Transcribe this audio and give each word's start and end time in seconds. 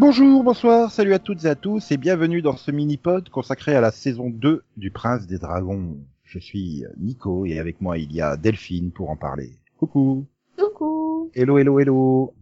Bonjour, 0.00 0.42
bonsoir, 0.42 0.90
salut 0.90 1.12
à 1.12 1.18
toutes 1.18 1.44
et 1.44 1.48
à 1.48 1.54
tous 1.54 1.90
et 1.90 1.98
bienvenue 1.98 2.40
dans 2.40 2.56
ce 2.56 2.70
mini-pod 2.70 3.28
consacré 3.28 3.76
à 3.76 3.82
la 3.82 3.90
saison 3.90 4.30
2 4.30 4.64
du 4.78 4.90
Prince 4.90 5.26
des 5.26 5.36
Dragons. 5.36 5.98
Je 6.24 6.38
suis 6.38 6.86
Nico 6.96 7.44
et 7.44 7.58
avec 7.58 7.82
moi 7.82 7.98
il 7.98 8.10
y 8.10 8.22
a 8.22 8.38
Delphine 8.38 8.92
pour 8.92 9.10
en 9.10 9.16
parler. 9.16 9.50
Coucou. 9.78 10.24
Coucou. 10.56 11.30
Hello, 11.34 11.58
hello, 11.58 11.78
hello. 11.80 12.34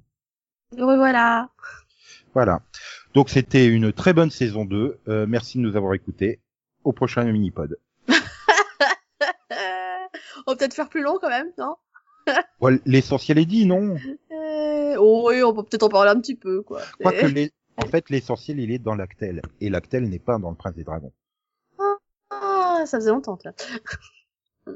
Revoilà. 0.71 1.51
Voilà. 2.33 2.63
Donc 3.15 3.29
c'était 3.29 3.67
une 3.67 3.93
très 3.93 4.13
bonne 4.13 4.31
saison 4.31 4.65
2. 4.65 5.01
Euh, 5.09 5.27
merci 5.29 5.59
de 5.59 5.65
nous 5.65 5.75
avoir 5.75 5.95
écoutés. 5.95 6.39
Au 6.85 6.93
prochain 6.93 7.25
mini-pod. 7.25 7.77
on 8.09 8.13
va 10.47 10.57
peut-être 10.57 10.75
faire 10.75 10.89
plus 10.89 11.03
long 11.03 11.19
quand 11.21 11.29
même, 11.29 11.51
non? 11.59 11.75
Bon, 12.61 12.79
L'essentiel 12.87 13.39
est 13.39 13.47
dit, 13.47 13.67
non? 13.67 13.97
Oh 14.99 15.29
oui, 15.29 15.43
on 15.43 15.55
peut 15.55 15.63
peut-être 15.63 15.85
en 15.85 15.89
parler 15.89 16.11
un 16.11 16.21
petit 16.21 16.35
peu, 16.35 16.63
quoi. 16.63 16.83
Quoique, 17.01 17.27
les... 17.27 17.53
en 17.77 17.87
fait, 17.87 18.11
l'essentiel, 18.11 18.61
il 18.61 18.71
est 18.71 18.79
dans 18.79 18.95
l'actel. 18.95 19.43
Et 19.61 19.71
l'actel 19.71 20.09
n'est 20.09 20.19
pas 20.19 20.39
dans 20.39 20.51
le 20.51 20.57
Prince 20.57 20.75
des 20.75 20.85
Dragons. 20.85 21.13
Ah, 22.31 22.83
ça 22.87 22.99
faisait 22.99 23.11
longtemps, 23.11 23.39
là. 23.45 23.53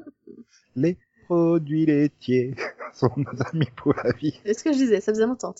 Les 0.77 0.97
produits 1.27 1.84
laitiers 1.84 2.55
sont 2.95 3.11
nos 3.17 3.43
amis 3.53 3.69
pour 3.77 3.95
la 4.03 4.12
vie. 4.12 4.41
C'est 4.45 4.55
ce 4.55 4.65
que 4.65 4.73
je 4.73 4.78
disais, 4.78 5.00
ça 5.00 5.12
faisait 5.12 5.27
longtemps. 5.27 5.55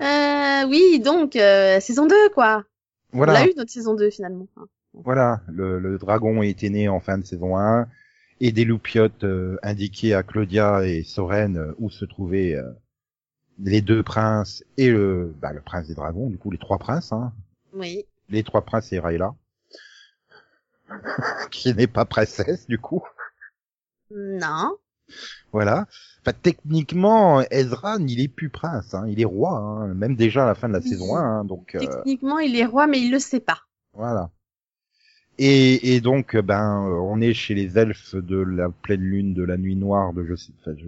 euh, 0.00 0.68
oui, 0.68 1.00
donc, 1.00 1.36
euh, 1.36 1.78
saison 1.80 2.06
2, 2.06 2.30
quoi. 2.30 2.64
Voilà. 3.12 3.32
On 3.32 3.34
l'a 3.36 3.46
eu, 3.46 3.54
notre 3.56 3.70
saison 3.70 3.94
2, 3.94 4.10
finalement. 4.10 4.48
Voilà, 4.92 5.40
le, 5.48 5.78
le 5.78 5.98
dragon 5.98 6.42
était 6.42 6.70
né 6.70 6.88
en 6.88 7.00
fin 7.00 7.18
de 7.18 7.24
saison 7.24 7.56
1 7.56 7.86
et 8.40 8.52
des 8.52 8.64
loupiotes 8.64 9.24
euh, 9.24 9.56
indiquaient 9.62 10.14
à 10.14 10.22
Claudia 10.22 10.86
et 10.86 11.02
Soren 11.02 11.56
euh, 11.56 11.72
où 11.78 11.90
se 11.90 12.04
trouvaient 12.04 12.54
euh, 12.54 12.70
les 13.58 13.80
deux 13.82 14.02
princes 14.02 14.64
et 14.76 14.90
le, 14.90 15.34
bah, 15.40 15.52
le 15.52 15.60
prince 15.60 15.86
des 15.88 15.94
dragons, 15.94 16.28
du 16.28 16.38
coup 16.38 16.50
les 16.50 16.58
trois 16.58 16.78
princes, 16.78 17.12
hein. 17.12 17.32
Oui. 17.72 18.04
les 18.28 18.42
trois 18.42 18.62
princes 18.62 18.92
et 18.92 18.98
Rayla, 18.98 19.34
qui 21.50 21.74
n'est 21.74 21.86
pas 21.86 22.04
princesse 22.04 22.66
du 22.66 22.78
coup. 22.78 23.02
Non. 24.10 24.76
Voilà. 25.52 25.86
Enfin, 26.20 26.36
techniquement, 26.42 27.42
Ezra, 27.50 27.96
il 28.00 28.20
est 28.20 28.28
plus 28.28 28.48
prince, 28.48 28.94
hein. 28.94 29.04
il 29.08 29.20
est 29.20 29.24
roi, 29.26 29.58
hein. 29.58 29.94
même 29.94 30.16
déjà 30.16 30.44
à 30.44 30.46
la 30.46 30.54
fin 30.54 30.68
de 30.68 30.72
la 30.72 30.80
Oui. 30.80 30.88
saison 30.88 31.16
1, 31.16 31.20
hein, 31.20 31.44
donc 31.44 31.74
euh, 31.74 31.80
Techniquement, 31.80 32.38
il 32.38 32.56
est 32.56 32.64
roi, 32.64 32.86
mais 32.86 33.00
il 33.00 33.10
le 33.10 33.18
sait 33.18 33.40
pas. 33.40 33.60
voilà. 33.92 34.30
Et, 35.38 35.94
et 35.94 36.00
donc, 36.00 36.36
ben, 36.36 36.86
euh, 36.86 36.92
on 36.92 37.20
est 37.20 37.34
chez 37.34 37.54
les 37.54 37.76
elfes 37.76 38.14
de 38.14 38.36
la 38.36 38.70
pleine 38.70 39.00
lune, 39.00 39.34
de 39.34 39.42
la 39.42 39.56
nuit 39.56 39.74
noire, 39.74 40.12
de 40.12 40.24
je 40.24 40.36
sais, 40.36 40.52
enfin, 40.60 40.76
je, 40.78 40.86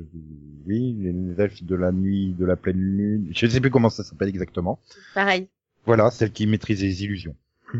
oui, 0.66 0.96
les 1.00 1.42
elfes 1.42 1.64
de 1.64 1.74
la 1.74 1.90
nuit, 1.90 2.34
de 2.38 2.44
la 2.44 2.56
pleine 2.56 2.78
lune. 2.78 3.32
Je 3.34 3.46
sais 3.46 3.60
plus 3.60 3.70
comment 3.70 3.90
ça 3.90 4.04
s'appelle 4.04 4.28
exactement. 4.28 4.78
Pareil. 5.14 5.48
Voilà, 5.84 6.10
celle 6.10 6.30
qui 6.30 6.46
maîtrise 6.46 6.82
les 6.82 7.04
illusions. 7.04 7.36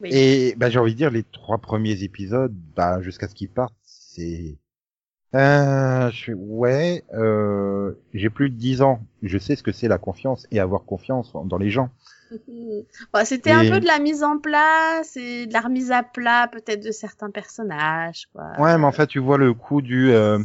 Oui. 0.00 0.10
Et 0.12 0.54
ben, 0.56 0.70
j'ai 0.70 0.78
envie 0.78 0.92
de 0.92 0.96
dire, 0.96 1.10
les 1.10 1.24
trois 1.24 1.58
premiers 1.58 2.04
épisodes, 2.04 2.54
bah, 2.76 3.02
jusqu'à 3.02 3.26
ce 3.26 3.34
qu'ils 3.34 3.48
partent, 3.48 3.74
c'est, 3.82 4.56
euh, 5.34 6.10
je 6.10 6.16
suis, 6.16 6.34
ouais, 6.34 7.04
euh, 7.14 7.92
j'ai 8.14 8.30
plus 8.30 8.50
de 8.50 8.56
dix 8.56 8.82
ans. 8.82 9.00
Je 9.22 9.38
sais 9.38 9.56
ce 9.56 9.62
que 9.62 9.72
c'est 9.72 9.88
la 9.88 9.98
confiance 9.98 10.46
et 10.50 10.60
avoir 10.60 10.84
confiance 10.84 11.32
dans 11.44 11.58
les 11.58 11.70
gens. 11.70 11.90
Bon, 13.12 13.24
C'était 13.24 13.50
Et- 13.50 13.52
un 13.52 13.64
peu 13.64 13.80
de 13.80 13.86
la 13.86 13.98
mise 13.98 14.22
en 14.22 14.38
place 14.38 15.16
et 15.16 15.46
de 15.46 15.52
la 15.52 15.60
remise 15.60 15.90
à 15.92 16.02
plat, 16.02 16.48
peut-être, 16.52 16.82
de 16.84 16.90
certains 16.90 17.30
personnages, 17.30 18.28
quoi. 18.34 18.44
Ouais, 18.58 18.76
mais 18.78 18.84
en 18.84 18.92
fait, 18.92 19.06
tu 19.06 19.18
vois 19.18 19.38
le 19.38 19.54
coup 19.54 19.80
du 19.82 20.10
euh, 20.12 20.38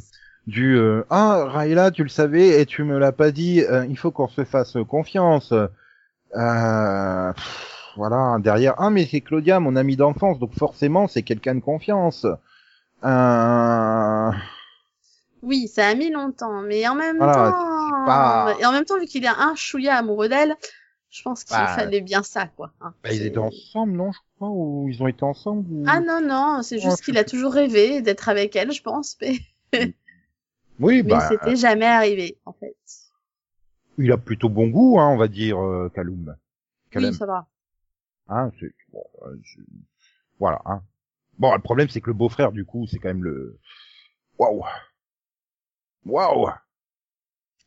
du 0.48 0.78
euh, 0.78 1.04
ah 1.10 1.46
Rayla, 1.48 1.92
tu 1.92 2.04
le 2.04 2.10
savais 2.10 2.62
et 2.62 2.66
tu 2.66 2.84
me 2.84 2.98
l'as 3.00 3.12
pas 3.12 3.32
dit. 3.32 3.62
euh, 3.64 3.86
il 3.90 3.98
faut 3.98 4.12
qu'on 4.12 4.28
se 4.28 4.44
fasse 4.44 4.78
confiance. 4.88 5.54
Euh, 6.36 7.34
pff, 7.34 7.94
voilà 7.98 8.38
derrière. 8.40 8.76
Ah 8.78 8.90
mais 8.90 9.06
c'est 9.06 9.22
Claudia, 9.22 9.60
mon 9.60 9.76
amie 9.76 9.96
d'enfance, 9.98 10.40
donc 10.40 10.54
forcément 10.58 11.08
c'est 11.08 11.24
quelqu'un 11.24 11.56
de 11.56 11.62
confiance. 11.62 12.26
Euh, 13.06 14.32
Oui, 15.44 15.68
ça 15.68 15.88
a 15.90 15.94
mis 15.96 16.10
longtemps, 16.10 16.62
mais 16.62 16.88
en 16.88 16.96
même 16.96 17.18
Voilà, 17.18 17.34
temps, 17.34 18.06
pas- 18.06 18.56
et 18.60 18.66
en 18.66 18.72
même 18.72 18.86
temps, 18.86 18.98
vu 19.00 19.06
qu'il 19.06 19.26
est 19.26 19.28
un 19.28 19.56
chouïa 19.56 19.98
amoureux 19.98 20.30
d'elle, 20.30 20.56
je 21.10 21.22
pense 21.22 21.44
qu'il 21.44 21.56
Bah, 21.56 21.68
fallait 21.68 22.02
bien 22.02 22.24
ça, 22.24 22.48
quoi. 22.48 22.72
hein. 22.82 22.94
bah, 23.04 23.12
ils 23.14 23.26
étaient 23.26 23.38
ensemble, 23.38 23.92
non 23.92 24.12
Je 24.12 24.20
crois 24.36 24.50
ou 24.50 24.88
ils 24.90 25.04
ont 25.04 25.08
été 25.08 25.24
ensemble 25.24 25.70
ou... 25.72 25.84
Ah 25.88 26.00
non 26.00 26.22
non, 26.22 26.62
c'est 26.64 26.80
juste 26.80 27.04
qu'il 27.04 27.18
a 27.18 27.24
toujours 27.24 27.54
rêvé 27.54 28.02
d'être 28.02 28.30
avec 28.30 28.56
elle, 28.56 28.72
je 28.72 28.82
pense, 28.82 29.18
mais, 29.22 29.38
Oui, 30.80 31.04
mais 31.04 31.10
bah 31.10 31.28
c'était 31.30 31.56
jamais 31.56 31.86
arrivé, 31.86 32.38
en 32.46 32.54
fait. 32.54 32.76
il 33.98 34.12
a 34.12 34.18
plutôt 34.18 34.50
bon 34.50 34.68
goût, 34.70 35.00
hein, 35.00 35.10
on 35.10 35.18
va 35.18 35.28
dire 35.28 35.60
euh, 35.62 35.90
Kaloum. 35.94 36.36
Kalem. 36.90 37.12
Oui, 37.12 37.16
ça 37.18 37.26
va. 37.26 37.48
Hein, 38.30 38.50
c'est 38.60 38.72
bon, 38.92 39.04
euh, 39.26 39.36
voilà. 40.40 40.62
Hein. 40.66 40.82
Bon, 41.38 41.54
le 41.54 41.62
problème 41.62 41.90
c'est 41.90 42.00
que 42.02 42.10
le 42.10 42.14
beau-frère 42.16 42.52
du 42.54 42.64
coup, 42.66 42.88
c'est 42.88 42.98
quand 42.98 43.10
même 43.10 43.24
le 43.24 43.60
waouh, 44.40 44.64
waouh. 46.06 46.50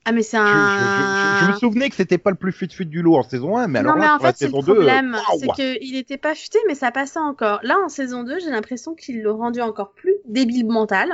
Ah 0.09 0.13
mais 0.13 0.23
c'est 0.23 0.37
je- 0.37 0.43
un. 0.43 0.69
je- 0.69 1.37
je- 1.41 1.45
je 1.47 1.51
me 1.51 1.53
souvenais 1.59 1.89
que 1.91 1.97
c'était 1.97 2.17
pas 2.19 2.31
le 2.31 2.37
plus 2.37 2.53
fut-fut 2.53 2.87
du 2.87 3.03
lot 3.03 3.17
en 3.17 3.25
saison 3.25 3.57
1, 3.57 3.67
mais 3.67 3.81
alors 3.81 3.95
non, 3.95 3.99
mais 4.01 4.07
là, 4.07 4.15
en 4.21 4.23
la 4.23 4.31
le 4.31 4.37
saison 4.37 4.61
2, 4.61 4.75
problème, 4.75 5.17
c'est 5.41 5.49
qu'il 5.81 5.93
n'était 5.95 6.17
pas 6.17 6.37
futé, 6.37 6.61
mais 6.69 6.77
ça 6.77 6.93
passait 6.93 7.19
encore. 7.19 7.59
Là, 7.65 7.77
en 7.85 7.89
saison 7.89 8.23
2, 8.23 8.39
j'ai 8.39 8.51
l'impression 8.51 8.95
qu'il 8.95 9.21
l'a 9.25 9.33
rendu 9.33 9.61
encore 9.61 9.95
plus 9.95 10.15
débile 10.29 10.69
mental. 10.69 11.11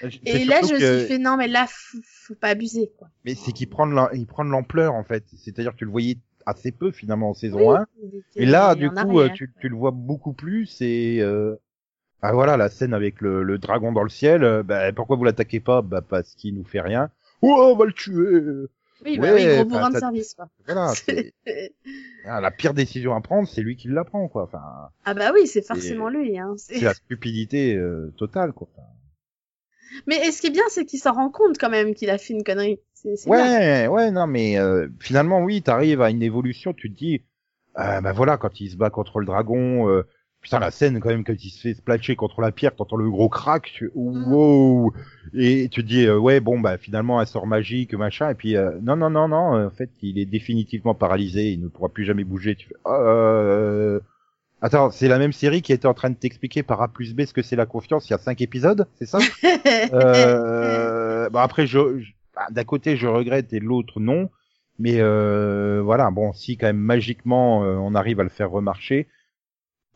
C'est 0.00 0.20
Et 0.26 0.44
là, 0.44 0.60
je 0.62 0.74
me 0.74 0.78
que- 0.78 0.98
suis 1.00 1.08
fait, 1.08 1.18
non, 1.18 1.36
mais 1.36 1.48
là, 1.48 1.66
faut, 1.68 1.98
faut 2.04 2.34
pas 2.36 2.50
abuser, 2.50 2.92
quoi. 2.96 3.08
Mais 3.24 3.34
c'est 3.34 3.50
qu'il 3.50 3.68
prend 3.68 3.88
de 3.88 3.94
l'am- 3.94 4.10
il 4.14 4.26
prend 4.28 4.44
de 4.44 4.50
l'ampleur 4.50 4.94
en 4.94 5.02
fait. 5.02 5.24
C'est-à-dire 5.36 5.72
que 5.72 5.78
tu 5.78 5.84
le 5.84 5.90
voyais 5.90 6.18
assez 6.46 6.70
peu 6.70 6.92
finalement 6.92 7.30
en 7.30 7.34
saison 7.34 7.72
Oui, 7.72 7.76
1. 7.78 7.86
il 8.00 8.18
était 8.20 8.42
Et 8.42 8.46
là, 8.46 8.76
du 8.76 8.90
coup, 8.90 9.18
arrière. 9.18 9.32
euh, 9.32 9.34
tu, 9.34 9.52
tu 9.60 9.68
le 9.68 9.74
vois 9.74 9.90
beaucoup 9.90 10.32
plus 10.34 10.80
et 10.82 11.18
euh... 11.20 11.56
ah 12.22 12.32
voilà 12.32 12.56
la 12.56 12.68
scène 12.68 12.94
avec 12.94 13.20
le, 13.20 13.42
le 13.42 13.58
dragon 13.58 13.92
dans 13.92 14.02
le 14.02 14.08
ciel. 14.08 14.42
euh, 14.44 14.62
bah, 14.62 14.92
pourquoi 14.92 15.16
vous 15.16 15.24
l'attaquez 15.24 15.60
pas? 15.60 15.82
Bah 15.82 16.02
parce 16.02 16.34
qu'il 16.34 16.54
nous 16.54 16.64
fait 16.64 16.80
rien. 16.80 17.10
Oh, 17.42 17.72
on 17.72 17.76
va 17.76 17.84
le 17.84 17.92
tuer. 17.92 18.40
Oui, 19.04 19.18
bah 19.18 19.34
ouais, 19.34 19.46
oui, 19.46 19.54
gros 19.56 19.64
bourrin 19.66 19.90
de 19.90 19.98
service, 19.98 20.34
quoi. 20.34 20.48
Voilà. 20.64 20.92
ah, 22.24 22.40
la 22.40 22.50
pire 22.50 22.74
décision 22.74 23.14
à 23.14 23.20
prendre, 23.20 23.46
c'est 23.46 23.60
lui 23.62 23.76
qui 23.76 23.88
la 23.88 24.04
prend 24.04 24.26
quoi. 24.28 24.44
Enfin, 24.44 24.62
ah 25.04 25.14
bah 25.14 25.32
oui, 25.34 25.46
c'est 25.46 25.62
forcément 25.62 26.08
lui, 26.08 26.38
hein. 26.38 26.54
c'est- 26.56 26.80
la 26.80 26.94
stupidité 26.94 27.76
euh, 27.76 28.12
totale 28.16 28.52
quoi. 28.52 28.68
Enfin, 28.74 28.86
Mais 30.06 30.26
et 30.26 30.32
ce 30.32 30.40
qui 30.40 30.48
est 30.48 30.50
bien, 30.50 30.64
c'est 30.68 30.84
qu'il 30.84 30.98
s'en 30.98 31.12
rend 31.12 31.30
compte 31.30 31.58
quand 31.58 31.70
même 31.70 31.94
qu'il 31.94 32.10
a 32.10 32.18
fait 32.18 32.32
une 32.34 32.42
connerie. 32.44 32.80
C'est 32.94 33.16
c'est 33.16 33.30
bien. 33.30 33.44
Ouais, 33.44 33.86
ouais, 33.86 34.10
non, 34.10 34.26
mais 34.26 34.58
euh, 34.58 34.88
finalement, 35.00 35.40
oui, 35.42 35.62
t'arrives 35.62 36.00
à 36.02 36.10
une 36.10 36.22
évolution, 36.22 36.72
tu 36.72 36.90
te 36.92 36.96
dis, 36.98 37.22
euh, 37.78 38.00
bah 38.00 38.12
voilà, 38.12 38.36
quand 38.36 38.60
il 38.60 38.70
se 38.70 38.76
bat 38.76 38.90
contre 38.90 39.20
le 39.20 39.26
dragon, 39.26 39.88
euh, 39.88 40.02
putain, 40.46 40.60
la 40.60 40.70
scène 40.70 41.00
quand 41.00 41.08
même, 41.08 41.24
quand 41.24 41.34
il 41.44 41.50
se 41.50 41.60
fait 41.60 41.74
splatcher 41.74 42.14
contre 42.14 42.40
la 42.40 42.52
pierre, 42.52 42.74
t'entends 42.76 42.96
le 42.96 43.10
gros 43.10 43.28
crack, 43.28 43.64
tu, 43.74 43.90
wow, 43.96 44.92
et 45.34 45.68
tu 45.70 45.82
te 45.82 45.88
dis, 45.88 46.06
euh, 46.06 46.16
ouais, 46.16 46.38
bon, 46.38 46.60
bah 46.60 46.78
finalement, 46.78 47.18
un 47.18 47.26
sort 47.26 47.48
magique, 47.48 47.94
machin, 47.94 48.30
et 48.30 48.34
puis, 48.34 48.56
euh, 48.56 48.78
non, 48.80 48.94
non, 48.96 49.10
non, 49.10 49.26
non, 49.26 49.66
en 49.66 49.70
fait, 49.70 49.90
il 50.02 50.18
est 50.20 50.24
définitivement 50.26 50.94
paralysé, 50.94 51.50
il 51.50 51.60
ne 51.62 51.68
pourra 51.68 51.88
plus 51.88 52.04
jamais 52.04 52.22
bouger, 52.24 52.54
tu 52.54 52.68
fais, 52.68 52.74
euh... 52.86 53.98
Attends, 54.62 54.90
c'est 54.90 55.08
la 55.08 55.18
même 55.18 55.32
série 55.32 55.62
qui 55.62 55.72
était 55.72 55.86
en 55.86 55.94
train 55.94 56.10
de 56.10 56.16
t'expliquer 56.16 56.62
par 56.62 56.80
A 56.82 56.88
plus 56.88 57.14
B 57.14 57.26
ce 57.26 57.32
que 57.34 57.42
c'est 57.42 57.56
la 57.56 57.66
confiance 57.66 58.08
il 58.08 58.12
y 58.12 58.14
a 58.14 58.18
cinq 58.18 58.40
épisodes, 58.40 58.86
c'est 58.98 59.06
ça? 59.06 59.18
Euh, 59.92 61.28
bon 61.30 61.38
après, 61.40 61.66
je, 61.66 62.00
je- 62.00 62.12
bah, 62.34 62.46
d'un 62.50 62.64
côté 62.64 62.96
je 62.96 63.06
regrette 63.06 63.52
et 63.52 63.60
de 63.60 63.64
l'autre 63.64 64.00
non, 64.00 64.30
mais 64.78 64.96
euh, 65.00 65.80
voilà, 65.84 66.10
bon, 66.10 66.32
si 66.32 66.56
quand 66.56 66.66
même 66.66 66.78
magiquement 66.78 67.60
on 67.60 67.94
arrive 67.94 68.20
à 68.20 68.24
le 68.24 68.28
faire 68.30 68.50
remarcher, 68.50 69.08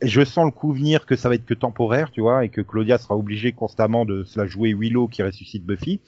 je 0.01 0.23
sens 0.25 0.45
le 0.45 0.51
coup 0.51 0.73
venir 0.73 1.05
que 1.05 1.15
ça 1.15 1.29
va 1.29 1.35
être 1.35 1.45
que 1.45 1.53
temporaire, 1.53 2.11
tu 2.11 2.21
vois, 2.21 2.45
et 2.45 2.49
que 2.49 2.61
Claudia 2.61 2.97
sera 2.97 3.15
obligée 3.15 3.51
constamment 3.51 4.05
de 4.05 4.23
se 4.23 4.39
la 4.39 4.47
jouer 4.47 4.73
Willow 4.73 5.07
qui 5.07 5.23
ressuscite 5.23 5.65
Buffy. 5.65 6.01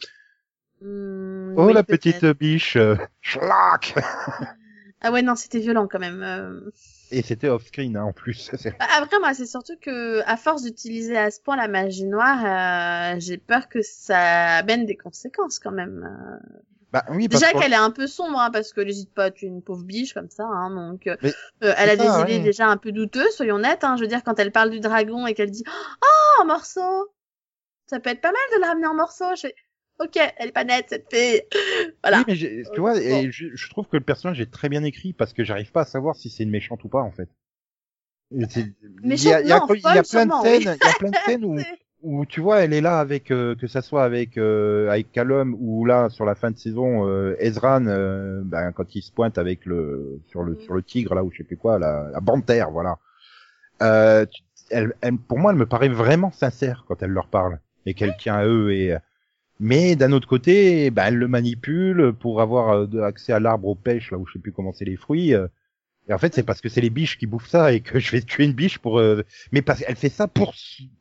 Hmm, 0.81 1.53
Oh 1.55 1.65
oui, 1.67 1.73
la 1.73 1.83
petite 1.83 2.25
biche, 2.25 2.75
euh, 2.75 2.95
Ah 5.05 5.11
ouais, 5.11 5.21
non, 5.21 5.35
c'était 5.35 5.59
violent 5.59 5.87
quand 5.87 5.99
même. 5.99 6.21
euh. 6.23 6.71
Et 7.11 7.21
c'était 7.21 7.49
off 7.49 7.65
screen 7.67 7.97
hein, 7.97 8.05
en 8.05 8.13
plus. 8.13 8.49
Bah, 8.79 8.85
Après, 8.97 9.19
moi, 9.19 9.33
c'est 9.33 9.45
surtout 9.45 9.75
que, 9.81 10.21
à 10.25 10.37
force 10.37 10.63
d'utiliser 10.63 11.17
à 11.17 11.29
ce 11.29 11.41
point 11.41 11.57
la 11.57 11.67
magie 11.67 12.05
noire, 12.05 13.13
euh, 13.15 13.19
j'ai 13.19 13.37
peur 13.37 13.67
que 13.69 13.81
ça 13.81 14.57
amène 14.57 14.85
des 14.85 14.95
conséquences 14.95 15.59
quand 15.59 15.71
même. 15.71 16.09
Bah 16.93 17.03
oui, 17.09 17.27
Déjà 17.27 17.51
que- 17.51 17.59
qu'elle 17.59 17.73
est 17.73 17.75
un 17.75 17.89
peu 17.89 18.05
sombre, 18.05 18.39
hein, 18.39 18.51
parce 18.51 18.71
que 18.71 18.79
n'hésite 18.79 19.11
pas, 19.13 19.31
tu 19.31 19.45
es 19.45 19.47
une 19.47 19.63
pauvre 19.63 19.83
biche 19.83 20.13
comme 20.13 20.29
ça, 20.29 20.43
hein, 20.45 20.69
donc 20.69 21.07
euh, 21.07 21.17
euh, 21.63 21.73
elle 21.75 21.89
a 21.89 21.95
des 21.95 22.03
idées 22.03 22.37
ouais. 22.37 22.43
déjà 22.43 22.67
un 22.67 22.77
peu 22.77 22.91
douteuses, 22.91 23.31
soyons 23.35 23.57
nets. 23.57 23.83
Hein, 23.83 23.95
je 23.97 24.01
veux 24.03 24.07
dire, 24.07 24.23
quand 24.23 24.37
elle 24.39 24.51
parle 24.51 24.69
du 24.69 24.79
dragon 24.79 25.25
et 25.25 25.33
qu'elle 25.33 25.49
dit 25.49 25.63
«Oh, 26.03 26.41
un 26.43 26.45
morceau 26.45 27.11
Ça 27.87 27.99
peut 27.99 28.11
être 28.11 28.21
pas 28.21 28.31
mal 28.31 28.41
de 28.53 28.59
le 28.61 28.67
ramener 28.67 28.85
en 28.87 28.93
morceaux», 28.93 29.25
je 29.35 29.41
fais 29.41 29.55
«Ok, 29.99 30.17
elle 30.37 30.49
est 30.49 30.51
pas 30.51 30.63
nette, 30.65 30.85
cette 30.89 31.11
fille.» 31.11 31.41
Voilà. 32.03 32.19
Oui, 32.19 32.23
mais 32.27 32.63
tu 32.73 32.79
vois, 32.79 32.95
Euh, 32.95 32.99
et 33.01 33.31
je, 33.31 33.47
je 33.55 33.69
trouve 33.71 33.87
que 33.87 33.97
le 33.97 34.03
personnage 34.03 34.39
est 34.39 34.51
très 34.51 34.69
bien 34.69 34.83
écrit 34.83 35.13
parce 35.13 35.33
que 35.33 35.43
j'arrive 35.43 35.71
pas 35.71 35.81
à 35.81 35.85
savoir 35.85 36.15
si 36.15 36.29
c'est 36.29 36.43
une 36.43 36.51
méchante 36.51 36.83
ou 36.83 36.89
pas 36.89 37.01
en 37.01 37.11
fait. 37.11 37.29
Il 38.29 38.41
y 38.41 38.43
a, 38.45 38.47
il 38.55 39.47
y 39.47 39.51
a- 39.51 39.55
Méchante, 39.57 39.69
non, 39.69 39.75
il 39.75 39.81
y 39.81 39.97
a 39.97 40.03
plein 40.03 40.25
de 40.27 40.31
scènes, 40.31 40.31
oui. 40.43 40.57
il 40.59 40.63
y 40.65 40.89
a 40.89 40.93
plein 40.99 41.09
de 41.09 41.17
scènes 41.25 41.45
où, 41.45 41.57
où 42.03 42.25
tu 42.25 42.41
vois, 42.41 42.59
elle 42.59 42.73
est 42.73 42.81
là 42.81 42.99
avec 42.99 43.31
euh, 43.31 43.55
que 43.55 43.65
ça 43.65 43.81
soit 43.81 44.03
avec 44.03 44.37
euh, 44.37 44.89
avec 44.89 45.11
Callum 45.11 45.55
ou 45.59 45.85
là 45.85 46.09
sur 46.09 46.25
la 46.25 46.35
fin 46.35 46.51
de 46.51 46.57
saison 46.57 47.07
euh, 47.07 47.35
Ezran, 47.39 47.87
euh, 47.87 48.41
ben, 48.43 48.73
quand 48.73 48.93
il 48.93 49.01
se 49.01 49.11
pointe 49.11 49.37
avec 49.37 49.65
le 49.65 50.19
sur 50.27 50.43
le 50.43 50.59
sur 50.59 50.73
le 50.73 50.83
tigre 50.83 51.15
là 51.15 51.23
ou 51.23 51.31
je 51.31 51.37
sais 51.37 51.43
plus 51.45 51.57
quoi, 51.57 51.79
la, 51.79 52.09
la 52.11 52.21
panthère, 52.21 52.71
voilà. 52.71 52.99
Euh, 53.81 54.25
elle, 54.69 54.93
elle, 55.01 55.17
pour 55.17 55.39
moi, 55.39 55.51
elle 55.51 55.57
me 55.57 55.65
paraît 55.65 55.89
vraiment 55.89 56.31
sincère 56.31 56.85
quand 56.87 57.01
elle 57.01 57.11
leur 57.11 57.27
parle 57.27 57.59
et 57.85 57.93
qu'elle 57.93 58.15
tient 58.17 58.35
à 58.35 58.45
eux 58.45 58.71
et 58.73 58.95
mais 59.59 59.95
d'un 59.95 60.11
autre 60.11 60.27
côté, 60.27 60.91
ben, 60.91 61.05
elle 61.05 61.17
le 61.17 61.27
manipule 61.29 62.13
pour 62.19 62.41
avoir 62.41 62.71
euh, 62.75 63.01
accès 63.03 63.31
à 63.33 63.39
l'arbre 63.39 63.67
aux 63.67 63.75
pêches 63.75 64.11
là 64.11 64.17
où 64.17 64.27
je 64.27 64.33
sais 64.33 64.39
plus 64.39 64.51
comment 64.51 64.73
c'est 64.73 64.85
les 64.85 64.97
fruits. 64.97 65.33
Et 66.09 66.13
en 66.13 66.17
fait, 66.17 66.33
c'est 66.33 66.43
parce 66.43 66.59
que 66.61 66.69
c'est 66.69 66.81
les 66.81 66.89
biches 66.89 67.17
qui 67.17 67.25
bouffent 67.27 67.47
ça 67.49 67.71
et 67.71 67.81
que 67.81 67.97
je 67.99 68.11
vais 68.11 68.21
tuer 68.21 68.43
une 68.45 68.53
biche 68.53 68.77
pour. 68.79 68.99
euh, 68.99 69.23
Mais 69.51 69.61
parce 69.61 69.79
qu'elle 69.79 69.95
fait 69.95 70.09
ça 70.09 70.27
pour 70.27 70.53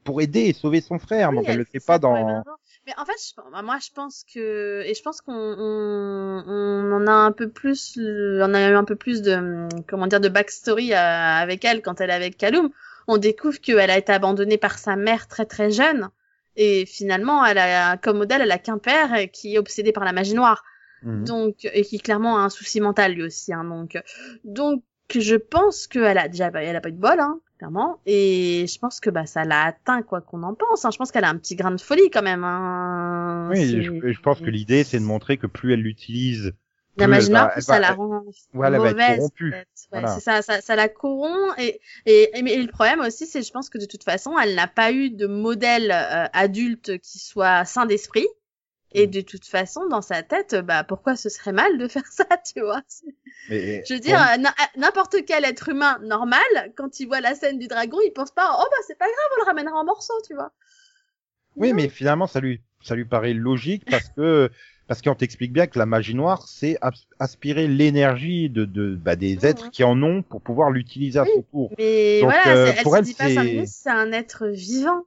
pour 0.04 0.20
aider 0.20 0.40
et 0.42 0.52
sauver 0.52 0.80
son 0.80 0.98
frère. 0.98 1.30
Oui, 1.30 1.36
donc 1.36 1.44
elle, 1.46 1.52
elle 1.52 1.58
le 1.58 1.64
fait 1.64 1.72
fait 1.80 1.86
pas 1.86 1.98
dans. 1.98 2.42
Mais 2.86 2.92
en 2.98 3.04
fait, 3.04 3.12
je- 3.20 3.62
moi, 3.64 3.78
je 3.80 3.90
pense 3.94 4.24
que 4.32 4.82
et 4.84 4.94
je 4.94 5.02
pense 5.02 5.20
qu'on 5.20 5.32
on, 5.34 6.44
on 6.46 6.92
en 6.92 7.06
a 7.06 7.12
un 7.12 7.32
peu 7.32 7.48
plus, 7.48 7.96
on 7.98 8.54
a 8.54 8.68
eu 8.70 8.74
un 8.74 8.84
peu 8.84 8.96
plus 8.96 9.22
de 9.22 9.68
comment 9.88 10.06
dire 10.06 10.20
de 10.20 10.28
backstory 10.28 10.92
euh, 10.92 10.96
avec 10.96 11.64
elle 11.64 11.82
quand 11.82 12.00
elle 12.00 12.10
est 12.10 12.14
avec 12.14 12.36
Kaloum. 12.36 12.70
On 13.08 13.18
découvre 13.18 13.60
qu'elle 13.60 13.90
a 13.90 13.98
été 13.98 14.12
abandonnée 14.12 14.58
par 14.58 14.78
sa 14.78 14.96
mère 14.96 15.26
très 15.28 15.44
très 15.46 15.70
jeune 15.70 16.10
et 16.56 16.84
finalement, 16.86 17.44
elle 17.44 17.58
a 17.58 17.96
comme 17.96 18.18
modèle, 18.18 18.42
elle 18.42 18.50
a 18.52 18.58
qu'un 18.58 18.78
père 18.78 19.30
qui 19.32 19.54
est 19.54 19.58
obsédé 19.58 19.92
par 19.92 20.04
la 20.04 20.12
magie 20.12 20.34
noire. 20.34 20.62
Mhm. 21.02 21.24
Donc 21.24 21.64
et 21.72 21.82
qui 21.82 21.98
clairement 21.98 22.36
a 22.38 22.42
un 22.42 22.48
souci 22.50 22.80
mental 22.80 23.12
lui 23.14 23.22
aussi. 23.24 23.52
Hein, 23.52 23.64
donc 23.64 24.00
donc 24.44 24.82
je 25.14 25.36
pense 25.36 25.86
qu'elle 25.86 26.18
a 26.18 26.28
déjà 26.28 26.50
elle 26.54 26.76
a 26.76 26.80
pas 26.80 26.88
eu 26.88 26.92
de 26.92 26.98
bol 26.98 27.20
hein, 27.20 27.38
clairement 27.58 28.00
et 28.06 28.66
je 28.66 28.78
pense 28.78 29.00
que 29.00 29.10
bah 29.10 29.26
ça 29.26 29.44
l'a 29.44 29.64
atteint 29.64 30.02
quoi 30.02 30.20
qu'on 30.20 30.42
en 30.42 30.54
pense. 30.54 30.84
Hein. 30.84 30.90
Je 30.90 30.98
pense 30.98 31.12
qu'elle 31.12 31.24
a 31.24 31.28
un 31.28 31.36
petit 31.36 31.56
grain 31.56 31.70
de 31.70 31.80
folie 31.80 32.10
quand 32.10 32.22
même. 32.22 32.44
Hein. 32.44 33.48
Oui, 33.50 33.82
je, 33.82 34.12
je 34.12 34.20
pense 34.20 34.40
que 34.40 34.50
l'idée 34.50 34.84
c'est 34.84 34.98
de 34.98 35.04
montrer 35.04 35.36
que 35.36 35.46
plus 35.46 35.74
elle 35.74 35.80
l'utilise, 35.80 36.54
la 36.96 37.06
plus 37.08 37.30
elle 37.56 37.62
ça 37.62 37.80
la 37.80 37.92
rend 37.92 38.22
voilà, 38.52 38.76
elle 38.76 38.82
va 38.82 38.88
être 38.90 38.96
mauvaise. 38.96 39.16
corrompue. 39.16 39.52
Ouais, 39.52 39.66
Voilà. 39.90 40.08
ça, 40.20 40.42
ça, 40.42 40.60
ça 40.60 40.76
la 40.76 40.88
corrompt 40.88 41.54
et, 41.58 41.80
et, 42.06 42.30
et, 42.38 42.42
mais 42.42 42.56
le 42.56 42.68
problème 42.68 43.00
aussi, 43.00 43.26
c'est 43.26 43.42
je 43.42 43.50
pense 43.50 43.70
que 43.70 43.78
de 43.78 43.86
toute 43.86 44.04
façon, 44.04 44.38
elle 44.38 44.54
n'a 44.54 44.66
pas 44.66 44.92
eu 44.92 45.10
de 45.10 45.26
modèle 45.26 45.90
euh, 45.90 46.26
adulte 46.32 46.98
qui 46.98 47.18
soit 47.18 47.64
sain 47.64 47.86
d'esprit. 47.86 48.26
Et 48.94 49.06
Mm. 49.06 49.10
de 49.10 49.20
toute 49.22 49.46
façon, 49.46 49.86
dans 49.88 50.02
sa 50.02 50.22
tête, 50.22 50.54
bah 50.54 50.84
pourquoi 50.84 51.16
ce 51.16 51.28
serait 51.28 51.52
mal 51.52 51.78
de 51.78 51.88
faire 51.88 52.06
ça, 52.12 52.26
tu 52.54 52.60
vois? 52.62 52.82
Mais, 53.48 53.82
Je 53.88 53.94
veux 53.94 54.00
dire, 54.00 54.20
euh, 54.20 54.36
n'importe 54.76 55.16
quel 55.26 55.44
être 55.44 55.68
humain 55.70 55.98
normal, 56.02 56.42
quand 56.76 57.00
il 57.00 57.06
voit 57.06 57.20
la 57.20 57.34
scène 57.34 57.58
du 57.58 57.68
dragon, 57.68 57.98
il 58.04 58.12
pense 58.12 58.30
pas, 58.32 58.56
oh 58.58 58.64
bah 58.70 58.76
c'est 58.86 58.98
pas 58.98 59.06
grave, 59.06 59.30
on 59.36 59.40
le 59.42 59.46
ramènera 59.46 59.76
en 59.76 59.84
morceaux, 59.84 60.20
tu 60.26 60.34
vois? 60.34 60.52
oui, 61.56 61.68
Non. 61.68 61.74
mais 61.74 61.88
finalement 61.88 62.26
ça 62.26 62.40
lui 62.40 62.60
ça 62.82 62.94
lui 62.94 63.04
paraît 63.04 63.34
logique 63.34 63.84
parce 63.88 64.08
que 64.16 64.50
parce 64.88 65.00
qu'on 65.02 65.14
t'explique 65.14 65.52
bien 65.52 65.66
que 65.66 65.78
la 65.78 65.86
magie 65.86 66.14
noire 66.14 66.48
c'est 66.48 66.76
as- 66.82 67.06
aspirer 67.18 67.68
l'énergie 67.68 68.50
de, 68.50 68.64
de 68.64 68.94
bah, 68.96 69.16
des 69.16 69.36
Mhm. 69.36 69.44
êtres 69.44 69.70
qui 69.70 69.84
en 69.84 70.02
ont 70.02 70.22
pour 70.22 70.40
pouvoir 70.40 70.70
l'utiliser 70.70 71.18
à 71.18 71.24
Oui. 71.24 71.30
son 71.36 71.42
tour. 71.42 71.70
Mais 71.78 72.20
Donc, 72.20 72.30
voilà, 72.30 72.56
euh, 72.56 72.72
elle 72.76 72.82
pour 72.82 72.96
se 72.96 73.22
elle, 73.22 73.66
c'est 73.66 73.90
un 73.90 74.12
être 74.12 74.46
vivant. 74.48 75.04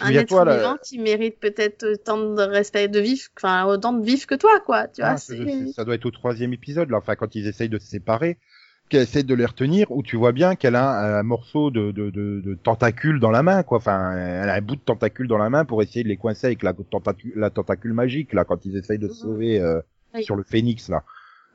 Un 0.00 0.10
être 0.12 0.44
là, 0.44 0.56
vivant 0.56 0.76
qui 0.82 0.98
mérite 0.98 1.38
peut-être 1.40 1.84
autant 1.86 2.16
de 2.18 2.42
respect 2.42 2.88
de 2.88 3.00
vivre, 3.00 3.22
enfin 3.36 3.64
autant 3.66 3.92
de 3.92 4.04
vivre 4.04 4.26
que 4.26 4.34
toi, 4.34 4.60
quoi. 4.64 4.88
Tu 4.88 5.02
Ah, 5.02 5.10
vois, 5.10 5.16
ça, 5.18 5.34
c'est- 5.36 5.72
ça 5.72 5.84
doit 5.84 5.94
être 5.96 6.06
au 6.06 6.10
troisième 6.10 6.52
épisode, 6.52 6.90
là, 6.90 6.98
enfin, 6.98 7.16
quand 7.16 7.34
ils 7.34 7.46
essayent 7.46 7.68
de 7.68 7.78
se 7.78 7.86
séparer, 7.86 8.38
qu'elle 8.88 9.02
essaie 9.02 9.22
de 9.22 9.34
les 9.34 9.46
retenir, 9.46 9.90
où 9.90 10.02
tu 10.02 10.16
vois 10.16 10.32
bien 10.32 10.56
qu'elle 10.56 10.76
a 10.76 10.90
un, 10.90 11.18
un 11.20 11.22
morceau 11.22 11.70
de, 11.70 11.90
de, 11.90 12.10
de, 12.10 12.40
de 12.44 12.54
tentacule 12.54 13.18
dans 13.20 13.30
la 13.30 13.42
main, 13.42 13.62
quoi. 13.62 13.78
Enfin, 13.78 14.12
elle 14.16 14.48
a 14.48 14.54
un 14.54 14.60
bout 14.60 14.76
de 14.76 14.80
tentacule 14.80 15.26
dans 15.28 15.38
la 15.38 15.48
main 15.50 15.64
pour 15.64 15.82
essayer 15.82 16.02
de 16.02 16.08
les 16.08 16.16
coincer 16.18 16.46
avec 16.48 16.62
la 16.62 16.72
tentacule, 16.74 17.32
la 17.36 17.50
tentacule 17.50 17.92
magique, 17.94 18.32
là, 18.32 18.44
quand 18.44 18.64
ils 18.66 18.76
essayent 18.76 18.98
de 18.98 19.08
se 19.08 19.24
Mhm. 19.24 19.30
sauver 19.30 19.60
euh, 19.60 19.80
Oui. 20.14 20.22
sur 20.24 20.36
le 20.36 20.42
phénix, 20.44 20.88
là. 20.88 21.02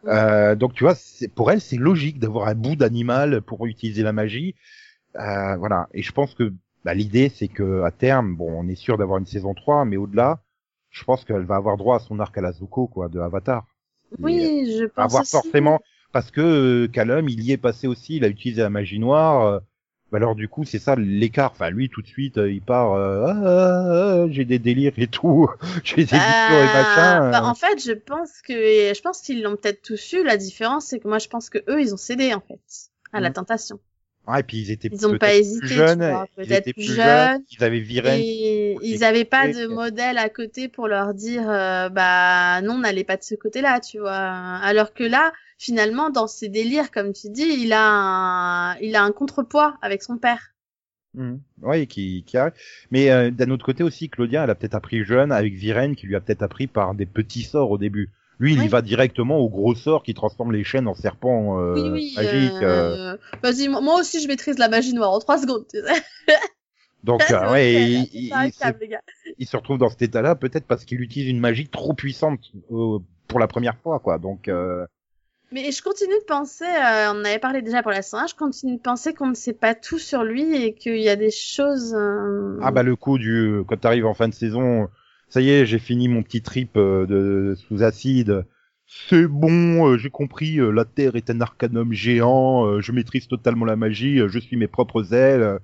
Euh, 0.08 0.56
donc, 0.56 0.74
tu 0.74 0.84
vois, 0.86 0.96
pour 1.36 1.52
elle, 1.52 1.62
c'est 1.62 1.78
logique 1.78 2.20
d'avoir 2.20 2.48
un 2.48 2.56
bout 2.56 2.76
d'animal 2.76 3.42
pour 3.42 3.66
utiliser 3.66 4.02
la 4.02 4.14
magie. 4.14 4.56
Euh, 5.18 5.56
voilà. 5.58 5.88
Et 5.94 6.02
je 6.02 6.12
pense 6.12 6.34
que 6.36 6.54
bah, 6.86 6.94
l'idée, 6.94 7.30
c'est 7.30 7.48
que 7.48 7.84
à 7.84 7.92
terme, 7.92 8.36
bon, 8.36 8.52
on 8.52 8.68
est 8.68 8.76
sûr 8.76 8.98
d'avoir 8.98 9.18
une 9.20 9.26
saison 9.26 9.54
3, 9.54 9.86
mais 9.86 9.98
au-delà, 9.98 10.42
je 10.90 11.04
pense 11.04 11.26
qu'elle 11.26 11.44
va 11.46 11.56
avoir 11.58 11.78
droit 11.78 11.98
à 11.98 12.00
son 12.00 12.20
arc 12.20 12.38
à 12.38 12.42
la 12.42 12.52
Zuko, 12.52 12.88
quoi, 12.88 13.10
de 13.10 13.20
Avatar. 13.20 13.66
Oui, 14.20 14.66
je 14.80 14.86
pense 14.86 14.96
avoir 15.06 15.22
aussi. 15.22 15.32
forcément 15.32 15.80
parce 16.12 16.32
que 16.32 16.42
euh, 16.42 16.88
Callum 16.88 17.30
il 17.30 17.42
y 17.44 17.52
est 17.52 17.58
passé 17.58 17.86
aussi 17.88 18.16
il 18.16 18.24
a 18.26 18.28
utilisé 18.28 18.62
la 18.64 18.70
magie 18.72 18.98
noire 18.98 19.46
euh, 19.46 19.60
bah 20.12 20.18
alors 20.18 20.34
du 20.34 20.48
coup 20.48 20.64
c'est 20.64 20.80
ça 20.80 20.96
l'écart 20.96 21.52
enfin 21.52 21.70
lui 21.70 21.90
tout 21.90 22.02
de 22.02 22.08
suite 22.08 22.40
euh, 22.40 22.52
il 22.52 22.64
part 22.64 22.94
euh, 22.94 23.26
ah, 23.28 23.36
ah, 23.46 24.24
ah, 24.24 24.28
j'ai 24.32 24.46
des 24.46 24.58
délires 24.58 24.94
et 24.98 25.06
tout 25.08 25.48
j'ai 25.84 25.98
des 25.98 26.18
visions 26.18 26.64
et 26.64 26.70
machin 26.74 27.24
euh. 27.28 27.32
bah, 27.32 27.46
en 27.46 27.54
fait, 27.54 27.80
je 27.84 27.92
pense 27.92 28.42
que 28.42 28.54
je 28.54 29.02
pense 29.02 29.22
qu'ils 29.22 29.44
l'ont 29.44 29.56
peut-être 29.56 29.82
tous 29.84 30.14
eu. 30.14 30.24
La 30.24 30.38
différence, 30.38 30.88
c'est 30.88 31.00
que 31.00 31.08
moi, 31.08 31.20
je 31.20 31.28
pense 31.28 31.50
que 31.50 31.60
eux, 31.70 31.80
ils 31.82 31.94
ont 31.94 31.98
cédé 31.98 32.34
en 32.34 32.42
fait 32.42 32.60
à 33.14 33.20
la 33.20 33.30
Mhm. 33.30 33.34
tentation. 33.34 33.80
Ouais, 34.28 34.42
et 34.42 34.44
puis 34.44 34.58
ils 34.58 34.72
étaient 34.72 34.90
Ils 34.92 35.08
ont 35.08 35.18
pas 35.18 35.34
hésité, 35.36 35.60
plus 35.60 35.76
jeunes 35.76 35.98
vois, 35.98 36.28
ils 36.38 36.54
étaient 36.54 36.74
plus 36.74 36.84
jeunes. 36.84 37.42
ils 37.52 37.64
avaient 37.64 37.84
Et 38.20 38.78
ils 38.82 39.04
avaient 39.04 39.26
pas 39.26 39.48
de 39.48 39.68
modèle 39.68 40.18
à 40.18 40.30
côté 40.30 40.68
pour 40.68 40.88
leur 40.88 41.14
dire 41.14 41.50
euh, 41.50 41.90
bah 41.90 42.62
non 42.62 42.78
n'allez 42.78 43.04
pas 43.04 43.18
de 43.18 43.24
ce 43.24 43.36
côté-là 43.36 43.80
tu 43.80 44.00
vois 44.00 44.14
alors 44.16 44.94
que 44.94 45.04
là 45.04 45.32
finalement 45.58 46.10
dans 46.10 46.28
ses 46.28 46.48
délires 46.48 46.92
comme 46.92 47.12
tu 47.14 47.30
dis 47.30 47.48
il 47.60 47.74
a 47.74 47.82
un 47.82 48.76
il 48.78 48.96
a 48.96 49.04
un 49.04 49.12
contrepoids 49.12 49.78
avec 49.82 50.04
son 50.04 50.18
père 50.18 50.54
Mhm. 51.16 51.42
Ouais, 51.64 51.88
qui, 51.88 52.24
qui 52.26 52.38
arrive. 52.38 52.54
Mais 52.92 53.10
euh, 53.10 53.32
d'un 53.32 53.50
autre 53.50 53.66
côté 53.66 53.84
aussi, 53.84 54.10
Claudia, 54.10 54.44
elle 54.44 54.50
a 54.50 54.56
peut-être 54.56 54.76
appris 54.76 55.04
jeune 55.04 55.32
avec 55.32 55.54
Viren, 55.56 55.96
qui 55.96 56.06
lui 56.06 56.16
a 56.16 56.22
peut-être 56.22 56.44
appris 56.44 56.68
par 56.68 56.94
des 56.94 57.06
petits 57.08 57.44
sorts 57.44 57.72
au 57.72 57.78
début. 57.78 58.12
Lui, 58.40 58.54
il 58.54 58.64
y 58.64 58.68
va 58.70 58.82
directement 58.82 59.38
au 59.38 59.50
gros 59.50 59.76
sort 59.76 60.02
qui 60.04 60.14
transforme 60.14 60.54
les 60.54 60.64
chaînes 60.64 60.88
en 60.88 60.96
serpents 60.96 61.60
euh, 61.60 61.74
oui 61.74 61.90
oui 61.92 62.14
magiques. 62.16 62.64
euh. 62.64 63.14
euh, 63.14 63.18
vas-y 63.44 63.68
moi 63.68 64.00
aussi 64.00 64.22
je 64.22 64.28
maîtrise 64.28 64.58
la 64.58 64.70
magie 64.70 64.94
noire 64.94 65.12
en 65.12 65.20
trois 65.20 65.38
secondes. 65.38 65.66
Donc, 67.04 67.22
euh, 67.32 67.52
ouais, 67.52 67.74
il, 67.74 68.10
il- 68.14 68.52
câble, 68.52 68.80
se 69.46 69.58
retrouve 69.58 69.78
dans 69.78 69.90
cet 69.90 70.02
état-là, 70.02 70.36
peut-être 70.36 70.66
parce 70.66 70.86
qu'il 70.86 71.02
utilise 71.02 71.30
une 71.30 71.40
magie 71.40 71.68
trop 71.68 71.94
puissante 71.94 72.52
euh, 72.72 73.00
pour 73.28 73.40
la 73.40 73.48
première 73.48 73.78
fois, 73.78 74.00
quoi. 74.00 74.18
Donc, 74.20 74.48
euh, 74.48 74.86
Mais 75.52 75.72
je 75.72 75.82
continue 75.82 76.14
de 76.20 76.26
penser, 76.26 76.66
euh, 76.66 77.12
on 77.14 77.22
en 77.22 77.26
avait 77.26 77.40
parlé 77.40 77.62
déjà 77.62 77.82
pour 77.82 77.92
la 77.92 78.02
saison 78.02 78.18
1, 78.18 78.28
je 78.28 78.36
continue 78.36 78.76
de 78.78 78.82
penser 78.82 79.14
qu'on 79.14 79.28
ne 79.28 79.34
sait 79.34 79.54
pas 79.54 79.76
tout 79.76 80.00
sur 80.00 80.24
lui 80.24 80.56
et 80.56 80.74
qu'il 80.74 81.00
y 81.00 81.10
a 81.10 81.16
des 81.16 81.32
choses. 81.32 81.94
euh, 81.96 82.60
ah 82.62 82.72
bah 82.72 82.84
le 82.84 82.96
coup 82.96 83.18
du 83.18 83.62
quand 83.68 83.78
t'arrives 83.80 84.06
en 84.06 84.14
fin 84.14 84.28
de 84.28 84.34
saison, 84.34 84.90
ça 85.30 85.42
y 85.42 85.50
est, 85.50 85.66
j'ai 85.66 85.80
fini 85.80 86.08
mon 86.08 86.24
petit 86.24 86.42
trip 86.42 86.72
euh, 86.78 87.06
de 87.06 87.56
sous 87.56 87.84
acide. 87.84 88.46
C'est 88.88 89.28
bon, 89.28 89.88
euh, 89.88 89.98
j'ai 89.98 90.10
compris. 90.10 90.60
euh, 90.60 90.72
la 90.72 90.86
Terre 90.86 91.16
est 91.16 91.30
un 91.30 91.42
arcanum 91.42 91.94
géant. 91.94 92.82
je 92.82 92.92
maîtrise 92.92 93.28
totalement 93.28 93.66
la 93.66 93.76
magie. 93.76 94.20
je 94.28 94.40
suis 94.40 94.58
mes 94.58 94.68
propres 94.68 95.14
ailes. 95.14 95.60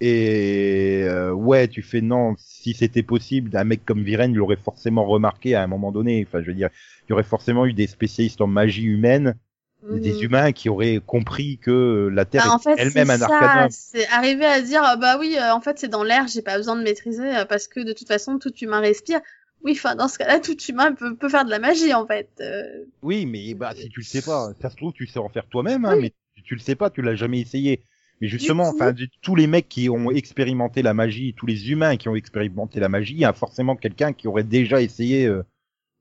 et 0.00 1.06
ouais, 1.34 1.68
tu 1.68 1.82
fais 1.82 2.00
non. 2.00 2.34
Si 2.38 2.74
c'était 2.74 3.02
possible, 3.02 3.56
un 3.56 3.64
mec 3.64 3.84
comme 3.84 4.02
Viren 4.02 4.34
l'aurait 4.34 4.56
forcément 4.56 5.04
remarqué 5.04 5.54
à 5.54 5.62
un 5.62 5.66
moment 5.68 5.92
donné. 5.92 6.24
Enfin, 6.26 6.42
je 6.42 6.48
veux 6.48 6.54
dire, 6.54 6.70
il 7.06 7.10
y 7.10 7.12
aurait 7.14 7.22
forcément 7.24 7.66
eu 7.66 7.72
des 7.74 7.86
spécialistes 7.86 8.40
en 8.40 8.46
magie 8.48 8.84
humaine 8.84 9.36
des 9.82 10.12
mhm. 10.12 10.22
humains 10.22 10.52
qui 10.52 10.68
auraient 10.68 11.00
compris 11.04 11.58
que 11.58 12.08
la 12.12 12.24
Terre 12.24 12.44
Bah, 12.46 12.52
en 12.54 12.58
est 12.58 12.62
fait, 12.62 12.74
elle-même 12.78 13.10
un 13.10 13.22
arcanum. 13.22 13.68
C'est 13.70 14.06
arriver 14.08 14.44
à 14.44 14.60
dire, 14.60 14.82
ah 14.84 14.96
bah 14.96 15.16
oui, 15.18 15.36
euh, 15.38 15.54
en 15.54 15.60
fait, 15.60 15.78
c'est 15.78 15.88
dans 15.88 16.02
l'air, 16.02 16.26
j'ai 16.26 16.42
pas 16.42 16.56
besoin 16.56 16.76
de 16.76 16.82
maîtriser 16.82 17.36
euh, 17.36 17.44
parce 17.44 17.68
que 17.68 17.80
de 17.80 17.92
toute 17.92 18.08
façon, 18.08 18.38
tout 18.38 18.54
humain 18.56 18.80
respire. 18.80 19.20
Oui, 19.62 19.72
enfin, 19.72 19.94
dans 19.94 20.08
ce 20.08 20.18
cas-là, 20.18 20.40
tout 20.40 20.56
humain 20.68 20.92
peut, 20.92 21.14
peut 21.14 21.28
faire 21.28 21.44
de 21.44 21.50
la 21.50 21.58
magie, 21.58 21.94
en 21.94 22.06
fait. 22.06 22.28
euh. 22.40 22.62
Oui, 23.02 23.26
mais 23.26 23.54
bah 23.54 23.72
si 23.76 23.88
tu 23.88 24.00
le 24.00 24.04
sais 24.04 24.22
pas, 24.22 24.50
ça 24.60 24.70
se 24.70 24.76
trouve 24.76 24.92
tu 24.92 25.06
sais 25.06 25.18
en 25.18 25.28
faire 25.28 25.46
toi-même, 25.46 25.84
hein, 25.84 25.94
Oui. 25.94 26.02
mais 26.02 26.12
tu, 26.34 26.42
tu 26.42 26.54
le 26.54 26.60
sais 26.60 26.74
pas, 26.74 26.90
tu 26.90 27.02
l'as 27.02 27.14
jamais 27.14 27.40
essayé. 27.40 27.82
Mais 28.20 28.28
justement, 28.28 28.68
enfin, 28.68 28.92
tous 29.22 29.36
les 29.36 29.46
mecs 29.46 29.68
qui 29.68 29.88
ont 29.88 30.10
expérimenté 30.10 30.82
la 30.82 30.92
magie, 30.92 31.34
tous 31.34 31.46
les 31.46 31.70
humains 31.70 31.96
qui 31.96 32.08
ont 32.08 32.16
expérimenté 32.16 32.80
la 32.80 32.88
magie, 32.88 33.14
il 33.14 33.20
y 33.20 33.24
a 33.24 33.32
forcément 33.32 33.76
quelqu'un 33.76 34.12
qui 34.12 34.26
aurait 34.26 34.42
déjà 34.42 34.82
essayé 34.82 35.26
euh, 35.26 35.44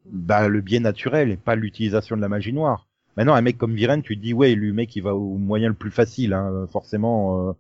bah, 0.06 0.48
le 0.48 0.62
biais 0.62 0.80
naturel 0.80 1.30
et 1.30 1.38
pas 1.38 1.56
l'utilisation 1.56 2.16
de 2.16 2.22
la 2.22 2.30
magie 2.30 2.54
noire. 2.54 2.87
Maintenant, 3.18 3.34
un 3.34 3.42
mec 3.42 3.58
comme 3.58 3.76
Viren, 3.76 4.02
tu 4.02 4.16
te 4.18 4.22
dis 4.22 4.34
ouais, 4.34 4.56
le 4.56 4.72
mec 4.74 4.96
il 4.96 5.02
va 5.04 5.16
au 5.16 5.36
moyen 5.38 5.68
le 5.70 5.74
plus 5.76 5.92
facile, 5.92 6.34
hein, 6.34 6.68
forcément. 6.72 7.50
euh, 7.50 7.54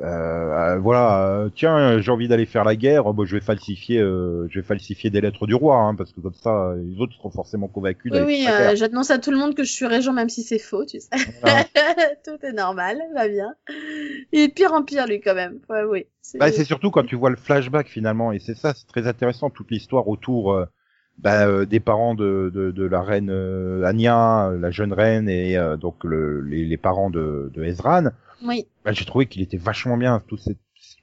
euh, 0.00 0.04
euh, 0.04 0.78
voilà, 0.78 1.26
euh, 1.26 1.48
tiens, 1.52 1.98
j'ai 2.00 2.12
envie 2.12 2.28
d'aller 2.28 2.46
faire 2.46 2.62
la 2.62 2.76
guerre, 2.76 3.12
bah, 3.14 3.24
je 3.26 3.34
vais 3.34 3.40
falsifier, 3.40 3.98
euh, 3.98 4.46
je 4.48 4.60
vais 4.60 4.64
falsifier 4.64 5.10
des 5.10 5.20
lettres 5.20 5.48
du 5.48 5.54
roi, 5.54 5.76
hein, 5.76 5.96
parce 5.96 6.12
que 6.12 6.20
comme 6.20 6.34
ça, 6.34 6.74
les 6.76 7.00
autres 7.00 7.14
seront 7.14 7.30
forcément 7.32 7.66
convaincus 7.66 8.12
Oui, 8.14 8.20
oui, 8.24 8.46
euh, 8.48 8.76
j'annonce 8.76 9.10
à 9.10 9.18
tout 9.18 9.32
le 9.32 9.38
monde 9.38 9.56
que 9.56 9.64
je 9.64 9.72
suis 9.72 9.86
régent, 9.86 10.12
même 10.12 10.28
si 10.28 10.44
c'est 10.44 10.60
faux, 10.60 10.84
tu 10.84 11.00
sais. 11.00 11.08
Voilà. 11.42 11.64
tout 12.24 12.38
est 12.46 12.52
normal, 12.52 13.02
va 13.12 13.26
bien. 13.26 13.54
Il 14.30 14.40
est 14.40 14.54
pire 14.54 14.72
en 14.72 14.84
pire, 14.84 15.06
lui, 15.08 15.20
quand 15.20 15.34
même. 15.34 15.58
Ouais, 15.68 15.82
oui. 15.82 16.06
C'est- 16.22 16.38
Bah, 16.38 16.52
c'est 16.52 16.64
surtout 16.64 16.92
quand 16.92 17.04
tu 17.04 17.16
vois 17.16 17.30
le 17.30 17.36
flashback 17.36 17.88
finalement, 17.88 18.30
et 18.30 18.38
c'est 18.38 18.54
ça, 18.54 18.74
c'est 18.74 18.86
très 18.86 19.08
intéressant 19.08 19.50
toute 19.50 19.70
l'histoire 19.72 20.06
autour 20.06 20.52
euh, 20.52 20.66
bah, 21.18 21.46
euh, 21.46 21.66
des 21.66 21.80
parents 21.80 22.14
de, 22.14 22.50
de, 22.54 22.70
de 22.70 22.84
la 22.84 23.02
reine 23.02 23.30
euh, 23.30 23.84
Anya, 23.84 24.50
la 24.58 24.70
jeune 24.70 24.92
reine, 24.92 25.28
et 25.28 25.56
euh, 25.56 25.76
donc 25.76 26.04
le, 26.04 26.40
les, 26.42 26.64
les 26.64 26.76
parents 26.76 27.10
de, 27.10 27.50
de 27.54 27.64
Ezran. 27.64 28.10
Oui. 28.44 28.66
Bah, 28.84 28.92
j'ai 28.92 29.04
trouvé 29.04 29.26
qu'il 29.26 29.42
était 29.42 29.56
vachement 29.56 29.96
bien 29.96 30.22
tout, 30.26 30.36
cette, 30.36 30.58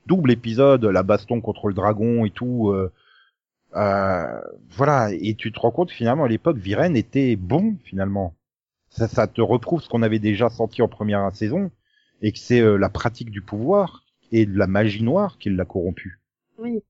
double 0.06 0.32
épisode, 0.32 0.86
la 0.86 1.04
baston 1.04 1.42
contre 1.42 1.68
le 1.68 1.74
dragon 1.74 2.26
et 2.26 2.30
tout. 2.30 2.70
Euh, 2.70 2.92
euh, 3.76 4.42
voilà, 4.70 5.10
et 5.12 5.36
tu 5.36 5.52
te 5.52 5.60
rends 5.60 5.72
compte 5.72 5.92
finalement 5.92 6.24
à 6.24 6.28
l'époque, 6.28 6.58
Viren 6.58 6.96
était 6.96 7.36
bon 7.36 7.76
finalement. 7.84 8.36
Ça, 8.90 9.08
ça 9.08 9.28
te 9.28 9.42
reprouve 9.42 9.82
ce 9.82 9.90
qu'on 9.90 10.04
avait 10.04 10.20
déjà 10.20 10.50
senti 10.50 10.82
en 10.82 10.88
première 10.88 11.36
saison, 11.36 11.72
et 12.22 12.32
que 12.32 12.40
c'est 12.40 12.62
euh, 12.62 12.78
la 12.78 12.90
pratique 12.90 13.32
du 13.32 13.42
pouvoir 13.42 14.04
et 14.32 14.46
de 14.46 14.58
la 14.58 14.68
magie 14.68 15.04
noire 15.04 15.38
qui 15.38 15.50
l'a 15.50 15.66
corrompu. 15.66 16.22
Oui. 16.58 16.82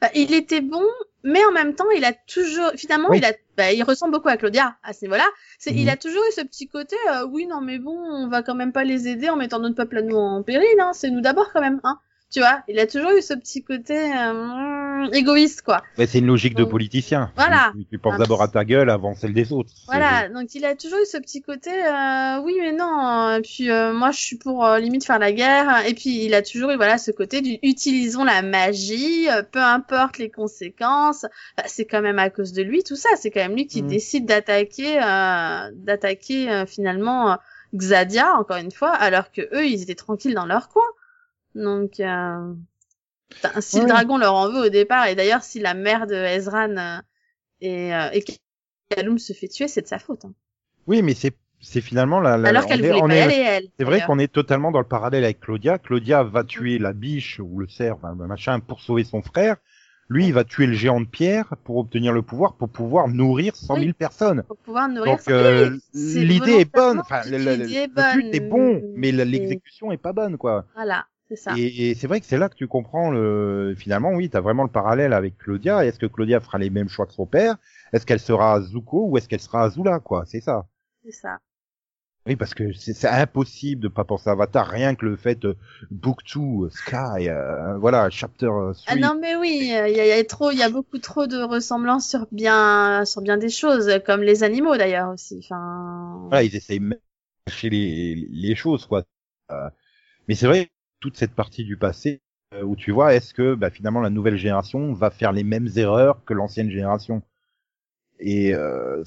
Bah, 0.00 0.08
il 0.14 0.32
était 0.34 0.60
bon, 0.60 0.84
mais 1.22 1.44
en 1.44 1.52
même 1.52 1.74
temps, 1.74 1.90
il 1.96 2.04
a 2.04 2.12
toujours, 2.12 2.70
finalement, 2.76 3.08
Oui. 3.10 3.18
il 3.18 3.24
a, 3.24 3.32
bah, 3.56 3.72
il 3.72 3.82
ressemble 3.82 4.12
beaucoup 4.12 4.28
à 4.28 4.36
Claudia 4.36 4.76
à 4.82 4.92
ce 4.92 5.04
niveau-là. 5.04 5.26
C'est, 5.58 5.72
Mhm. 5.72 5.78
il 5.78 5.88
a 5.90 5.96
toujours 5.96 6.22
eu 6.28 6.32
ce 6.32 6.40
petit 6.42 6.68
côté, 6.68 6.96
euh, 7.12 7.26
oui, 7.26 7.46
non, 7.46 7.60
mais 7.60 7.78
bon, 7.78 7.96
on 7.96 8.28
va 8.28 8.42
quand 8.42 8.54
même 8.54 8.72
pas 8.72 8.84
les 8.84 9.08
aider 9.08 9.28
en 9.28 9.36
mettant 9.36 9.58
notre 9.58 9.76
peuple 9.76 9.98
à 9.98 10.02
nous 10.02 10.16
en 10.16 10.42
péril, 10.42 10.80
hein. 10.80 10.92
C'est 10.92 11.10
nous 11.10 11.20
d'abord 11.20 11.52
quand 11.52 11.60
même, 11.60 11.80
hein. 11.84 11.98
Tu 12.32 12.40
vois, 12.40 12.62
il 12.66 12.78
a 12.80 12.86
toujours 12.88 13.12
eu 13.12 13.22
ce 13.22 13.34
petit 13.34 13.62
côté 13.62 13.94
euh, 13.96 15.06
égoïste, 15.12 15.62
quoi. 15.62 15.82
Ouais, 15.96 16.06
c'est 16.06 16.18
une 16.18 16.26
logique 16.26 16.56
de 16.56 16.64
politicien. 16.64 17.30
voilà. 17.36 17.70
Tu, 17.76 17.84
tu 17.86 17.98
penses 17.98 18.14
Ah, 18.14 18.18
d'abord 18.18 18.42
à 18.42 18.48
ta 18.48 18.64
gueule 18.64 18.90
avant 18.90 19.14
celle 19.14 19.34
des 19.34 19.52
autres. 19.52 19.70
Voilà, 19.86 20.28
donc 20.30 20.52
il 20.54 20.64
a 20.64 20.74
toujours 20.74 20.98
eu 21.00 21.04
ce 21.06 21.18
petit 21.18 21.42
côté, 21.42 21.70
euh, 21.70 22.40
oui 22.42 22.54
mais 22.58 22.72
non, 22.72 23.36
et 23.36 23.42
puis 23.42 23.70
euh, 23.70 23.92
moi 23.92 24.10
je 24.10 24.18
suis 24.18 24.36
pour 24.36 24.64
euh, 24.64 24.78
limite 24.80 25.04
faire 25.04 25.18
la 25.18 25.30
guerre, 25.30 25.86
et 25.86 25.94
puis 25.94 26.24
il 26.24 26.34
a 26.34 26.40
toujours 26.42 26.70
eu 26.70 26.76
voilà 26.76 26.96
ce 26.98 27.10
côté 27.10 27.42
du 27.42 27.58
utilisons 27.62 28.24
la 28.24 28.40
magie, 28.42 29.28
euh, 29.30 29.42
peu 29.42 29.60
importe 29.60 30.16
les 30.18 30.30
conséquences, 30.30 31.26
Bah, 31.56 31.64
c'est 31.66 31.84
quand 31.84 32.00
même 32.00 32.18
à 32.18 32.30
cause 32.30 32.52
de 32.52 32.62
lui 32.62 32.82
tout 32.82 32.96
ça, 32.96 33.10
c'est 33.16 33.30
quand 33.30 33.40
même 33.40 33.54
lui 33.54 33.66
qui 33.66 33.82
Mhm. 33.82 33.88
décide 33.90 34.26
d'attaquer, 34.26 35.00
euh, 35.02 35.70
d'attaquer 35.74 36.50
euh, 36.50 36.66
finalement 36.66 37.36
Xadia 37.74 38.34
encore 38.36 38.56
une 38.56 38.72
fois, 38.72 38.90
alors 38.92 39.30
que 39.32 39.42
eux 39.54 39.66
ils 39.66 39.82
étaient 39.82 39.94
tranquilles 39.94 40.34
dans 40.34 40.46
leur 40.46 40.68
coin, 40.70 40.84
donc 41.54 42.00
euh, 42.00 42.54
putain, 43.28 43.60
si 43.60 43.80
le 43.80 43.86
dragon 43.86 44.18
leur 44.18 44.34
en 44.34 44.50
veut 44.50 44.66
au 44.66 44.68
départ, 44.70 45.06
et 45.08 45.14
d'ailleurs 45.14 45.42
si 45.44 45.60
la 45.60 45.74
mère 45.74 46.06
de 46.06 46.14
Ezran 46.14 46.76
euh, 46.76 46.98
et, 47.60 47.94
euh, 47.94 48.10
et 48.12 48.24
Kaloum 48.90 49.18
se 49.18 49.32
fait 49.34 49.48
tuer, 49.48 49.68
c'est 49.68 49.82
de 49.82 49.88
sa 49.88 49.98
faute. 49.98 50.24
hein. 50.24 50.34
Oui, 50.86 51.02
mais 51.02 51.14
c'est 51.14 51.36
c'est 51.60 51.80
finalement 51.80 52.20
la. 52.20 52.36
la 52.36 52.50
Alors 52.50 52.66
qu'elle 52.66 52.82
voulait 52.82 53.30
est- 53.30 53.42
elle. 53.42 53.68
C'est 53.78 53.84
vrai 53.84 54.02
qu'on 54.02 54.18
est 54.18 54.32
totalement 54.32 54.70
dans 54.70 54.80
le 54.80 54.86
parallèle 54.86 55.24
avec 55.24 55.40
Claudia. 55.40 55.78
Claudia 55.78 56.22
va 56.22 56.44
tuer 56.44 56.78
la 56.78 56.92
biche 56.92 57.40
ou 57.40 57.58
le 57.58 57.66
cerf, 57.66 57.96
enfin, 57.96 58.14
le 58.18 58.26
machin, 58.26 58.60
pour 58.60 58.80
sauver 58.80 59.02
son 59.04 59.22
frère. 59.22 59.56
Lui, 60.10 60.26
il 60.26 60.34
va 60.34 60.44
tuer 60.44 60.66
le 60.66 60.74
géant 60.74 61.00
de 61.00 61.06
pierre 61.06 61.54
pour 61.64 61.78
obtenir 61.78 62.12
le 62.12 62.20
pouvoir, 62.22 62.54
pour 62.56 62.68
pouvoir 62.68 63.08
nourrir 63.08 63.56
100 63.56 63.74
000 63.76 63.88
Oui. 63.88 63.92
personnes. 63.94 64.44
Pour 64.46 64.58
pouvoir 64.58 64.88
nourrir 64.88 65.16
Donc 65.16 65.28
euh, 65.30 65.76
l'idée 65.94 66.52
est 66.60 66.70
bonne, 66.72 67.00
enfin 67.00 67.24
le, 67.24 67.38
le- 67.38 67.54
l'idée 67.54 67.74
est 67.76 67.86
le 67.86 68.12
but 68.14 68.26
est 68.34 68.40
bon, 68.40 68.82
mais 68.94 69.10
l'exécution 69.12 69.90
est 69.90 69.96
pas 69.96 70.12
bonne 70.12 70.36
quoi. 70.36 70.66
Voilà, 70.74 71.06
ça. 71.36 71.54
Et, 71.56 71.90
et 71.90 71.94
c'est 71.94 72.06
vrai 72.06 72.20
que 72.20 72.26
c'est 72.26 72.38
là 72.38 72.48
que 72.48 72.54
tu 72.54 72.66
comprends 72.66 73.10
le 73.10 73.74
finalement 73.76 74.10
oui, 74.12 74.30
tu 74.30 74.36
as 74.36 74.40
vraiment 74.40 74.64
le 74.64 74.70
parallèle 74.70 75.12
avec 75.12 75.38
Claudia. 75.38 75.84
Est-ce 75.84 75.98
que 75.98 76.06
Claudia 76.06 76.40
fera 76.40 76.58
les 76.58 76.70
mêmes 76.70 76.88
choix 76.88 77.06
que 77.06 77.12
son 77.12 77.26
père? 77.26 77.56
Est-ce 77.92 78.06
qu'elle 78.06 78.20
sera 78.20 78.60
Zuko 78.60 79.08
ou 79.08 79.18
est-ce 79.18 79.28
qu'elle 79.28 79.40
sera 79.40 79.64
Azula 79.64 80.00
quoi? 80.00 80.24
C'est 80.26 80.40
ça. 80.40 80.66
C'est 81.04 81.12
ça. 81.12 81.38
Oui, 82.26 82.36
parce 82.36 82.54
que 82.54 82.72
c'est 82.72 83.06
impossible 83.06 83.82
de 83.82 83.88
pas 83.88 84.04
penser 84.04 84.30
à 84.30 84.32
Avatar, 84.32 84.66
rien 84.66 84.94
que 84.94 85.04
le 85.04 85.14
fait 85.14 85.44
euh, 85.44 85.54
Book 85.90 86.20
2, 86.34 86.70
Sky, 86.70 87.28
euh, 87.28 87.76
voilà, 87.76 88.08
Chapter 88.08 88.46
euh, 88.46 88.72
3. 88.72 88.84
Ah 88.86 88.96
non 88.96 89.18
mais 89.20 89.36
oui, 89.36 89.58
il 89.60 89.66
y 89.66 89.74
a, 89.74 89.88
y 89.90 90.10
a 90.10 90.24
trop, 90.24 90.50
il 90.50 90.56
y 90.56 90.62
a 90.62 90.70
beaucoup 90.70 90.98
trop 90.98 91.26
de 91.26 91.42
ressemblances 91.42 92.08
sur 92.08 92.26
bien, 92.32 93.04
sur 93.04 93.20
bien 93.20 93.36
des 93.36 93.50
choses, 93.50 93.90
comme 94.06 94.22
les 94.22 94.42
animaux 94.42 94.74
d'ailleurs 94.78 95.10
aussi. 95.12 95.38
Enfin. 95.44 96.24
Voilà, 96.30 96.44
ils 96.44 96.56
essayent 96.56 96.80
de 96.80 96.98
cacher 97.44 97.68
les, 97.68 98.26
les 98.30 98.54
choses, 98.54 98.86
quoi. 98.86 99.04
Euh, 99.50 99.68
mais 100.26 100.34
c'est 100.34 100.46
vrai, 100.46 100.70
toute 101.04 101.18
cette 101.18 101.34
partie 101.34 101.64
du 101.64 101.76
passé, 101.76 102.22
euh, 102.54 102.62
où 102.62 102.76
tu 102.76 102.90
vois, 102.90 103.14
est-ce 103.14 103.34
que 103.34 103.54
bah, 103.54 103.68
finalement 103.68 104.00
la 104.00 104.08
nouvelle 104.08 104.38
génération 104.38 104.94
va 104.94 105.10
faire 105.10 105.32
les 105.32 105.44
mêmes 105.44 105.68
erreurs 105.76 106.24
que 106.24 106.32
l'ancienne 106.32 106.70
génération? 106.70 107.20
Et 108.20 108.54
euh, 108.54 109.04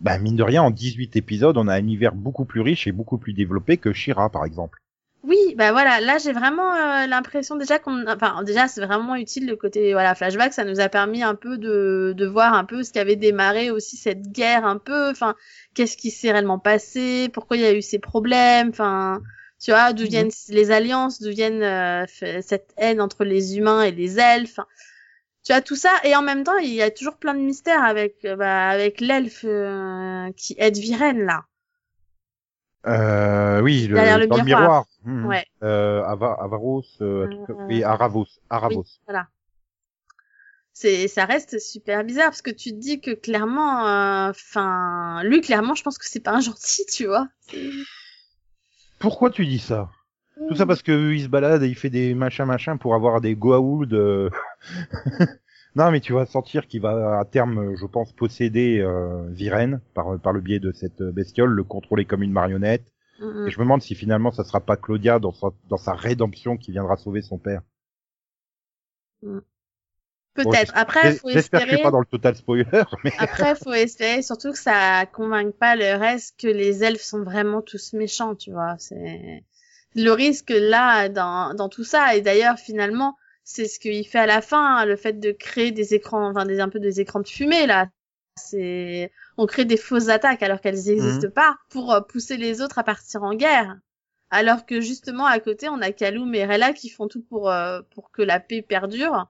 bah, 0.00 0.18
mine 0.18 0.34
de 0.34 0.42
rien, 0.42 0.64
en 0.64 0.72
18 0.72 1.14
épisodes, 1.14 1.56
on 1.56 1.68
a 1.68 1.74
un 1.74 1.78
univers 1.78 2.12
beaucoup 2.12 2.44
plus 2.44 2.60
riche 2.60 2.88
et 2.88 2.92
beaucoup 2.92 3.18
plus 3.18 3.34
développé 3.34 3.76
que 3.76 3.92
Shira, 3.92 4.30
par 4.30 4.44
exemple. 4.44 4.80
Oui, 5.22 5.54
bah 5.56 5.70
voilà, 5.70 6.00
là 6.00 6.18
j'ai 6.18 6.32
vraiment 6.32 6.74
euh, 6.74 7.06
l'impression 7.06 7.54
déjà 7.54 7.78
qu'on, 7.78 8.04
enfin 8.08 8.42
déjà 8.42 8.66
c'est 8.66 8.84
vraiment 8.84 9.14
utile 9.14 9.46
le 9.46 9.54
côté 9.54 9.92
voilà 9.92 10.16
flashback, 10.16 10.52
ça 10.52 10.64
nous 10.64 10.80
a 10.80 10.88
permis 10.88 11.22
un 11.22 11.36
peu 11.36 11.58
de 11.58 12.12
de 12.16 12.26
voir 12.26 12.54
un 12.54 12.64
peu 12.64 12.82
ce 12.82 12.90
qui 12.90 12.98
avait 12.98 13.14
démarré 13.14 13.70
aussi 13.70 13.96
cette 13.96 14.32
guerre 14.32 14.66
un 14.66 14.78
peu, 14.78 15.10
enfin 15.10 15.36
qu'est-ce 15.74 15.96
qui 15.96 16.10
s'est 16.10 16.32
réellement 16.32 16.58
passé, 16.58 17.28
pourquoi 17.32 17.56
il 17.56 17.62
y 17.62 17.66
a 17.66 17.72
eu 17.72 17.82
ces 17.82 18.00
problèmes, 18.00 18.70
enfin 18.70 19.22
tu 19.62 19.70
vois 19.70 19.92
d'où 19.92 20.02
Mhm. 20.02 20.08
viennent 20.08 20.30
les 20.48 20.70
alliances, 20.72 21.22
d'où 21.22 21.30
viennent 21.30 21.62
euh, 21.62 22.04
cette 22.42 22.74
haine 22.76 23.00
entre 23.00 23.24
les 23.24 23.56
humains 23.56 23.82
et 23.82 23.92
les 23.92 24.18
elfes, 24.18 24.60
tu 25.44 25.52
vois 25.52 25.62
tout 25.62 25.76
ça 25.76 25.90
et 26.04 26.14
en 26.16 26.22
même 26.22 26.44
temps 26.44 26.58
il 26.58 26.72
y 26.74 26.82
a 26.82 26.90
toujours 26.90 27.16
plein 27.16 27.34
de 27.34 27.40
mystères 27.40 27.82
avec 27.84 28.24
euh, 28.24 28.36
bah, 28.36 28.68
avec 28.68 29.00
l'elfe 29.00 29.44
euh, 29.44 30.30
qui 30.36 30.54
aide 30.58 30.76
Viren 30.76 31.18
là. 31.24 31.44
Euh, 32.86 33.60
oui, 33.62 33.86
le, 33.86 33.94
Derrière 33.94 34.18
le 34.18 34.26
dans 34.26 34.42
miroir. 34.42 34.86
le 35.04 35.12
miroir. 35.12 35.28
Ouais. 35.28 35.46
Euh, 35.62 36.02
Ava- 36.02 36.36
Avaros, 36.40 36.82
euh, 37.00 37.28
Aravos, 37.84 38.26
Aravos. 38.50 38.80
Oui, 38.80 39.00
voilà. 39.06 39.28
C'est, 40.74 41.06
ça 41.06 41.26
reste 41.26 41.60
super 41.60 42.02
bizarre 42.02 42.30
parce 42.30 42.42
que 42.42 42.50
tu 42.50 42.70
te 42.70 42.76
dis 42.76 43.00
que 43.00 43.12
clairement, 43.12 43.84
enfin, 44.30 45.22
lui 45.24 45.40
clairement, 45.40 45.74
je 45.74 45.82
pense 45.82 45.98
que 45.98 46.06
c'est 46.08 46.20
pas 46.20 46.32
un 46.32 46.40
gentil, 46.40 46.84
tu 46.92 47.06
vois. 47.06 47.28
Pourquoi 49.02 49.30
tu 49.30 49.44
dis 49.44 49.58
ça? 49.58 49.90
Tout 50.48 50.54
ça 50.54 50.64
parce 50.64 50.82
que 50.82 51.12
il 51.12 51.22
se 51.22 51.28
balade 51.28 51.64
et 51.64 51.68
il 51.68 51.74
fait 51.74 51.90
des 51.90 52.14
machins 52.14 52.44
machins 52.44 52.78
pour 52.78 52.94
avoir 52.94 53.20
des 53.20 53.34
Goa'uld. 53.34 53.92
euh. 53.92 54.30
non, 55.74 55.90
mais 55.90 56.00
tu 56.00 56.12
vas 56.12 56.24
sentir 56.24 56.68
qu'il 56.68 56.80
va 56.82 57.18
à 57.18 57.24
terme, 57.24 57.74
je 57.74 57.84
pense, 57.84 58.12
posséder 58.12 58.78
euh, 58.78 59.26
Viren 59.28 59.80
par 59.94 60.20
par 60.20 60.32
le 60.32 60.40
biais 60.40 60.60
de 60.60 60.70
cette 60.70 61.02
bestiole, 61.02 61.50
le 61.50 61.64
contrôler 61.64 62.04
comme 62.04 62.22
une 62.22 62.32
marionnette. 62.32 62.92
Mm, 63.18 63.24
mm. 63.24 63.48
Et 63.48 63.50
je 63.50 63.58
me 63.58 63.64
demande 63.64 63.82
si 63.82 63.96
finalement 63.96 64.30
ça 64.30 64.44
sera 64.44 64.60
pas 64.60 64.76
Claudia 64.76 65.18
dans 65.18 65.32
sa 65.32 65.48
dans 65.68 65.78
sa 65.78 65.94
rédemption 65.94 66.56
qui 66.56 66.70
viendra 66.70 66.96
sauver 66.96 67.22
son 67.22 67.38
père. 67.38 67.62
Peut-être. 70.34 70.72
Après, 70.74 71.14
faut 71.14 71.28
que 71.28 71.34
je 71.34 71.38
espérer. 71.38 71.74
suis 71.74 71.82
pas 71.82 71.90
dans 71.90 72.00
le 72.00 72.06
total 72.06 72.34
spoiler, 72.36 72.64
mais 73.04 73.12
Après, 73.18 73.54
faut 73.54 73.72
espérer 73.72 74.22
surtout 74.22 74.52
que 74.52 74.58
ça 74.58 75.04
convainque 75.06 75.54
pas 75.54 75.76
le 75.76 75.94
reste 75.96 76.40
que 76.40 76.46
les 76.46 76.84
elfes 76.84 77.02
sont 77.02 77.22
vraiment 77.22 77.60
tous 77.60 77.92
méchants, 77.92 78.34
tu 78.34 78.50
vois. 78.50 78.76
C'est 78.78 79.44
le 79.94 80.10
risque 80.10 80.50
là 80.50 81.08
dans 81.08 81.54
dans 81.54 81.68
tout 81.68 81.84
ça. 81.84 82.16
Et 82.16 82.22
d'ailleurs, 82.22 82.58
finalement, 82.58 83.16
c'est 83.44 83.66
ce 83.66 83.78
qu'il 83.78 84.06
fait 84.06 84.20
à 84.20 84.26
la 84.26 84.40
fin, 84.40 84.78
hein, 84.78 84.84
le 84.86 84.96
fait 84.96 85.18
de 85.18 85.32
créer 85.32 85.72
des 85.72 85.94
écrans, 85.94 86.30
enfin 86.30 86.46
des 86.46 86.60
un 86.60 86.68
peu 86.68 86.80
des 86.80 87.00
écrans 87.00 87.20
de 87.20 87.28
fumée 87.28 87.66
là. 87.66 87.88
C'est 88.36 89.12
on 89.36 89.46
crée 89.46 89.66
des 89.66 89.76
fausses 89.76 90.08
attaques 90.08 90.42
alors 90.42 90.60
qu'elles 90.60 90.82
n'existent 90.86 91.30
pas 91.30 91.56
pour 91.68 91.92
euh, 91.92 92.00
pousser 92.00 92.38
les 92.38 92.62
autres 92.62 92.78
à 92.78 92.84
partir 92.84 93.22
en 93.22 93.34
guerre. 93.34 93.76
Alors 94.30 94.64
que 94.64 94.80
justement 94.80 95.26
à 95.26 95.38
côté, 95.40 95.68
on 95.68 95.82
a 95.82 95.92
Kaloum 95.92 96.34
et 96.34 96.46
Rella 96.46 96.72
qui 96.72 96.88
font 96.88 97.08
tout 97.08 97.22
pour 97.22 97.50
euh, 97.50 97.82
pour 97.90 98.10
que 98.10 98.22
la 98.22 98.40
paix 98.40 98.62
perdure. 98.62 99.26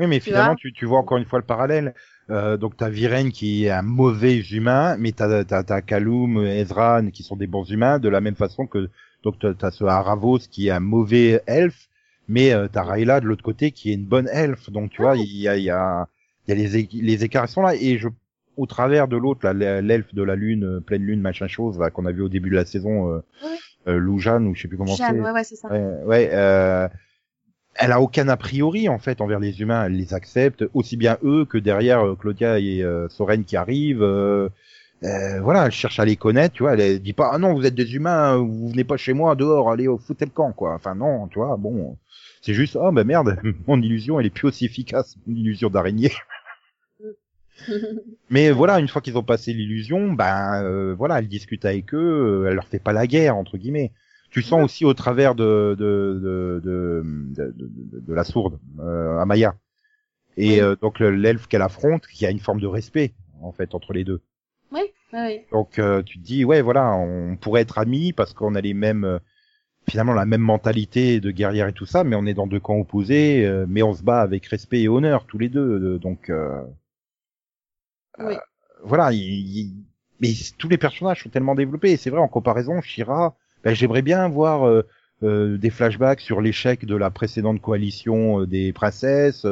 Oui, 0.00 0.06
mais 0.06 0.18
Tu 0.18 0.24
finalement, 0.30 0.52
vois 0.52 0.56
tu, 0.56 0.72
tu 0.72 0.86
vois 0.86 0.98
encore 0.98 1.18
une 1.18 1.26
fois 1.26 1.38
le 1.38 1.44
parallèle. 1.44 1.94
Euh, 2.30 2.56
donc 2.56 2.76
t'as 2.76 2.88
Viren 2.88 3.30
qui 3.30 3.66
est 3.66 3.70
un 3.70 3.82
mauvais 3.82 4.38
humain, 4.38 4.96
mais 4.98 5.12
t'as 5.12 5.44
t'as 5.44 5.62
t'as 5.62 5.82
Kaloum, 5.82 6.38
Ezran 6.44 7.10
qui 7.10 7.22
sont 7.22 7.36
des 7.36 7.46
bons 7.46 7.64
humains, 7.70 7.98
de 7.98 8.08
la 8.08 8.20
même 8.20 8.36
façon 8.36 8.66
que 8.66 8.88
donc 9.22 9.34
t'as 9.58 9.70
ce 9.70 9.84
Haravos 9.84 10.38
qui 10.50 10.68
est 10.68 10.70
un 10.70 10.80
mauvais 10.80 11.42
elfe, 11.46 11.88
mais 12.28 12.52
euh, 12.52 12.66
t'as 12.72 12.82
Rayla 12.82 13.20
de 13.20 13.26
l'autre 13.26 13.42
côté 13.42 13.72
qui 13.72 13.90
est 13.90 13.94
une 13.94 14.06
bonne 14.06 14.28
elfe. 14.32 14.70
Donc 14.70 14.90
tu 14.90 15.02
vois, 15.02 15.16
il 15.16 15.36
y 15.36 15.48
a 15.48 15.56
il 15.56 15.64
y 15.64 15.70
a 15.70 16.06
y 16.48 16.52
a 16.52 16.54
les 16.54 16.88
les 16.90 17.24
écarts 17.24 17.48
sont 17.48 17.62
là 17.62 17.74
et 17.74 17.98
je 17.98 18.08
au 18.56 18.66
travers 18.66 19.08
de 19.08 19.16
l'autre 19.16 19.46
là 19.50 19.80
l'elfe 19.82 20.14
de 20.14 20.22
la 20.22 20.36
lune, 20.36 20.64
euh, 20.64 20.80
pleine 20.80 21.02
lune, 21.02 21.20
machin 21.20 21.48
chose 21.48 21.78
là 21.78 21.90
qu'on 21.90 22.06
a 22.06 22.12
vu 22.12 22.22
au 22.22 22.28
début 22.28 22.50
de 22.50 22.56
la 22.56 22.64
saison, 22.64 23.10
euh, 23.12 23.20
Oui. 23.44 23.56
euh, 23.88 23.98
Loujan 23.98 24.44
ou 24.46 24.54
je 24.54 24.62
sais 24.62 24.68
plus 24.68 24.76
comment 24.76 24.94
c'est. 24.94 25.10
Ouais 25.10 25.30
ouais, 25.30 25.44
c'est 25.44 25.56
ça. 25.56 25.68
Ouais, 25.68 25.82
ouais 26.04 26.30
euh, 26.32 26.88
elle 27.74 27.92
a 27.92 28.00
aucun 28.00 28.28
a 28.28 28.36
priori 28.36 28.88
en 28.88 28.98
fait 28.98 29.20
envers 29.20 29.40
les 29.40 29.60
humains, 29.60 29.84
elle 29.86 29.96
les 29.96 30.14
accepte 30.14 30.64
aussi 30.74 30.96
bien 30.96 31.18
eux 31.24 31.44
que 31.44 31.58
derrière 31.58 32.06
euh, 32.06 32.14
Claudia 32.16 32.58
et 32.58 32.82
euh, 32.82 33.08
Soren 33.08 33.44
qui 33.44 33.56
arrivent. 33.56 34.02
euh, 34.02 34.48
euh, 35.04 35.40
voilà, 35.40 35.64
elle 35.66 35.72
cherche 35.72 35.98
à 35.98 36.04
les 36.04 36.16
connaître, 36.16 36.54
tu 36.54 36.62
vois. 36.62 36.74
Elle, 36.74 36.80
elle 36.80 37.00
dit 37.02 37.14
pas 37.14 37.30
ah 37.32 37.38
non 37.38 37.54
vous 37.54 37.64
êtes 37.66 37.74
des 37.74 37.94
humains, 37.94 38.36
vous 38.36 38.68
venez 38.68 38.84
pas 38.84 38.96
chez 38.98 39.14
moi 39.14 39.34
dehors, 39.34 39.70
allez 39.70 39.88
au 39.88 39.98
foutez 39.98 40.26
le 40.26 40.30
camp 40.30 40.52
quoi. 40.52 40.74
Enfin 40.74 40.94
non, 40.94 41.26
tu 41.28 41.38
vois. 41.38 41.56
Bon, 41.56 41.96
c'est 42.42 42.54
juste 42.54 42.76
oh 42.80 42.92
bah 42.92 43.04
merde, 43.04 43.38
mon 43.66 43.80
illusion 43.80 44.20
elle 44.20 44.26
est 44.26 44.30
plus 44.30 44.48
aussi 44.48 44.66
efficace, 44.66 45.16
mon 45.26 45.34
illusion 45.36 45.70
d'araignée. 45.70 46.12
Mais 48.30 48.50
voilà, 48.50 48.78
une 48.78 48.88
fois 48.88 49.02
qu'ils 49.02 49.18
ont 49.18 49.22
passé 49.22 49.52
l'illusion, 49.52 50.12
ben 50.12 50.62
euh, 50.64 50.94
voilà, 50.96 51.18
elle 51.18 51.28
discute 51.28 51.64
avec 51.64 51.92
eux, 51.94 52.46
elle 52.48 52.54
leur 52.54 52.66
fait 52.68 52.78
pas 52.78 52.92
la 52.92 53.06
guerre 53.06 53.36
entre 53.36 53.58
guillemets. 53.58 53.92
Tu 54.30 54.42
sens 54.42 54.62
aussi 54.64 54.84
au 54.84 54.94
travers 54.94 55.34
de 55.34 55.74
de 55.78 56.20
de 56.22 56.60
de, 56.62 57.52
de, 58.00 58.14
la 58.14 58.24
sourde, 58.24 58.58
euh, 58.78 59.18
Amaya, 59.18 59.56
et 60.36 60.60
Oui. 60.60 60.60
euh, 60.62 60.76
donc 60.80 61.00
le- 61.00 61.10
l'elfe 61.10 61.46
qu'elle 61.48 61.62
affronte, 61.62 62.06
qu'il 62.06 62.22
y 62.22 62.26
a 62.26 62.30
une 62.30 62.40
forme 62.40 62.60
de 62.60 62.66
respect 62.68 63.14
en 63.42 63.52
fait 63.52 63.74
entre 63.74 63.92
les 63.92 64.04
deux. 64.04 64.20
oui, 64.72 64.92
oui. 65.12 65.46
Donc 65.52 65.78
euh, 65.78 66.02
tu 66.02 66.18
te 66.18 66.24
dis 66.24 66.44
ouais 66.44 66.62
voilà, 66.62 66.92
on 66.94 67.36
pourrait 67.36 67.62
être 67.62 67.78
amis 67.78 68.12
parce 68.12 68.32
qu'on 68.34 68.54
a 68.54 68.60
les 68.60 68.74
mêmes 68.74 69.04
euh, 69.04 69.18
finalement 69.88 70.14
la 70.14 70.26
même 70.26 70.42
mentalité 70.42 71.20
de 71.20 71.30
guerrière 71.32 71.68
et 71.68 71.72
tout 71.72 71.86
ça, 71.86 72.04
mais 72.04 72.16
on 72.16 72.26
est 72.26 72.34
dans 72.34 72.46
deux 72.48 72.60
camps 72.60 72.78
opposés, 72.78 73.46
euh, 73.46 73.66
mais 73.68 73.82
on 73.82 73.94
se 73.94 74.02
bat 74.04 74.20
avec 74.22 74.46
respect 74.46 74.82
et 74.82 74.88
honneur 74.88 75.26
tous 75.26 75.38
les 75.38 75.48
deux. 75.50 75.98
donc 75.98 76.30
euh, 76.30 76.62
Oui. 78.18 78.36
voilà, 78.82 79.12
il, 79.12 79.20
il- 79.20 79.84
mais 80.20 80.32
tous 80.58 80.68
les 80.68 80.78
personnages 80.78 81.22
sont 81.22 81.30
tellement 81.30 81.54
développés. 81.54 81.92
Et 81.92 81.96
c'est 81.96 82.10
vrai 82.10 82.20
en 82.20 82.28
comparaison, 82.28 82.80
Shira, 82.82 83.36
ben, 83.64 83.74
j'aimerais 83.74 84.02
bien 84.02 84.28
voir 84.28 84.66
euh, 84.66 84.82
euh, 85.22 85.58
des 85.58 85.70
flashbacks 85.70 86.20
sur 86.20 86.40
l'échec 86.40 86.86
de 86.86 86.96
la 86.96 87.10
précédente 87.10 87.60
coalition 87.60 88.40
euh, 88.40 88.46
des 88.46 88.72
princesses, 88.72 89.46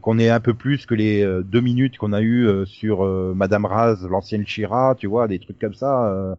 qu'on 0.00 0.18
ait 0.18 0.30
un 0.30 0.40
peu 0.40 0.54
plus 0.54 0.86
que 0.86 0.94
les 0.94 1.22
deux 1.44 1.60
minutes 1.60 1.98
qu'on 1.98 2.14
a 2.14 2.22
eu 2.22 2.48
sur 2.64 3.04
Madame 3.34 3.66
Raz, 3.66 4.06
l'ancienne 4.08 4.46
Shira, 4.46 4.94
tu 4.98 5.06
vois, 5.06 5.28
des 5.28 5.38
trucs 5.38 5.58
comme 5.58 5.74
ça. 5.74 6.34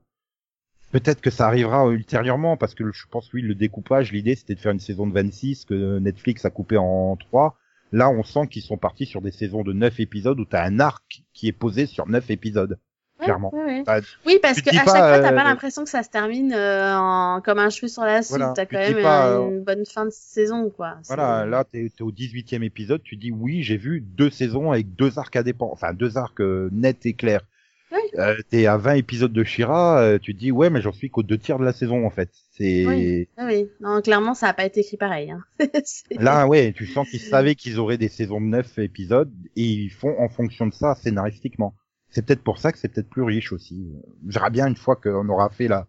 Peut-être 0.91 1.21
que 1.21 1.29
ça 1.29 1.45
arrivera 1.45 1.87
ultérieurement, 1.91 2.57
parce 2.57 2.73
que 2.73 2.91
je 2.91 3.05
pense 3.11 3.31
oui, 3.31 3.43
le 3.43 3.53
découpage, 3.53 4.11
l'idée 4.11 4.33
c'était 4.33 4.55
de 4.55 4.59
faire 4.59 4.71
une 4.71 4.79
saison 4.79 5.05
de 5.05 5.13
26 5.13 5.65
que 5.65 5.99
Netflix 5.99 6.45
a 6.45 6.49
coupé 6.49 6.77
en 6.77 7.15
3. 7.15 7.55
Là, 7.91 8.09
on 8.09 8.23
sent 8.23 8.47
qu'ils 8.47 8.63
sont 8.63 8.77
partis 8.77 9.05
sur 9.05 9.21
des 9.21 9.31
saisons 9.31 9.63
de 9.63 9.71
9 9.71 9.99
épisodes 9.99 10.39
où 10.39 10.45
t'as 10.45 10.65
un 10.65 10.79
arc 10.79 11.21
qui 11.33 11.47
est 11.47 11.51
posé 11.51 11.85
sur 11.85 12.07
9 12.07 12.31
épisodes. 12.31 12.79
Ouais, 13.21 13.25
Clairement. 13.25 13.53
ouais, 13.53 13.65
ouais. 13.65 13.83
Bah, 13.83 13.99
Oui, 14.25 14.39
parce 14.41 14.57
à 14.57 14.61
pas, 14.63 14.71
chaque 14.71 14.83
fois, 14.83 14.93
t'as 14.93 15.31
euh, 15.31 15.35
pas 15.35 15.43
l'impression 15.43 15.83
que 15.83 15.89
ça 15.91 16.01
se 16.01 16.09
termine 16.09 16.53
euh, 16.53 16.95
en... 16.97 17.41
comme 17.41 17.59
un 17.59 17.69
cheveu 17.69 17.87
sur 17.87 18.03
la 18.03 18.23
soupe. 18.23 18.37
Voilà, 18.37 18.53
T'as 18.55 18.65
quand 18.65 18.79
même 18.79 19.01
pas, 19.03 19.27
euh, 19.27 19.41
euh, 19.41 19.49
une 19.49 19.63
bonne 19.63 19.85
fin 19.85 20.05
de 20.05 20.11
saison, 20.11 20.71
quoi. 20.71 20.97
Voilà, 21.05 21.45
là, 21.45 21.63
t'es 21.63 21.85
es 21.85 22.01
au 22.01 22.11
18e 22.11 22.63
épisode, 22.63 23.03
tu 23.03 23.17
dis 23.17 23.31
oui, 23.31 23.61
j'ai 23.61 23.77
vu 23.77 24.01
deux 24.01 24.31
saisons 24.31 24.71
avec 24.71 24.95
deux 24.95 25.19
arcs 25.19 25.35
indépendants, 25.35 25.73
enfin 25.73 25.93
deux 25.93 26.17
arcs 26.17 26.41
euh, 26.41 26.69
nets 26.71 27.05
et 27.05 27.13
clairs. 27.13 27.43
Oui. 27.91 27.99
Euh, 28.17 28.37
t'es 28.49 28.65
à 28.67 28.77
20 28.77 28.93
épisodes 28.93 29.33
de 29.33 29.43
Shira, 29.43 29.99
euh, 29.99 30.17
tu 30.17 30.33
te 30.33 30.39
dis 30.39 30.51
ouais, 30.51 30.69
mais 30.69 30.81
j'en 30.81 30.93
suis 30.93 31.09
qu'aux 31.09 31.23
deux 31.23 31.37
tiers 31.37 31.59
de 31.59 31.65
la 31.65 31.73
saison 31.73 32.05
en 32.05 32.09
fait. 32.09 32.29
C'est 32.51 32.85
Oui. 32.85 33.27
Ah 33.37 33.45
oui, 33.45 33.69
non, 33.81 34.01
clairement, 34.01 34.33
ça 34.33 34.47
a 34.47 34.53
pas 34.53 34.65
été 34.65 34.79
écrit 34.79 34.97
pareil. 34.97 35.31
Hein. 35.31 35.43
Là, 36.11 36.47
ouais, 36.47 36.73
tu 36.73 36.87
sens 36.87 37.09
qu'ils 37.09 37.19
savaient 37.19 37.55
qu'ils 37.55 37.79
auraient 37.79 37.97
des 37.97 38.07
saisons 38.07 38.39
de 38.39 38.45
9 38.45 38.79
épisodes 38.79 39.31
et 39.55 39.63
ils 39.63 39.89
font 39.89 40.15
en 40.19 40.29
fonction 40.29 40.67
de 40.67 40.73
ça 40.73 40.95
scénaristiquement. 40.95 41.75
C'est 42.11 42.25
peut-être 42.25 42.43
pour 42.43 42.59
ça 42.59 42.71
que 42.71 42.77
c'est 42.77 42.89
peut-être 42.89 43.09
plus 43.09 43.23
riche 43.23 43.51
aussi. 43.53 43.87
J'aimerais 44.27 44.51
bien 44.51 44.67
une 44.67 44.75
fois 44.75 44.95
qu'on 44.95 45.27
aura 45.29 45.49
fait 45.49 45.67
la 45.67 45.87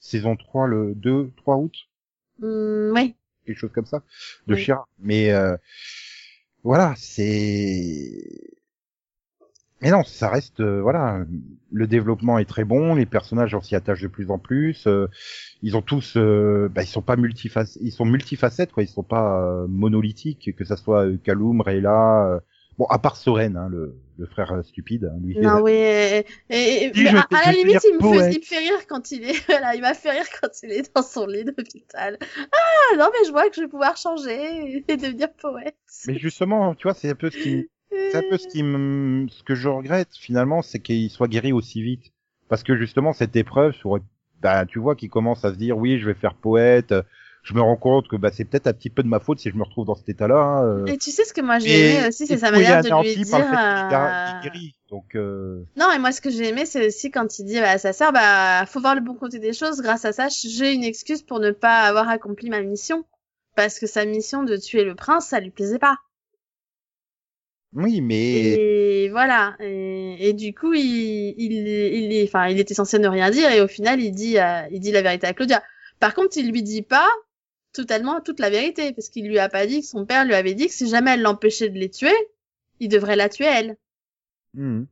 saison 0.00 0.36
3 0.36 0.66
le 0.66 0.94
2, 0.94 1.32
3 1.36 1.56
août. 1.56 1.74
Hum, 2.42 2.92
oui. 2.94 3.14
quelque 3.46 3.58
chose 3.58 3.72
comme 3.72 3.86
ça 3.86 4.02
de 4.46 4.54
Oui. 4.54 4.60
Shira. 4.60 4.88
Mais 4.98 5.32
euh, 5.32 5.56
voilà, 6.62 6.94
c'est. 6.96 8.22
Mais 9.80 9.90
non, 9.90 10.04
ça 10.04 10.28
reste 10.30 10.60
euh, 10.60 10.80
voilà, 10.80 11.24
le 11.72 11.86
développement 11.88 12.38
est 12.38 12.44
très 12.44 12.62
bon, 12.64 12.94
les 12.94 13.04
personnages 13.04 13.52
on 13.54 13.60
s'y 13.60 13.74
attache 13.74 14.00
de 14.00 14.06
plus 14.06 14.30
en 14.30 14.38
plus. 14.38 14.86
euh, 14.86 15.08
ils 15.62 15.76
ont 15.76 15.82
tous, 15.82 16.14
euh, 16.16 16.68
bah, 16.72 16.82
ils 16.84 16.86
sont 16.86 17.02
pas 17.02 17.16
multifacettes, 17.16 17.82
ils 17.82 17.90
sont 17.90 18.04
multifacettes 18.04 18.70
quoi, 18.72 18.84
ils 18.84 18.88
sont 18.88 19.02
pas 19.02 19.66
monolithiques, 19.68 20.54
que 20.56 20.64
ça 20.64 20.76
soit 20.76 21.06
Kaloum, 21.24 21.60
Rayla. 21.60 22.40
Bon, 22.78 22.86
à 22.86 22.98
part 22.98 23.16
Soren, 23.16 23.56
hein, 23.56 23.68
le, 23.70 23.94
le 24.18 24.26
frère 24.26 24.52
euh, 24.52 24.62
stupide, 24.62 25.04
hein, 25.04 25.18
lui. 25.22 25.36
Non, 25.38 25.60
oui. 25.62 25.72
Et, 25.72 26.24
et- 26.50 27.08
à, 27.08 27.26
la 27.46 27.52
limite, 27.52 27.84
il 27.84 27.94
me, 27.96 28.00
fait, 28.00 28.08
poète. 28.08 28.34
il 28.34 28.40
me 28.40 28.44
fait 28.44 28.58
rire 28.58 28.86
quand 28.88 29.10
il 29.10 29.24
est. 29.24 29.46
Voilà, 29.48 29.74
il 29.74 29.80
m'a 29.82 29.94
fait 29.94 30.10
rire 30.10 30.26
quand 30.40 30.48
il 30.62 30.72
est 30.72 30.94
dans 30.94 31.02
son 31.02 31.26
lit 31.26 31.44
d'hôpital. 31.44 32.18
Ah, 32.38 32.96
non, 32.96 33.08
mais 33.12 33.26
je 33.26 33.30
vois 33.32 33.48
que 33.48 33.56
je 33.56 33.62
vais 33.62 33.68
pouvoir 33.68 33.96
changer 33.96 34.82
et 34.88 34.96
devenir 34.96 35.32
poète. 35.34 35.76
Mais 36.06 36.18
justement, 36.18 36.74
tu 36.74 36.84
vois, 36.84 36.94
c'est 36.94 37.10
un 37.10 37.14
peu 37.14 37.30
ce 37.30 37.36
qui, 37.36 37.68
c'est 37.90 38.16
un 38.16 38.22
peu 38.28 38.38
ce 38.38 38.48
qui 38.48 38.62
me, 38.62 39.28
ce 39.28 39.42
que 39.42 39.54
je 39.54 39.68
regrette 39.68 40.14
finalement, 40.14 40.62
c'est 40.62 40.80
qu'il 40.80 41.10
soit 41.10 41.28
guéri 41.28 41.52
aussi 41.52 41.82
vite. 41.82 42.12
Parce 42.48 42.62
que 42.62 42.76
justement, 42.76 43.12
cette 43.12 43.36
épreuve, 43.36 43.74
bah, 44.40 44.66
tu 44.66 44.78
vois, 44.78 44.96
qu'il 44.96 45.08
commence 45.08 45.44
à 45.44 45.52
se 45.52 45.58
dire, 45.58 45.78
oui, 45.78 45.98
je 45.98 46.06
vais 46.06 46.14
faire 46.14 46.34
poète. 46.34 46.94
Je 47.42 47.54
me 47.54 47.60
rends 47.60 47.76
compte 47.76 48.06
que 48.06 48.14
bah, 48.16 48.30
c'est 48.32 48.44
peut-être 48.44 48.68
un 48.68 48.72
petit 48.72 48.88
peu 48.90 49.02
de 49.02 49.08
ma 49.08 49.18
faute 49.18 49.40
si 49.40 49.50
je 49.50 49.56
me 49.56 49.64
retrouve 49.64 49.84
dans 49.84 49.96
cet 49.96 50.08
état-là. 50.08 50.36
hein, 50.36 50.64
euh. 50.64 50.86
Et 50.86 50.96
tu 50.96 51.10
sais 51.10 51.24
ce 51.24 51.32
que 51.32 51.40
moi 51.40 51.58
j'ai 51.58 51.70
aimé 51.98 52.08
aussi, 52.08 52.26
c'est 52.28 52.38
sa 52.38 52.50
manière 52.52 52.82
de 52.82 52.88
lui 53.02 53.24
dire. 53.24 53.34
euh, 53.36 54.42
guérit. 54.42 54.76
Donc, 54.90 55.16
euh, 55.16 55.64
Non, 55.76 55.90
et 55.90 55.98
moi 55.98 56.12
ce 56.12 56.20
que 56.20 56.30
j'ai 56.30 56.48
aimé, 56.48 56.66
c'est 56.66 56.86
aussi 56.86 57.10
quand 57.10 57.38
il 57.40 57.46
dit 57.46 57.58
bah, 57.58 57.70
à 57.70 57.78
sa 57.78 57.92
sœur, 57.92 58.12
bah 58.12 58.64
faut 58.66 58.80
voir 58.80 58.94
le 58.94 59.00
bon 59.00 59.14
côté 59.14 59.38
des 59.40 59.52
choses. 59.52 59.80
Grâce 59.80 60.04
à 60.04 60.12
ça, 60.12 60.28
j'ai 60.28 60.72
une 60.72 60.84
excuse 60.84 61.22
pour 61.22 61.40
ne 61.40 61.50
pas 61.50 61.80
avoir 61.80 62.08
accompli 62.08 62.48
ma 62.48 62.60
mission, 62.62 63.04
parce 63.56 63.80
que 63.80 63.86
sa 63.88 64.04
mission 64.04 64.44
de 64.44 64.56
tuer 64.56 64.84
le 64.84 64.94
prince, 64.94 65.26
ça 65.26 65.40
lui 65.40 65.50
plaisait 65.50 65.78
pas. 65.80 65.96
oui, 67.74 68.00
mais 68.02 68.52
Et 68.52 69.08
voilà. 69.08 69.56
Et, 69.60 70.28
et 70.28 70.32
du 70.34 70.54
coup, 70.54 70.74
il, 70.74 71.34
il, 71.38 71.52
il, 71.68 72.24
enfin, 72.24 72.46
il 72.48 72.60
était 72.60 72.74
censé 72.74 72.98
ne 73.00 73.08
rien 73.08 73.30
dire, 73.30 73.50
et 73.50 73.60
au 73.62 73.68
final, 73.68 74.00
il 74.00 74.12
dit, 74.12 74.38
euh, 74.38 74.62
il 74.70 74.78
dit 74.78 74.92
la 74.92 75.02
vérité 75.02 75.26
à 75.26 75.32
Claudia. 75.32 75.62
Par 75.98 76.14
contre, 76.14 76.36
il 76.36 76.50
lui 76.52 76.62
dit 76.62 76.82
pas 76.82 77.08
totalement 77.72 78.20
toute 78.20 78.40
la 78.40 78.50
vérité, 78.50 78.92
parce 78.92 79.08
qu'il 79.08 79.26
lui 79.28 79.38
a 79.38 79.48
pas 79.48 79.66
dit 79.66 79.80
que 79.80 79.86
son 79.86 80.04
père 80.06 80.24
lui 80.24 80.34
avait 80.34 80.54
dit 80.54 80.66
que 80.66 80.72
si 80.72 80.88
jamais 80.88 81.12
elle 81.12 81.22
l'empêchait 81.22 81.68
de 81.70 81.78
les 81.78 81.90
tuer, 81.90 82.14
il 82.80 82.88
devrait 82.88 83.16
la 83.16 83.28
tuer 83.28 83.46
elle. 83.46 83.76
hmm. 84.54 84.84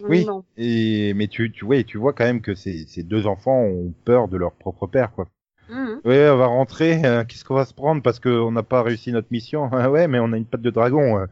Oui. 0.00 0.26
Et 0.58 1.14
mais 1.14 1.26
tu, 1.26 1.50
tu 1.52 1.64
vois, 1.64 1.82
tu 1.82 1.96
vois 1.98 2.12
quand 2.12 2.24
même 2.24 2.42
que 2.42 2.54
ces, 2.54 2.86
ces 2.86 3.02
deux 3.02 3.26
enfants 3.26 3.62
ont 3.62 3.94
peur 4.04 4.28
de 4.28 4.36
leur 4.36 4.52
propre 4.52 4.86
père, 4.86 5.12
quoi. 5.12 5.26
Mhm. 5.68 6.00
Ouais, 6.04 6.28
on 6.28 6.36
va 6.36 6.46
rentrer. 6.46 7.04
euh, 7.04 7.24
Qu'est-ce 7.24 7.44
qu'on 7.44 7.54
va 7.54 7.64
se 7.64 7.74
prendre 7.74 8.02
parce 8.02 8.20
qu'on 8.20 8.52
n'a 8.52 8.62
pas 8.62 8.82
réussi 8.82 9.10
notre 9.12 9.28
mission? 9.30 9.68
Ah 9.72 9.90
ouais, 9.90 10.06
mais 10.06 10.18
on 10.20 10.32
a 10.32 10.36
une 10.36 10.46
patte 10.46 10.60
de 10.62 10.70
dragon. 10.70 11.18
euh. 11.18 11.26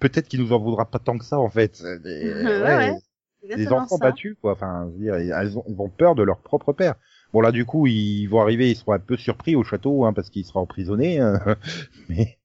Peut-être 0.00 0.28
qu'il 0.28 0.40
nous 0.40 0.52
en 0.52 0.58
voudra 0.58 0.84
pas 0.90 0.98
tant 0.98 1.16
que 1.18 1.24
ça 1.24 1.38
en 1.38 1.48
fait. 1.48 1.80
Euh, 1.84 1.98
des- 2.04 2.32
Ouais, 2.34 2.76
ouais. 2.76 3.66
Enfants 3.72 3.96
ça. 3.98 4.04
battus 4.10 4.36
quoi. 4.40 4.52
Enfin, 4.52 4.88
je 4.90 4.98
veux 4.98 5.04
dire, 5.04 5.56
ont, 5.56 5.64
ils 5.68 5.80
ont 5.80 5.88
peur 5.88 6.14
de 6.14 6.22
leur 6.22 6.40
propre 6.40 6.72
père. 6.72 6.94
Bon 7.34 7.40
là, 7.40 7.50
du 7.50 7.66
coup, 7.66 7.88
ils 7.88 8.28
vont 8.28 8.40
arriver, 8.40 8.70
ils 8.70 8.76
seront 8.76 8.92
un 8.92 9.00
peu 9.00 9.16
surpris 9.16 9.56
au 9.56 9.64
château 9.64 10.04
hein, 10.04 10.12
parce 10.12 10.30
qu'il 10.30 10.44
sera 10.44 10.60
emprisonné. 10.60 11.18
hein. 11.18 11.40
mais 12.08 12.38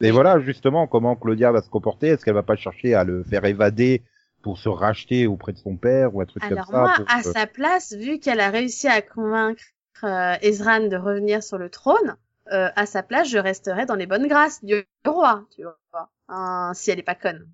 et 0.00 0.12
voilà 0.12 0.38
justement 0.38 0.86
comment 0.86 1.16
Claudia 1.16 1.50
va 1.50 1.62
se 1.62 1.68
comporter. 1.68 2.06
Est-ce 2.06 2.24
qu'elle 2.24 2.34
va 2.34 2.44
pas 2.44 2.54
chercher 2.54 2.94
à 2.94 3.02
le 3.02 3.24
faire 3.24 3.44
évader 3.44 4.04
pour 4.40 4.56
se 4.56 4.68
racheter 4.68 5.26
auprès 5.26 5.52
de 5.52 5.58
son 5.58 5.76
père 5.76 6.14
ou 6.14 6.20
un 6.20 6.26
truc 6.26 6.44
Alors 6.44 6.66
comme 6.66 6.74
ça 6.76 6.80
moi, 6.80 6.94
pour 6.96 7.10
à 7.10 7.24
sa 7.24 7.48
place, 7.48 7.92
vu 7.92 8.20
qu'elle 8.20 8.38
a 8.38 8.50
réussi 8.50 8.86
à 8.86 9.02
convaincre 9.02 9.64
euh, 10.04 10.36
Ezran 10.42 10.86
de 10.86 10.96
revenir 10.96 11.42
sur 11.42 11.58
le 11.58 11.68
trône, 11.68 12.16
euh, 12.52 12.68
à 12.76 12.86
sa 12.86 13.02
place, 13.02 13.28
je 13.28 13.38
resterai 13.38 13.84
dans 13.84 13.96
les 13.96 14.06
bonnes 14.06 14.28
grâces 14.28 14.64
du 14.64 14.84
roi, 15.04 15.44
tu 15.56 15.62
vois, 15.62 16.08
hein, 16.28 16.70
si 16.74 16.92
elle 16.92 17.00
est 17.00 17.04
pas 17.04 17.16
conne. 17.16 17.48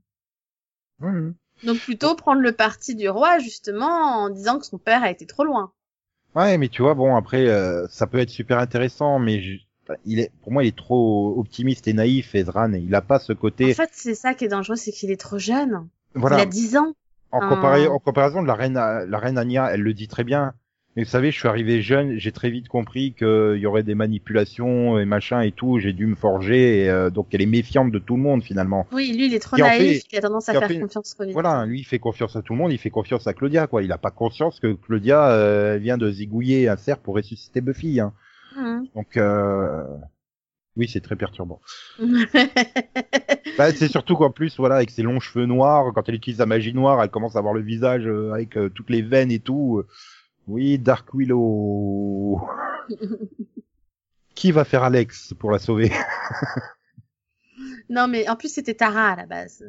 Donc 1.64 1.78
plutôt 1.78 2.14
prendre 2.16 2.42
le 2.42 2.52
parti 2.52 2.94
du 2.96 3.08
roi, 3.08 3.38
justement, 3.38 4.24
en 4.24 4.28
disant 4.28 4.58
que 4.58 4.66
son 4.66 4.78
père 4.78 5.02
a 5.02 5.10
été 5.10 5.24
trop 5.24 5.44
loin. 5.44 5.72
Ouais, 6.38 6.56
mais 6.56 6.68
tu 6.68 6.82
vois, 6.82 6.94
bon, 6.94 7.16
après, 7.16 7.48
euh, 7.48 7.86
ça 7.88 8.06
peut 8.06 8.18
être 8.18 8.30
super 8.30 8.58
intéressant, 8.58 9.18
mais 9.18 9.42
je- 9.42 9.58
enfin, 9.84 9.98
il 10.04 10.20
est, 10.20 10.30
pour 10.42 10.52
moi, 10.52 10.62
il 10.62 10.68
est 10.68 10.76
trop 10.76 11.34
optimiste 11.36 11.88
et 11.88 11.92
naïf, 11.92 12.34
Ezran, 12.34 12.72
il 12.74 12.94
a 12.94 13.02
pas 13.02 13.18
ce 13.18 13.32
côté, 13.32 13.72
En 13.72 13.74
fait, 13.74 13.90
c'est 13.92 14.14
ça 14.14 14.34
qui 14.34 14.44
est 14.44 14.48
dangereux, 14.48 14.76
c'est 14.76 14.92
qu'il 14.92 15.10
est 15.10 15.20
trop 15.20 15.38
jeune. 15.38 15.88
voilà, 16.14 16.36
Il 16.36 16.42
a 16.42 16.46
10 16.46 16.76
ans. 16.76 16.92
en, 17.32 17.40
un- 17.42 17.50
compara- 17.54 17.88
en 17.88 17.98
comparaison 17.98 18.40
de 18.42 18.46
la 18.46 18.54
reine, 18.54 18.74
la 18.74 19.18
reine 19.18 19.36
Anya, 19.36 19.68
elle 19.72 19.82
le 19.82 19.92
dit 19.94 20.06
très 20.08 20.24
bien. 20.24 20.54
Mais 20.96 21.04
vous 21.04 21.10
savez, 21.10 21.30
je 21.30 21.38
suis 21.38 21.46
arrivé 21.46 21.80
jeune, 21.80 22.16
j'ai 22.18 22.32
très 22.32 22.50
vite 22.50 22.66
compris 22.68 23.12
qu'il 23.12 23.58
y 23.58 23.66
aurait 23.66 23.84
des 23.84 23.94
manipulations 23.94 24.98
et 24.98 25.04
machin 25.04 25.42
et 25.42 25.52
tout, 25.52 25.78
j'ai 25.78 25.92
dû 25.92 26.06
me 26.06 26.16
forger, 26.16 26.84
et, 26.84 26.90
euh, 26.90 27.08
donc 27.10 27.28
elle 27.32 27.42
est 27.42 27.46
méfiante 27.46 27.92
de 27.92 27.98
tout 28.00 28.16
le 28.16 28.22
monde 28.22 28.42
finalement. 28.42 28.86
Oui, 28.90 29.12
lui, 29.16 29.26
il 29.26 29.34
est 29.34 29.38
trop 29.38 29.54
en 29.56 29.60
naïf, 29.60 30.02
fait- 30.02 30.08
il 30.10 30.18
a 30.18 30.22
tendance 30.22 30.48
à 30.48 30.52
faire 30.54 30.66
fait- 30.66 30.80
confiance 30.80 31.14
trop 31.14 31.22
vite. 31.24 31.34
Voilà, 31.34 31.66
lui 31.66 31.80
il 31.80 31.84
fait 31.84 32.00
confiance 32.00 32.34
à 32.34 32.42
tout 32.42 32.52
le 32.54 32.58
monde, 32.58 32.72
il 32.72 32.78
fait 32.78 32.90
confiance 32.90 33.26
à 33.28 33.32
Claudia, 33.34 33.68
quoi. 33.68 33.82
Il 33.84 33.92
a 33.92 33.98
pas 33.98 34.10
conscience 34.10 34.58
que 34.58 34.72
Claudia 34.72 35.30
euh, 35.30 35.78
vient 35.80 35.98
de 35.98 36.10
zigouiller 36.10 36.68
un 36.68 36.76
cerf 36.76 36.98
pour 36.98 37.14
ressusciter 37.14 37.60
Buffy. 37.60 38.00
Hein. 38.00 38.12
Mhm. 38.56 38.88
Donc, 38.96 39.16
euh... 39.18 39.84
oui, 40.76 40.88
c'est 40.88 41.00
très 41.00 41.16
perturbant. 41.16 41.60
Bah, 43.56 43.72
c'est 43.72 43.88
surtout 43.88 44.14
qu'en 44.16 44.30
plus, 44.30 44.56
voilà, 44.56 44.76
avec 44.76 44.90
ses 44.90 45.02
longs 45.02 45.18
cheveux 45.18 45.46
noirs, 45.46 45.92
quand 45.92 46.08
elle 46.08 46.14
utilise 46.14 46.38
la 46.38 46.46
magie 46.46 46.72
noire, 46.72 47.02
elle 47.02 47.10
commence 47.10 47.34
à 47.34 47.40
avoir 47.40 47.54
le 47.54 47.60
visage 47.60 48.06
euh, 48.06 48.32
avec 48.32 48.56
euh, 48.56 48.68
toutes 48.68 48.88
les 48.90 49.02
veines 49.02 49.32
et 49.32 49.40
tout. 49.40 49.82
Oui, 50.48 50.78
Dark 50.78 51.12
Willow. 51.14 52.40
Qui 54.34 54.50
va 54.50 54.64
faire 54.64 54.82
Alex 54.82 55.34
pour 55.38 55.50
la 55.50 55.58
sauver? 55.58 55.92
Non, 57.90 58.08
mais 58.08 58.28
en 58.28 58.36
plus, 58.36 58.52
c'était 58.52 58.74
Tara 58.74 59.10
à 59.10 59.16
la 59.16 59.26
base. 59.26 59.64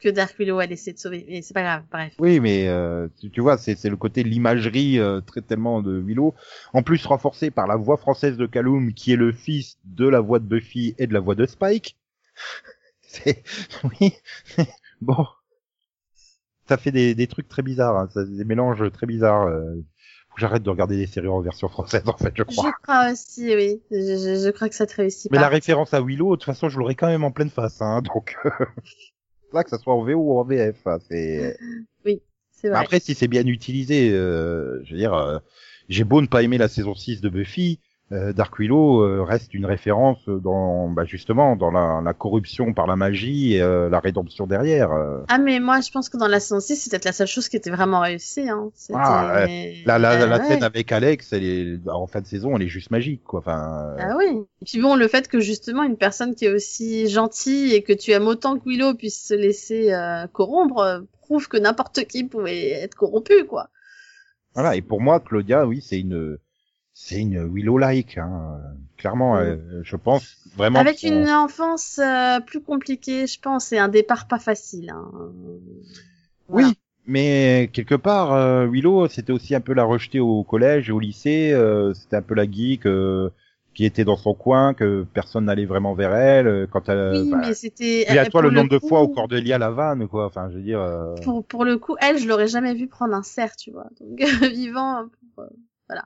Que 0.00 0.08
Dark 0.08 0.36
Willow 0.38 0.58
a 0.58 0.66
laissé 0.66 0.92
de 0.92 0.98
sauver. 0.98 1.24
Mais 1.28 1.42
c'est 1.42 1.54
pas 1.54 1.62
grave, 1.62 1.84
bref. 1.90 2.14
Oui, 2.18 2.40
mais 2.40 2.68
euh, 2.68 3.08
tu, 3.20 3.30
tu 3.30 3.40
vois, 3.40 3.58
c'est 3.58 3.76
c'est 3.76 3.90
le 3.90 3.96
côté 3.96 4.24
de 4.24 4.28
l'imagerie 4.28 4.98
euh, 4.98 5.20
très 5.20 5.42
tellement 5.42 5.82
de 5.82 5.98
Willow. 5.98 6.34
En 6.72 6.82
plus, 6.82 7.04
renforcé 7.06 7.50
par 7.50 7.66
la 7.66 7.76
voix 7.76 7.96
française 7.96 8.36
de 8.36 8.46
Kaloum, 8.46 8.94
qui 8.94 9.12
est 9.12 9.16
le 9.16 9.32
fils 9.32 9.78
de 9.84 10.08
la 10.08 10.20
voix 10.20 10.38
de 10.38 10.44
Buffy 10.46 10.94
et 10.98 11.06
de 11.06 11.14
la 11.14 11.20
voix 11.20 11.34
de 11.34 11.46
Spike. 11.46 11.96
C'est 13.02 13.44
oui, 13.84 14.14
bon, 15.00 15.26
ça 16.68 16.76
fait 16.76 16.90
des, 16.92 17.14
des 17.14 17.26
trucs 17.26 17.48
très 17.48 17.62
bizarres, 17.62 17.96
hein. 17.96 18.08
ça, 18.12 18.24
des 18.24 18.44
mélanges 18.44 18.90
très 18.92 19.06
bizarres. 19.06 19.46
euh. 19.48 19.74
Faut 20.28 20.36
que 20.36 20.40
j'arrête 20.40 20.62
de 20.62 20.70
regarder 20.70 20.96
des 20.96 21.06
séries 21.06 21.28
en 21.28 21.40
version 21.42 21.68
française, 21.68 22.04
en 22.06 22.16
fait, 22.16 22.32
je 22.34 22.42
Je 22.48 22.56
crois. 22.56 22.72
crois 22.82 23.12
aussi, 23.12 23.54
oui. 23.54 23.82
Je, 23.90 23.96
je, 23.98 24.42
je 24.46 24.50
crois 24.50 24.68
que 24.70 24.74
ça 24.74 24.86
te 24.86 24.94
réussit 24.96 25.30
Mais 25.30 25.36
pas. 25.36 25.42
la 25.42 25.48
référence 25.48 25.92
à 25.92 26.00
Willow, 26.00 26.30
de 26.30 26.36
toute 26.36 26.44
façon, 26.46 26.70
je 26.70 26.78
l'aurai 26.78 26.94
quand 26.94 27.08
même 27.08 27.24
en 27.24 27.30
pleine 27.32 27.50
face, 27.50 27.82
hein, 27.82 28.00
donc 28.00 28.36
là 29.52 29.62
que 29.64 29.70
ça 29.70 29.78
soit 29.78 29.92
en 29.94 30.02
VO 30.04 30.14
ou 30.14 30.38
en 30.38 30.44
VF, 30.44 30.86
hein, 30.86 30.98
c'est 31.08 31.58
c'est 32.52 32.68
vrai. 32.70 32.78
Après, 32.78 33.00
si 33.00 33.14
c'est 33.14 33.28
bien 33.28 33.44
utilisé, 33.46 34.10
euh, 34.12 34.80
je 34.84 34.92
veux 34.92 34.98
dire, 34.98 35.14
euh, 35.14 35.38
j'ai 35.88 36.04
beau 36.04 36.22
ne 36.22 36.26
pas 36.28 36.42
aimer 36.42 36.58
la 36.58 36.68
saison 36.68 36.94
6 36.94 37.20
de 37.20 37.28
Buffy, 37.28 37.80
euh, 38.12 38.32
Dark 38.32 38.58
Willow 38.58 39.00
euh, 39.02 39.22
reste 39.22 39.54
une 39.54 39.64
référence 39.64 40.28
dans, 40.28 40.88
bah, 40.90 41.04
justement, 41.06 41.56
dans 41.56 41.70
la, 41.70 42.00
la 42.04 42.12
corruption 42.12 42.74
par 42.74 42.86
la 42.86 42.94
magie 42.94 43.54
et 43.54 43.62
euh, 43.62 43.88
la 43.88 44.00
rédemption 44.00 44.46
derrière. 44.46 44.92
euh. 44.92 45.22
Ah, 45.28 45.38
mais 45.38 45.58
moi, 45.60 45.80
je 45.80 45.90
pense 45.90 46.08
que 46.10 46.18
dans 46.18 46.28
la 46.28 46.38
saison 46.38 46.60
6, 46.60 46.76
c'est 46.76 46.90
peut-être 46.90 47.06
la 47.06 47.12
seule 47.12 47.26
chose 47.26 47.48
qui 47.48 47.56
était 47.56 47.70
vraiment 47.70 48.00
réussie. 48.00 48.48
Hein. 48.48 48.70
Ah, 48.92 49.46
La, 49.86 49.98
la, 49.98 50.26
la 50.26 50.38
Ouais. 50.38 50.44
scène 50.46 50.62
avec 50.62 50.92
Alex, 50.92 51.32
elle 51.32 51.44
est, 51.44 51.88
en 51.88 52.06
fin 52.06 52.20
de 52.20 52.26
saison, 52.26 52.54
elle 52.56 52.62
est 52.62 52.68
juste 52.68 52.90
magique, 52.90 53.24
quoi. 53.24 53.40
Enfin, 53.40 53.94
Ah 53.98 54.14
oui. 54.18 54.42
Et 54.60 54.64
puis 54.66 54.80
bon, 54.80 54.94
le 54.94 55.08
fait 55.08 55.26
que 55.28 55.40
justement 55.40 55.82
une 55.82 55.96
personne 55.96 56.34
qui 56.34 56.44
est 56.44 56.52
aussi 56.54 57.08
gentille 57.08 57.74
et 57.74 57.82
que 57.82 57.92
tu 57.92 58.10
aimes 58.10 58.26
autant 58.28 58.58
que 58.58 58.68
Willow 58.68 58.94
puisse 58.94 59.26
se 59.26 59.34
laisser 59.34 59.90
corrompre 60.32 61.04
prouve 61.22 61.48
que 61.48 61.56
n'importe 61.56 62.04
qui 62.04 62.24
pouvait 62.24 62.70
être 62.72 62.94
corrompu, 62.94 63.44
quoi. 63.48 63.68
voilà. 64.54 64.76
Et 64.76 64.82
pour 64.82 65.00
moi, 65.00 65.18
Claudia, 65.20 65.66
oui, 65.66 65.80
c'est 65.80 65.98
une, 66.00 66.36
c'est 66.94 67.20
une 67.20 67.42
Willow-like, 67.52 68.18
hein. 68.18 68.60
Clairement, 68.96 69.34
Mm. 69.34 69.38
euh, 69.40 69.80
je 69.82 69.96
pense 69.96 70.36
vraiment. 70.56 70.78
Avec 70.78 71.02
une 71.02 71.28
enfance 71.28 71.98
euh, 71.98 72.40
plus 72.40 72.60
compliquée, 72.60 73.26
je 73.26 73.40
pense, 73.40 73.72
et 73.72 73.78
un 73.78 73.88
départ 73.88 74.28
pas 74.28 74.38
facile. 74.38 74.90
Hein. 74.90 75.10
Voilà. 76.48 76.68
Oui, 76.68 76.74
mais 77.06 77.70
quelque 77.72 77.94
part, 77.96 78.32
euh, 78.32 78.66
Willow, 78.66 79.08
c'était 79.08 79.32
aussi 79.32 79.54
un 79.54 79.60
peu 79.60 79.72
la 79.72 79.84
rejetée 79.84 80.20
au 80.20 80.44
collège 80.44 80.88
et 80.88 80.92
au 80.92 81.00
lycée. 81.00 81.52
euh, 81.52 81.94
c'était 81.94 82.16
un 82.16 82.22
peu 82.22 82.34
la 82.34 82.48
geek 82.50 82.86
euh, 82.86 83.30
qui 83.74 83.84
était 83.86 84.04
dans 84.04 84.16
son 84.18 84.34
coin, 84.34 84.74
que 84.74 85.04
personne 85.14 85.46
n'allait 85.46 85.64
vraiment 85.64 85.94
vers 85.94 86.14
elle. 86.14 86.46
euh, 86.46 86.66
Quand 86.70 86.88
elle, 86.90 87.22
Oui, 87.22 87.30
bah, 87.30 87.38
mais 87.40 87.54
c'était. 87.54 88.02
et 88.02 88.18
à 88.18 88.22
euh, 88.22 88.28
toi 88.30 88.42
le 88.42 88.50
nombre 88.50 88.68
de 88.70 88.78
fois 88.78 89.02
où 89.02 89.08
Cordelia 89.08 89.58
la 89.58 89.70
vanne, 89.70 90.06
quoi. 90.08 90.26
Enfin, 90.26 90.48
je 90.50 90.56
veux 90.56 90.62
dire. 90.62 90.80
euh, 90.80 91.14
Pour, 91.24 91.44
pour 91.44 91.64
le 91.64 91.78
coup, 91.78 91.96
elle, 92.00 92.18
je 92.18 92.28
l'aurais 92.28 92.48
jamais 92.48 92.74
vu 92.74 92.86
prendre 92.86 93.14
un 93.14 93.22
cerf, 93.22 93.56
tu 93.56 93.70
vois. 93.72 93.88
Donc, 94.00 94.20
vivant, 94.52 95.06
pour, 95.34 95.44
euh, 95.44 95.48
voilà. 95.88 96.04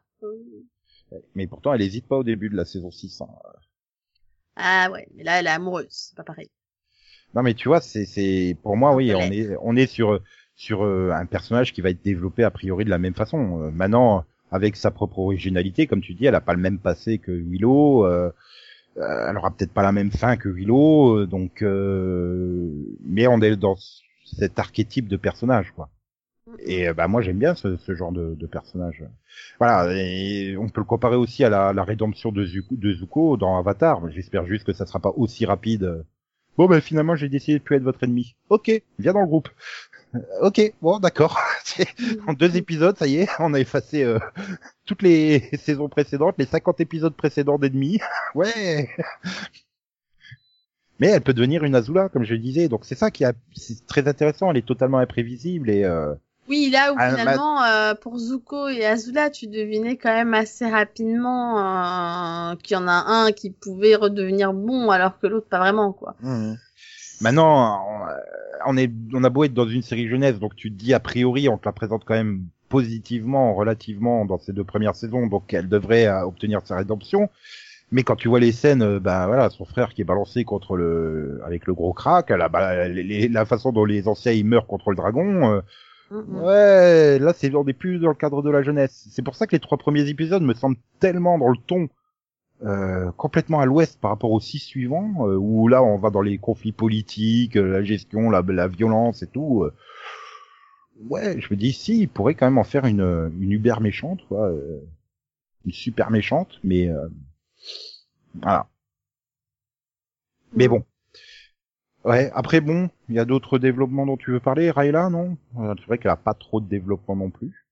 Mais 1.35 1.47
pourtant, 1.47 1.73
elle 1.73 1.83
hésite 1.83 2.07
pas 2.07 2.17
au 2.17 2.25
début 2.25 2.49
de 2.49 2.57
la 2.57 2.65
saison 2.65 2.91
6. 2.91 3.21
hein. 3.21 3.29
Ah 4.57 4.89
ouais, 4.91 5.07
mais 5.15 5.23
là, 5.23 5.39
elle 5.39 5.47
est 5.47 5.51
amoureuse, 5.51 5.87
c'est 5.91 6.17
pas 6.17 6.25
pareil. 6.25 6.51
Non, 7.35 7.43
mais 7.43 7.55
tu 7.55 7.69
vois, 7.69 7.81
c'est, 7.81 8.07
c'est, 8.07 8.57
pour 8.63 8.77
moi, 8.77 8.95
oui, 8.95 9.15
on 9.15 9.21
est, 9.21 9.57
on 9.61 9.77
est 9.77 9.87
sur, 9.87 10.21
sur 10.55 10.85
euh, 10.85 11.11
un 11.13 11.27
personnage 11.27 11.73
qui 11.73 11.83
va 11.83 11.91
être 11.91 12.03
développé 12.03 12.43
a 12.45 12.51
priori 12.51 12.85
de 12.85 12.91
la 12.91 12.99
même 12.99 13.15
façon. 13.15 13.63
Euh, 13.63 13.71
maintenant, 13.71 14.25
avec 14.51 14.77
sa 14.77 14.91
propre 14.91 15.19
originalité, 15.19 15.87
comme 15.87 16.01
tu 16.01 16.15
dis, 16.15 16.27
elle 16.27 16.35
a 16.35 16.41
pas 16.41 16.55
le 16.55 16.61
même 16.61 16.79
passé 16.79 17.19
que 17.19 17.33
Willow. 17.33 18.07
Euh, 18.07 18.31
euh, 18.97 19.27
elle 19.29 19.37
aura 19.37 19.51
peut-être 19.51 19.73
pas 19.73 19.83
la 19.83 19.93
même 19.93 20.11
fin 20.11 20.37
que 20.37 20.49
Willow, 20.49 21.27
donc, 21.27 21.61
euh, 21.63 22.71
mais 23.05 23.27
on 23.27 23.41
est 23.43 23.57
dans 23.57 23.77
cet 24.25 24.59
archétype 24.59 25.09
de 25.09 25.17
personnage, 25.17 25.73
quoi. 25.73 25.91
Et 26.61 26.89
euh, 26.89 26.95
bah 26.95 27.09
moi 27.09 27.23
j'aime 27.23 27.39
bien 27.39 27.55
ce, 27.55 27.77
genre 27.95 28.13
de, 28.13 28.35
de 28.35 28.47
personnage. 28.47 29.05
Voilà, 29.59 29.85
on 30.59 30.69
peut 30.69 30.81
le 30.81 30.85
comparer 30.85 31.17
aussi 31.17 31.45
à 31.45 31.49
la, 31.49 31.85
rédemption 31.85 32.33
de 32.33 32.45
Zuko, 32.45 33.37
dans 33.37 33.59
Avatar. 33.59 34.09
J'espère 34.11 34.47
juste 34.47 34.65
que 34.65 34.73
ça 34.73 34.87
sera 34.87 35.01
pas 35.01 35.13
aussi 35.17 35.45
rapide. 35.47 36.05
Bon 36.57 36.67
ben 36.67 36.81
finalement 36.81 37.17
j'ai 37.17 37.29
décidé 37.29 37.59
de 37.59 37.63
plus 37.63 37.77
être 37.77 37.83
votre 37.83 38.03
ennemi. 38.03 38.35
Ok, 38.49 38.71
viens 38.99 39.13
dans 39.13 39.21
le 39.21 39.27
groupe. 39.27 39.49
Euh, 40.15 40.19
Ok, 40.41 40.61
bon 40.81 40.99
d'accord. 40.99 41.39
En 42.27 42.33
deux 42.33 42.57
épisodes, 42.57 42.97
ça 42.97 43.07
y 43.07 43.17
est, 43.17 43.29
on 43.39 43.53
a 43.55 43.61
effacé 43.61 44.05
euh, 44.05 44.19
toutes 44.87 45.03
les 45.03 45.41
saisons 45.59 45.89
précédentes, 45.89 46.37
les 46.39 46.47
50 46.47 46.81
épisodes 46.81 47.15
précédents 47.15 47.59
d'ennemis. 47.59 48.01
ouais. 48.35 48.89
Mais 50.99 51.09
elle 51.09 51.21
peut 51.21 51.35
devenir 51.35 51.65
une 51.65 51.75
Azula, 51.75 52.09
comme 52.09 52.25
je 52.25 52.35
disais. 52.35 52.69
Donc 52.69 52.85
c'est 52.85 52.95
ça 52.95 53.11
qui 53.11 53.25
a, 53.25 53.35
c'est 53.55 53.87
très 53.87 54.09
intéressant. 54.09 54.51
Elle 54.51 54.57
est 54.59 54.67
totalement 54.67 54.99
imprévisible 54.99 55.69
et 55.69 55.85
euh, 55.85 56.15
Oui, 56.49 56.71
là 56.73 56.93
où 56.93 56.97
Ah, 56.99 57.11
bah- 57.11 57.17
finalement, 57.19 57.63
euh, 57.65 57.95
pour 57.95 58.19
Zuko 58.19 58.69
et 58.69 58.85
Azula, 58.87 59.31
tu 59.31 59.47
devinais 59.49 59.97
quand 59.97 60.13
même 60.13 60.33
assez 60.35 60.67
rapidement 60.69 61.59
euh, 61.59 62.55
qu'il 62.63 62.77
y 62.77 62.81
en 62.81 62.87
a 62.89 62.93
un 63.09 63.33
qui 63.33 63.51
pouvait 63.51 63.97
redevenir 63.97 64.53
bon 64.53 64.91
alors 64.91 65.19
que 65.19 65.27
l'autre 65.27 65.49
pas 65.49 65.59
vraiment, 65.59 65.93
quoi. 65.93 66.15
Maintenant, 67.21 67.83
on, 68.67 68.73
on 68.73 68.77
est, 68.77 68.91
on 69.15 69.25
a 69.25 69.31
beau 69.31 69.45
être 69.45 69.55
dans 69.55 69.67
une 69.69 69.83
série 69.83 70.07
jeunesse, 70.09 70.39
donc 70.39 70.55
tu 70.55 70.71
te 70.71 70.77
dis 70.77 70.93
a 70.95 71.01
priori, 71.01 71.49
on 71.49 71.57
te 71.59 71.65
la 71.67 71.73
présente 71.73 72.05
quand 72.05 72.15
même 72.15 72.43
positivement, 72.69 73.55
relativement 73.55 74.25
dans 74.25 74.39
ces 74.39 74.53
deux 74.53 74.65
premières 74.65 74.95
saisons, 74.97 75.27
donc 75.27 75.55
elle 75.55 75.69
devrait 75.69 76.07
euh, 76.07 76.27
obtenir 76.27 76.61
sa 76.65 76.77
rédemption. 76.77 77.29
Mais 77.93 78.03
quand 78.03 78.17
tu 78.17 78.29
vois 78.29 78.41
les 78.41 78.51
scènes, 78.53 78.83
euh, 78.83 78.99
ben 79.01 79.27
voilà, 79.29 79.49
son 79.49 79.65
frère 79.65 79.95
qui 79.95 80.03
est 80.03 80.05
balancé 80.05 80.45
contre 80.45 80.77
le, 80.77 81.41
avec 81.47 81.67
le 81.67 81.75
gros 81.75 81.93
crack, 81.93 82.31
la, 82.31 82.49
bah, 82.49 82.89
les- 82.89 83.29
la 83.29 83.45
façon 83.47 83.71
dont 83.73 83.85
les 83.85 84.09
anciens 84.09 84.33
ils 84.33 84.45
meurent 84.45 84.67
contre 84.67 84.91
le 84.91 84.97
dragon, 84.97 85.53
euh, 85.53 85.61
Ouais, 86.11 87.19
là 87.19 87.33
c'est 87.35 87.53
on 87.55 87.67
est 87.67 87.73
plus 87.73 87.99
dans 87.99 88.09
le 88.11 88.15
cadre 88.15 88.41
de 88.43 88.51
la 88.51 88.63
jeunesse. 88.63 89.09
C'est 89.11 89.23
pour 89.23 89.35
ça 89.35 89.47
que 89.47 89.53
les 89.57 89.61
trois 89.61 89.77
premiers 89.79 90.09
épisodes 90.09 90.43
me 90.43 90.55
semblent 90.55 90.77
tellement 91.01 91.37
dans 91.39 91.49
le 91.49 91.57
ton 91.67 91.89
euh, 92.65 93.11
complètement 93.13 93.61
à 93.61 93.67
l'ouest 93.67 94.01
par 94.01 94.11
rapport 94.13 94.33
aux 94.33 94.41
six 94.41 94.59
suivants, 94.61 95.29
euh, 95.29 95.37
où 95.37 95.69
là 95.69 95.83
on 95.83 95.99
va 95.99 96.11
dans 96.11 96.23
les 96.23 96.39
conflits 96.39 96.73
politiques, 96.73 97.57
euh, 97.57 97.73
la 97.73 97.85
gestion, 97.85 98.31
la, 98.31 98.43
la 98.43 98.69
violence 98.69 99.23
et 99.23 99.29
tout. 99.29 99.65
euh. 99.65 99.75
Ouais, 101.09 101.41
je 101.41 101.49
me 101.53 101.57
dis 101.57 101.73
si, 101.73 102.01
il 102.01 102.09
pourrait 102.09 102.35
quand 102.35 102.47
même 102.47 102.59
en 102.59 102.65
faire 102.65 102.87
une, 102.87 103.31
une 103.41 103.53
Uber 103.53 103.77
méchante, 103.81 104.21
quoi, 104.29 104.49
euh, 104.49 104.81
une 105.67 105.73
super 105.73 106.11
méchante, 106.11 106.61
mais 106.65 106.89
euh, 106.89 107.09
voilà. 108.35 108.69
Mais 110.53 110.69
bon. 110.69 110.85
Ouais, 112.07 112.31
après 112.35 112.61
bon, 112.61 112.89
il 113.09 113.17
y 113.17 113.19
a 113.19 113.25
d'autres 113.25 113.59
développements 113.59 114.07
dont 114.07 114.17
tu 114.17 114.31
veux 114.31 114.41
parler, 114.41 114.71
Rayla, 114.71 115.11
non 115.11 115.37
Euh, 115.59 115.75
C'est 115.79 115.87
vrai 115.87 115.99
qu'elle 115.99 116.13
a 116.13 116.17
pas 116.17 116.35
trop 116.35 116.61
de 116.61 116.69
développement 116.69 117.17
non 117.17 117.31
plus. 117.31 117.67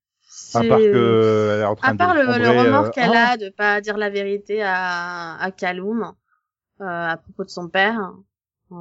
À 0.54 0.64
part 0.64 0.78
que 0.78 1.50
elle 1.54 1.60
est 1.60 1.64
en 1.64 1.76
train 1.76 1.92
À 1.92 1.94
part 1.94 2.14
de 2.14 2.20
le, 2.20 2.38
le 2.38 2.50
remords 2.50 2.86
euh, 2.86 2.90
qu'elle 2.90 3.10
ah, 3.14 3.30
a 3.32 3.36
de 3.36 3.48
pas 3.50 3.80
dire 3.80 3.96
la 3.96 4.10
vérité 4.10 4.62
à, 4.62 5.36
à 5.36 5.50
Kaloum 5.52 6.12
euh, 6.80 6.84
à 6.84 7.16
propos 7.16 7.44
de 7.44 7.50
son 7.50 7.68
père. 7.68 8.12
Euh, 8.72 8.76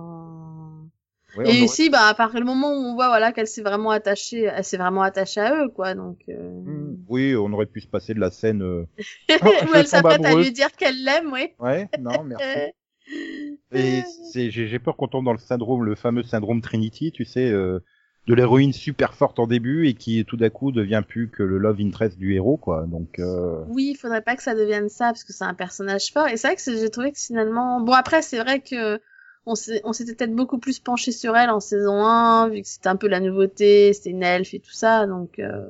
ouais, 1.38 1.48
Et 1.52 1.60
ici, 1.60 1.92
bah, 1.92 2.08
à 2.08 2.16
partir 2.16 2.40
du 2.40 2.46
moment 2.46 2.70
où 2.72 2.86
on 2.88 2.96
voit, 2.96 3.10
voilà, 3.10 3.32
qu'elle 3.32 3.46
s'est 3.48 3.62
vraiment 3.62 3.92
attachée, 3.92 4.44
elle 4.44 4.64
s'est 4.64 4.78
vraiment 4.78 5.04
attachée 5.04 5.42
à 5.42 5.64
eux, 5.64 5.70
quoi, 5.70 5.94
donc, 5.94 6.18
euh... 6.30 6.50
Hmm, 6.50 6.98
Oui, 7.08 7.36
on 7.36 7.54
aurait 7.54 7.68
pu 7.68 7.82
se 7.82 7.88
passer 7.88 8.16
de 8.16 8.20
la 8.20 8.32
scène. 8.32 8.64
euh, 8.64 8.88
où 9.70 9.76
elle 9.76 9.88
s'apprête 9.88 10.26
à 10.26 10.34
lui 10.34 10.52
dire 10.52 10.72
qu'elle 10.72 11.04
l'aime, 11.04 11.32
oui. 11.32 11.54
Ouais, 11.60 11.88
non, 12.00 12.24
merci. 12.24 12.74
Euh, 13.76 14.02
Et 14.36 14.52
j'ai, 14.52 14.80
peur 14.80 14.96
qu'on 14.96 15.08
tombe 15.08 15.26
dans 15.26 15.34
le 15.34 15.38
syndrome, 15.40 15.84
le 15.84 15.96
fameux 15.96 16.24
syndrome 16.24 16.62
Trinity, 16.62 17.12
tu 17.12 17.26
sais, 17.26 17.50
euh, 17.50 17.80
de 18.28 18.34
l'héroïne 18.34 18.74
super 18.74 19.14
forte 19.14 19.40
en 19.40 19.48
début 19.48 19.88
et 19.88 19.94
qui 19.94 20.24
tout 20.26 20.38
d'un 20.38 20.50
coup 20.50 20.72
devient 20.72 21.04
plus 21.08 21.30
que 21.30 21.44
le 21.44 21.58
love 21.58 21.82
interest 21.82 22.18
du 22.18 22.34
héros, 22.34 22.58
quoi. 22.58 22.86
Donc, 22.88 23.20
euh, 23.20 23.64
Oui, 23.68 23.92
il 23.92 23.96
faudrait 23.96 24.22
pas 24.22 24.36
que 24.36 24.44
ça 24.44 24.56
devienne 24.56 24.90
ça, 24.90 25.06
parce 25.06 25.24
que 25.24 25.34
c'est 25.34 25.44
un 25.44 25.54
personnage 25.54 26.12
fort. 26.12 26.28
Et 26.28 26.38
c'est 26.38 26.48
vrai 26.48 26.56
que 26.56 26.62
j'ai 26.64 26.90
trouvé 26.90 27.12
que 27.12 27.20
finalement, 27.20 27.82
bon 27.82 27.94
après, 27.94 28.22
c'est 28.22 28.40
vrai 28.40 28.60
que 28.60 29.00
on 29.46 29.56
s'était 29.56 30.16
peut-être 30.16 30.34
beaucoup 30.34 30.58
plus 30.58 30.80
penché 30.80 31.12
sur 31.12 31.36
elle 31.36 31.50
en 31.50 31.60
saison 31.60 32.06
1, 32.06 32.50
vu 32.50 32.62
que 32.62 32.68
c'était 32.68 32.88
un 32.88 32.96
peu 32.96 33.08
la 33.08 33.20
nouveauté, 33.20 33.92
c'était 33.92 34.12
une 34.12 34.24
elfe 34.24 34.54
et 34.54 34.60
tout 34.60 34.72
ça, 34.72 35.06
donc. 35.06 35.40
euh, 35.40 35.66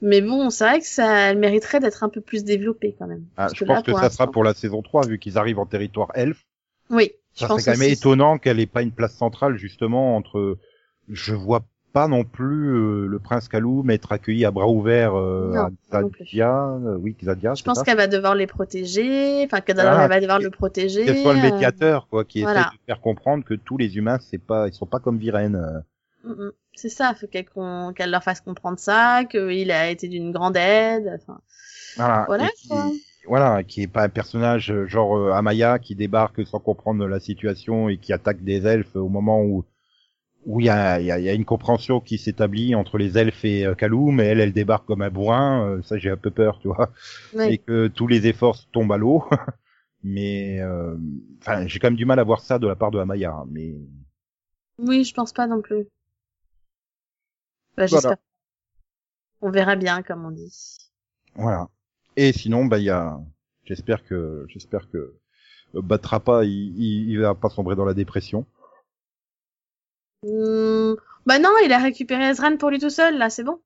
Mais 0.00 0.22
bon, 0.22 0.48
c'est 0.48 0.64
vrai 0.64 0.80
que 0.80 0.86
ça, 0.86 1.30
elle 1.30 1.38
mériterait 1.38 1.80
d'être 1.80 2.02
un 2.02 2.08
peu 2.08 2.22
plus 2.22 2.44
développée 2.44 2.96
quand 2.98 3.06
même. 3.06 3.24
ah, 3.36 3.48
je 3.54 3.64
pense 3.64 3.82
que 3.82 3.92
ça 3.92 4.08
sera 4.08 4.30
pour 4.30 4.42
la 4.42 4.54
saison 4.54 4.80
3, 4.80 5.06
vu 5.06 5.18
qu'ils 5.18 5.36
arrivent 5.36 5.58
en 5.58 5.66
territoire 5.66 6.10
elfe. 6.14 6.46
Oui, 6.90 7.12
Ça 7.34 7.48
serait 7.48 7.62
quand 7.62 7.78
même 7.78 7.90
étonnant 7.90 8.38
qu'elle 8.38 8.60
ait 8.60 8.66
pas 8.66 8.82
une 8.82 8.92
place 8.92 9.14
centrale, 9.14 9.56
justement, 9.56 10.16
entre, 10.16 10.58
je 11.08 11.34
vois 11.34 11.62
pas 11.92 12.06
non 12.06 12.22
plus 12.22 12.68
euh, 12.68 13.06
le 13.06 13.18
prince 13.18 13.48
Kaloum 13.48 13.90
être 13.90 14.12
accueilli 14.12 14.44
à 14.44 14.52
bras 14.52 14.68
ouverts 14.68 15.14
euh, 15.16 15.52
Non, 15.52 15.70
à. 15.90 16.02
Xadia, 16.04 16.78
euh, 16.84 16.96
oui, 17.00 17.16
Xadia, 17.20 17.54
Je 17.54 17.64
pense 17.64 17.82
qu'elle 17.82 17.96
va 17.96 18.06
devoir 18.06 18.34
les 18.36 18.46
protéger, 18.46 19.42
enfin 19.44 19.60
qu'elle 19.60 19.74
Voilà, 19.74 20.06
va 20.06 20.20
devoir 20.20 20.38
le 20.38 20.50
protéger. 20.50 21.04
qu'elle 21.04 21.18
soit 21.22 21.34
le 21.34 21.40
euh, 21.40 21.50
médiateur, 21.50 22.06
quoi, 22.08 22.24
qui 22.24 22.42
voilà. 22.42 22.60
essaie 22.60 22.76
de 22.76 22.82
faire 22.86 23.00
comprendre 23.00 23.44
que 23.44 23.54
tous 23.54 23.76
les 23.76 23.96
humains, 23.96 24.18
c'est 24.20 24.38
pas, 24.38 24.68
ils 24.68 24.72
sont 24.72 24.86
pas 24.86 25.00
comme 25.00 25.18
Viren. 25.18 25.56
euh. 25.56 26.28
Mm, 26.28 26.44
mm. 26.46 26.52
C'est 26.74 26.88
ça, 26.88 27.12
faut 27.14 27.26
qu'elle 27.26 28.10
leur 28.10 28.22
fasse 28.22 28.40
comprendre 28.40 28.78
ça, 28.78 29.24
qu'il 29.28 29.70
a 29.72 29.90
été 29.90 30.06
d'une 30.08 30.30
grande 30.32 30.56
aide. 30.56 31.18
Enfin, 31.20 31.40
Voilà. 31.96 32.24
Voilà, 32.26 32.44
et 32.46 32.68
quoi. 32.68 32.86
Voilà, 33.30 33.62
qui 33.64 33.82
est 33.82 33.86
pas 33.88 34.02
un 34.04 34.08
personnage 34.10 34.70
euh, 34.70 34.86
genre 34.86 35.16
euh, 35.16 35.32
Amaya 35.32 35.78
qui 35.78 35.94
débarque 35.94 36.46
sans 36.46 36.60
comprendre 36.60 37.06
la 37.06 37.20
situation 37.20 37.88
et 37.88 37.96
qui 37.98 38.12
attaque 38.12 38.42
des 38.44 38.66
elfes 38.66 38.94
au 38.96 39.08
moment 39.08 39.42
où 39.42 39.64
où 40.46 40.58
il 40.60 40.66
y 40.66 40.70
a, 40.70 41.00
y, 41.00 41.10
a, 41.10 41.18
y 41.18 41.28
a 41.28 41.34
une 41.34 41.44
compréhension 41.44 42.00
qui 42.00 42.16
s'établit 42.18 42.74
entre 42.74 42.96
les 42.98 43.18
elfes 43.18 43.44
et 43.44 43.66
euh, 43.66 43.74
Kaloum 43.74 44.20
et 44.20 44.24
elle, 44.24 44.40
elle 44.40 44.52
débarque 44.54 44.86
comme 44.86 45.02
un 45.02 45.10
bourrin. 45.10 45.66
euh, 45.68 45.82
ça, 45.82 45.98
j'ai 45.98 46.10
un 46.10 46.16
peu 46.16 46.30
peur, 46.30 46.58
tu 46.60 46.68
vois, 46.68 46.90
et 47.50 47.58
que 47.58 47.88
tous 47.88 48.06
les 48.06 48.26
efforts 48.26 48.58
tombent 48.72 48.92
à 48.92 48.96
l'eau. 48.96 49.24
mais, 50.02 50.60
euh, 50.60 50.96
enfin, 51.42 51.66
j'ai 51.66 51.78
quand 51.78 51.88
même 51.88 51.96
du 51.96 52.06
mal 52.06 52.18
à 52.18 52.24
voir 52.24 52.40
ça 52.40 52.58
de 52.58 52.66
la 52.66 52.74
part 52.74 52.90
de 52.90 52.98
Amaya. 52.98 53.32
hein, 53.32 53.46
Mais 53.50 53.74
Oui, 54.78 55.04
je 55.04 55.12
pense 55.14 55.32
pas 55.34 55.46
non 55.46 55.60
plus. 55.60 55.84
Bah, 57.76 57.86
Voilà. 57.86 57.86
j'espère. 57.86 58.16
On 59.42 59.50
verra 59.50 59.76
bien, 59.76 60.02
comme 60.02 60.24
on 60.24 60.30
dit. 60.30 60.78
voilà. 61.34 61.68
Et 62.20 62.32
sinon, 62.32 62.66
bah, 62.66 62.78
y 62.78 62.88
a, 62.90 63.18
j'espère 63.64 64.04
que, 64.04 64.46
j'espère 64.48 64.88
que 64.90 64.98
euh, 65.74 65.82
Batrapa, 65.82 66.44
il, 66.44 66.50
il, 66.78 67.10
il 67.10 67.18
va 67.20 67.34
pas 67.34 67.50
sombrer 67.50 67.74
dans 67.74 67.84
la 67.84 67.94
dépression. 67.94 68.46
Hmm, 70.22 70.94
Bah 71.26 71.38
non, 71.38 71.50
il 71.64 71.72
a 71.72 71.78
récupéré 71.78 72.24
Ezran 72.30 72.56
pour 72.56 72.70
lui 72.70 72.78
tout 72.78 72.88
seul, 72.90 73.18
là, 73.18 73.28
c'est 73.30 73.44
bon. 73.44 73.60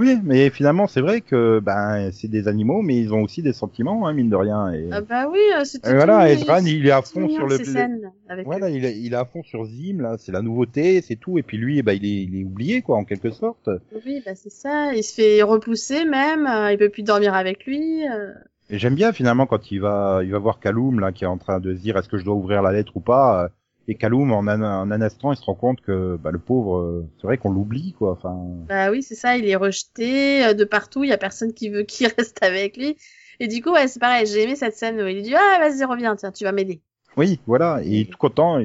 Oui, 0.00 0.18
mais 0.24 0.48
finalement, 0.48 0.86
c'est 0.86 1.02
vrai 1.02 1.20
que 1.20 1.60
ben 1.60 2.10
c'est 2.10 2.26
des 2.28 2.48
animaux, 2.48 2.80
mais 2.80 2.96
ils 2.96 3.12
ont 3.12 3.20
aussi 3.22 3.42
des 3.42 3.52
sentiments, 3.52 4.06
hein, 4.08 4.14
mine 4.14 4.30
de 4.30 4.34
rien. 4.36 4.72
Et, 4.72 4.88
Ah 4.90 5.02
bah 5.02 5.28
oui, 5.30 5.38
euh, 5.58 5.64
c'était 5.64 5.94
voilà, 5.94 6.30
Ezran, 6.32 6.64
il 6.64 6.86
est 6.86 6.90
à 6.90 7.02
fond 7.02 7.28
sur 7.28 7.46
le. 7.46 7.58
ces 7.58 7.66
scènes 7.66 8.10
avec 8.26 8.46
Voilà, 8.46 8.70
il 8.70 8.82
est, 8.86 8.98
il 8.98 9.12
est 9.12 9.16
à 9.16 9.26
fond 9.26 9.42
sur 9.42 9.66
Zim, 9.66 10.00
là, 10.00 10.16
c'est 10.18 10.32
la 10.32 10.40
nouveauté, 10.40 11.02
c'est 11.02 11.16
tout. 11.16 11.36
Et 11.36 11.42
puis 11.42 11.58
lui, 11.58 11.78
eh 11.78 11.82
ben, 11.82 11.92
il 11.92 12.06
est, 12.06 12.22
il 12.22 12.40
est 12.40 12.44
oublié, 12.44 12.80
quoi, 12.80 12.96
en 12.96 13.04
quelque 13.04 13.30
sorte. 13.30 13.68
Oui, 14.06 14.22
bah 14.24 14.34
c'est 14.34 14.50
ça. 14.50 14.94
Il 14.94 15.04
se 15.04 15.12
fait 15.12 15.42
repousser 15.42 16.06
même. 16.06 16.46
euh, 16.46 16.72
il 16.72 16.78
peut 16.78 16.88
plus 16.88 17.02
dormir 17.02 17.34
avec 17.34 17.66
lui. 17.66 18.08
euh. 18.08 18.32
Et 18.70 18.78
j'aime 18.78 18.94
bien 18.94 19.12
finalement 19.12 19.44
quand 19.44 19.70
il 19.70 19.80
va, 19.82 20.20
il 20.24 20.30
va 20.32 20.38
voir 20.38 20.60
Kaloum 20.60 20.98
là, 21.00 21.12
qui 21.12 21.24
est 21.24 21.26
en 21.26 21.36
train 21.36 21.60
de 21.60 21.74
se 21.74 21.80
dire 21.80 21.98
est-ce 21.98 22.08
que 22.08 22.16
je 22.16 22.24
dois 22.24 22.34
ouvrir 22.34 22.62
la 22.62 22.72
lettre 22.72 22.96
ou 22.96 23.00
pas. 23.00 23.50
Et 23.90 23.96
Kaloum, 23.96 24.30
en 24.30 24.46
un, 24.46 24.62
en 24.62 24.88
un 24.92 25.00
instant, 25.02 25.32
il 25.32 25.36
se 25.36 25.42
rend 25.42 25.56
compte 25.56 25.80
que 25.80 26.16
bah, 26.16 26.30
le 26.30 26.38
pauvre, 26.38 26.76
euh, 26.78 27.08
c'est 27.16 27.26
vrai 27.26 27.38
qu'on 27.38 27.50
l'oublie, 27.50 27.92
quoi. 27.98 28.12
Enfin, 28.12 28.38
Bah 28.68 28.88
oui, 28.92 29.02
c'est 29.02 29.16
ça. 29.16 29.36
Il 29.36 29.48
est 29.48 29.56
rejeté 29.56 30.44
euh, 30.46 30.54
de 30.54 30.62
partout. 30.62 31.02
Il 31.02 31.10
y 31.10 31.12
a 31.12 31.18
personne 31.18 31.52
qui 31.52 31.70
veut 31.70 31.82
qu'il 31.82 32.06
reste 32.16 32.40
avec 32.40 32.76
lui. 32.76 32.96
Et 33.40 33.48
du 33.48 33.60
coup, 33.60 33.72
ouais, 33.72 33.88
c'est 33.88 33.98
pareil. 33.98 34.26
J'ai 34.26 34.44
aimé 34.44 34.54
cette 34.54 34.76
scène 34.76 35.00
où 35.02 35.08
il 35.08 35.22
dit 35.22 35.34
ah 35.34 35.58
vas-y 35.58 35.84
reviens, 35.84 36.14
tiens, 36.14 36.30
tu 36.30 36.44
vas 36.44 36.52
m'aider. 36.52 36.80
oui, 37.16 37.40
voilà. 37.48 37.80
Et 37.82 37.88
il 37.88 38.00
est 38.02 38.10
tout 38.12 38.16
content. 38.16 38.60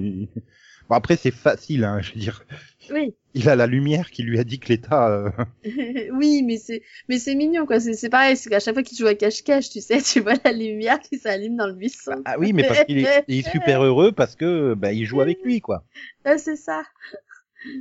Bon, 0.89 0.95
après, 0.95 1.15
c'est 1.17 1.31
facile, 1.31 1.83
hein, 1.83 1.99
je 2.01 2.13
veux 2.13 2.19
dire. 2.19 2.43
Oui, 2.91 3.15
Il 3.33 3.49
a 3.49 3.55
la 3.55 3.65
lumière 3.65 4.11
qui 4.11 4.21
lui 4.21 4.37
a 4.39 4.43
dit 4.43 4.59
que 4.59 4.67
l'État. 4.69 5.09
euh, 5.09 5.29
oui, 6.13 6.43
mais 6.43 6.57
c'est 6.57 6.83
mais 7.09 7.17
c'est 7.17 7.33
mignon 7.33 7.65
quoi. 7.65 7.79
C'est 7.79 7.93
c'est 7.95 8.09
pareil. 8.09 8.37
C'est 8.37 8.49
qu'à 8.51 8.59
chaque 8.59 8.75
fois 8.75 8.83
qu'il 8.83 8.95
joue 8.97 9.07
à 9.07 9.15
cache-cache, 9.15 9.69
tu 9.71 9.81
sais, 9.81 10.01
tu 10.03 10.19
vois 10.19 10.35
la 10.45 10.51
lumière 10.51 10.99
qui 10.99 11.17
s'allume 11.17 11.55
dans 11.57 11.65
le 11.67 11.73
buisson. 11.73 12.21
Ah 12.25 12.35
oui, 12.37 12.53
mais 12.53 12.63
parce 12.63 12.83
qu'il 12.85 12.99
est, 12.99 13.23
il 13.27 13.39
est 13.39 13.49
super 13.51 13.83
heureux 13.83 14.11
parce 14.11 14.35
que 14.35 14.75
bah, 14.75 14.91
il 14.93 15.05
joue 15.05 15.21
avec 15.21 15.41
lui, 15.43 15.61
quoi. 15.61 15.83
Ah, 16.25 16.37
c'est 16.37 16.55
ça. 16.57 16.83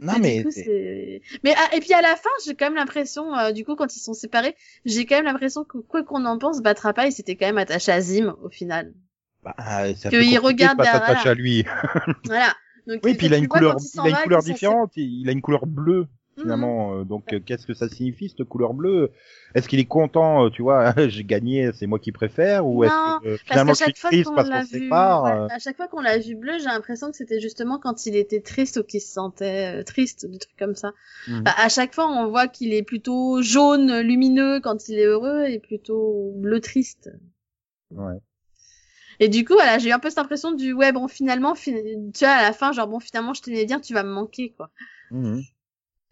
Non, 0.00 0.14
Et 0.14 0.20
mais 0.20 0.36
du 0.38 0.44
coup, 0.44 0.50
c'est- 0.50 0.62
c'est- 0.64 1.20
mais 1.44 1.52
ah, 1.58 1.76
et 1.76 1.80
puis 1.80 1.92
à 1.92 2.00
la 2.00 2.16
fin, 2.16 2.30
j'ai 2.46 2.54
quand 2.54 2.64
même 2.64 2.74
l'impression, 2.76 3.36
euh, 3.36 3.52
du 3.52 3.66
coup, 3.66 3.76
quand 3.76 3.94
ils 3.94 4.00
sont 4.00 4.14
séparés, 4.14 4.56
j'ai 4.86 5.04
quand 5.04 5.16
même 5.16 5.26
l'impression 5.26 5.64
que 5.64 5.76
quoi 5.76 6.02
qu'on 6.02 6.24
en 6.24 6.38
pense, 6.38 6.62
Batrapa, 6.62 7.06
il 7.06 7.12
s'était 7.12 7.36
quand 7.36 7.44
même 7.46 7.58
attaché 7.58 7.92
à 7.92 8.00
Zim 8.00 8.34
au 8.42 8.48
final. 8.48 8.94
bah, 9.42 9.54
un 9.58 9.92
Que 9.92 10.22
il 10.24 10.38
regarde 10.38 10.78
de 10.78 10.84
pas 10.84 10.98
derrière, 11.00 11.26
à 11.26 11.34
lui. 11.34 11.66
Voilà. 12.24 12.54
Donc, 12.86 13.00
Oui, 13.04 13.12
et 13.12 13.14
puis 13.14 13.26
il 13.26 13.34
a 13.34 13.38
une 13.38 13.48
couleur, 13.48 13.76
il 13.94 14.00
a 14.00 14.08
une 14.08 14.16
couleur 14.24 14.42
différente. 14.42 14.92
Il 14.96 15.28
a 15.28 15.32
une 15.32 15.42
couleur 15.42 15.66
bleue. 15.66 16.06
séparés. 16.36 16.42
finalement. 16.42 17.00
euh, 17.00 17.04
Donc 17.04 17.32
euh, 17.32 17.40
qu'est-ce 17.40 17.66
que 17.66 17.74
ça 17.74 17.88
signifie 17.88 18.28
cette 18.28 18.46
couleur 18.48 18.74
bleue? 18.74 19.12
Est-ce 19.54 19.68
qu'il 19.68 19.78
est 19.78 19.84
content, 19.84 20.44
euh, 20.46 20.50
tu 20.50 20.62
vois, 20.62 20.92
j'ai 21.08 21.22
gagné, 21.24 21.70
c'est 21.72 21.86
moi 21.86 21.98
qui 22.00 22.10
préfère, 22.10 22.66
ou 22.66 22.82
est-ce 22.84 22.92
que 22.92 23.28
euh, 23.28 23.36
finalement 23.44 23.72
je 23.72 23.84
suis 23.84 23.94
fois 23.94 24.10
triste 24.10 24.28
qu'on 24.28 24.34
parce 24.34 24.50
qu'on 24.50 24.62
se 24.62 24.66
sépare 24.66 25.22
ouais, 25.22 25.30
euh, 25.30 25.46
à 25.48 25.58
chaque 25.60 25.76
fois 25.76 25.86
qu'on 25.86 26.00
l'a 26.00 26.18
vu 26.18 26.34
bleu, 26.34 26.58
j'ai 26.58 26.64
l'impression 26.64 27.10
que 27.10 27.16
c'était 27.16 27.40
justement 27.40 27.78
quand 27.78 28.04
il 28.06 28.16
était 28.16 28.40
triste 28.40 28.78
ou 28.78 28.82
qu'il 28.82 29.00
se 29.00 29.12
sentait 29.12 29.80
euh, 29.80 29.82
triste, 29.84 30.26
des 30.26 30.38
trucs 30.38 30.56
comme 30.56 30.74
ça. 30.74 30.92
mhm. 31.28 31.44
Bah, 31.44 31.54
à 31.56 31.68
chaque 31.68 31.94
fois, 31.94 32.08
on 32.08 32.28
voit 32.28 32.48
qu'il 32.48 32.74
est 32.74 32.82
plutôt 32.82 33.40
jaune, 33.40 34.00
lumineux 34.00 34.60
quand 34.60 34.88
il 34.88 34.98
est 34.98 35.06
heureux 35.06 35.44
et 35.44 35.60
plutôt 35.60 36.32
bleu 36.36 36.60
triste. 36.60 37.10
Ouais. 37.92 38.18
Et 39.20 39.28
du 39.28 39.44
coup, 39.44 39.54
voilà, 39.54 39.78
j'ai 39.78 39.90
eu 39.90 39.92
un 39.92 39.98
peu 39.98 40.08
cette 40.08 40.18
impression 40.18 40.52
du 40.52 40.72
ouais, 40.72 40.92
bon, 40.92 41.08
finalement, 41.08 41.54
fi- 41.54 41.72
tu 42.12 42.24
vois, 42.24 42.34
à 42.34 42.42
la 42.42 42.52
fin, 42.52 42.72
genre, 42.72 42.88
bon, 42.88 43.00
finalement, 43.00 43.34
je 43.34 43.42
tenais 43.42 43.64
bien, 43.64 43.80
tu 43.80 43.94
vas 43.94 44.02
me 44.02 44.12
manquer, 44.12 44.52
quoi. 44.56 44.70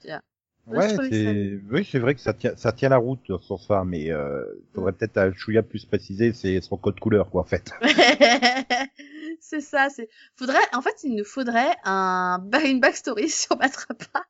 Tiens. 0.00 0.22
Ouais, 0.68 0.88
c'est 1.10 1.60
oui, 1.70 1.84
c'est 1.90 1.98
vrai 1.98 2.14
que 2.14 2.20
ça 2.20 2.32
tient, 2.32 2.56
ça 2.56 2.72
tient 2.72 2.88
la 2.88 2.96
route 2.96 3.20
sur 3.40 3.60
ça, 3.60 3.82
mais 3.84 4.12
euh, 4.12 4.44
faudrait 4.74 4.92
peut-être 4.92 5.16
à 5.18 5.32
Chouya 5.32 5.62
plus 5.62 5.84
préciser, 5.84 6.32
c'est 6.32 6.60
son 6.60 6.76
code 6.76 7.00
couleur, 7.00 7.30
quoi, 7.30 7.42
en 7.42 7.44
fait. 7.44 7.72
c'est 9.40 9.60
ça, 9.60 9.88
c'est. 9.90 10.08
Faudrait, 10.36 10.60
en 10.72 10.80
fait, 10.80 10.94
il 11.02 11.16
nous 11.16 11.24
faudrait 11.24 11.74
un, 11.84 12.40
une 12.64 12.80
backstory 12.80 13.28
sur 13.28 13.56
Batrapa. 13.56 14.24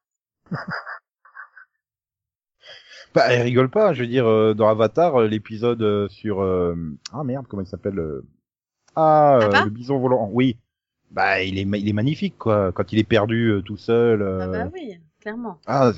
Bah, 3.14 3.26
elle 3.28 3.42
rigole 3.42 3.68
pas, 3.68 3.92
je 3.92 4.00
veux 4.00 4.06
dire, 4.08 4.26
euh, 4.26 4.54
dans 4.54 4.68
Avatar, 4.68 5.16
euh, 5.16 5.28
l'épisode 5.28 5.82
euh, 5.82 6.08
sur 6.08 6.40
euh, 6.40 6.74
ah 7.12 7.22
merde, 7.24 7.46
comment 7.46 7.62
il 7.62 7.68
s'appelle 7.68 8.00
Ah, 8.96 9.36
euh, 9.36 9.40
Papa 9.40 9.64
le 9.64 9.70
bison 9.70 9.98
volant. 9.98 10.28
Oui. 10.32 10.56
Bah, 11.10 11.42
il 11.42 11.58
est, 11.58 11.62
il 11.80 11.88
est 11.88 11.92
magnifique, 11.92 12.38
quoi. 12.38 12.72
Quand 12.72 12.92
il 12.92 12.98
est 12.98 13.04
perdu 13.04 13.48
euh, 13.48 13.62
tout 13.62 13.76
seul. 13.76 14.22
Ah 14.22 14.24
euh, 14.24 14.46
bah 14.64 14.70
oui, 14.72 14.98
clairement. 15.20 15.58
Ah, 15.66 15.92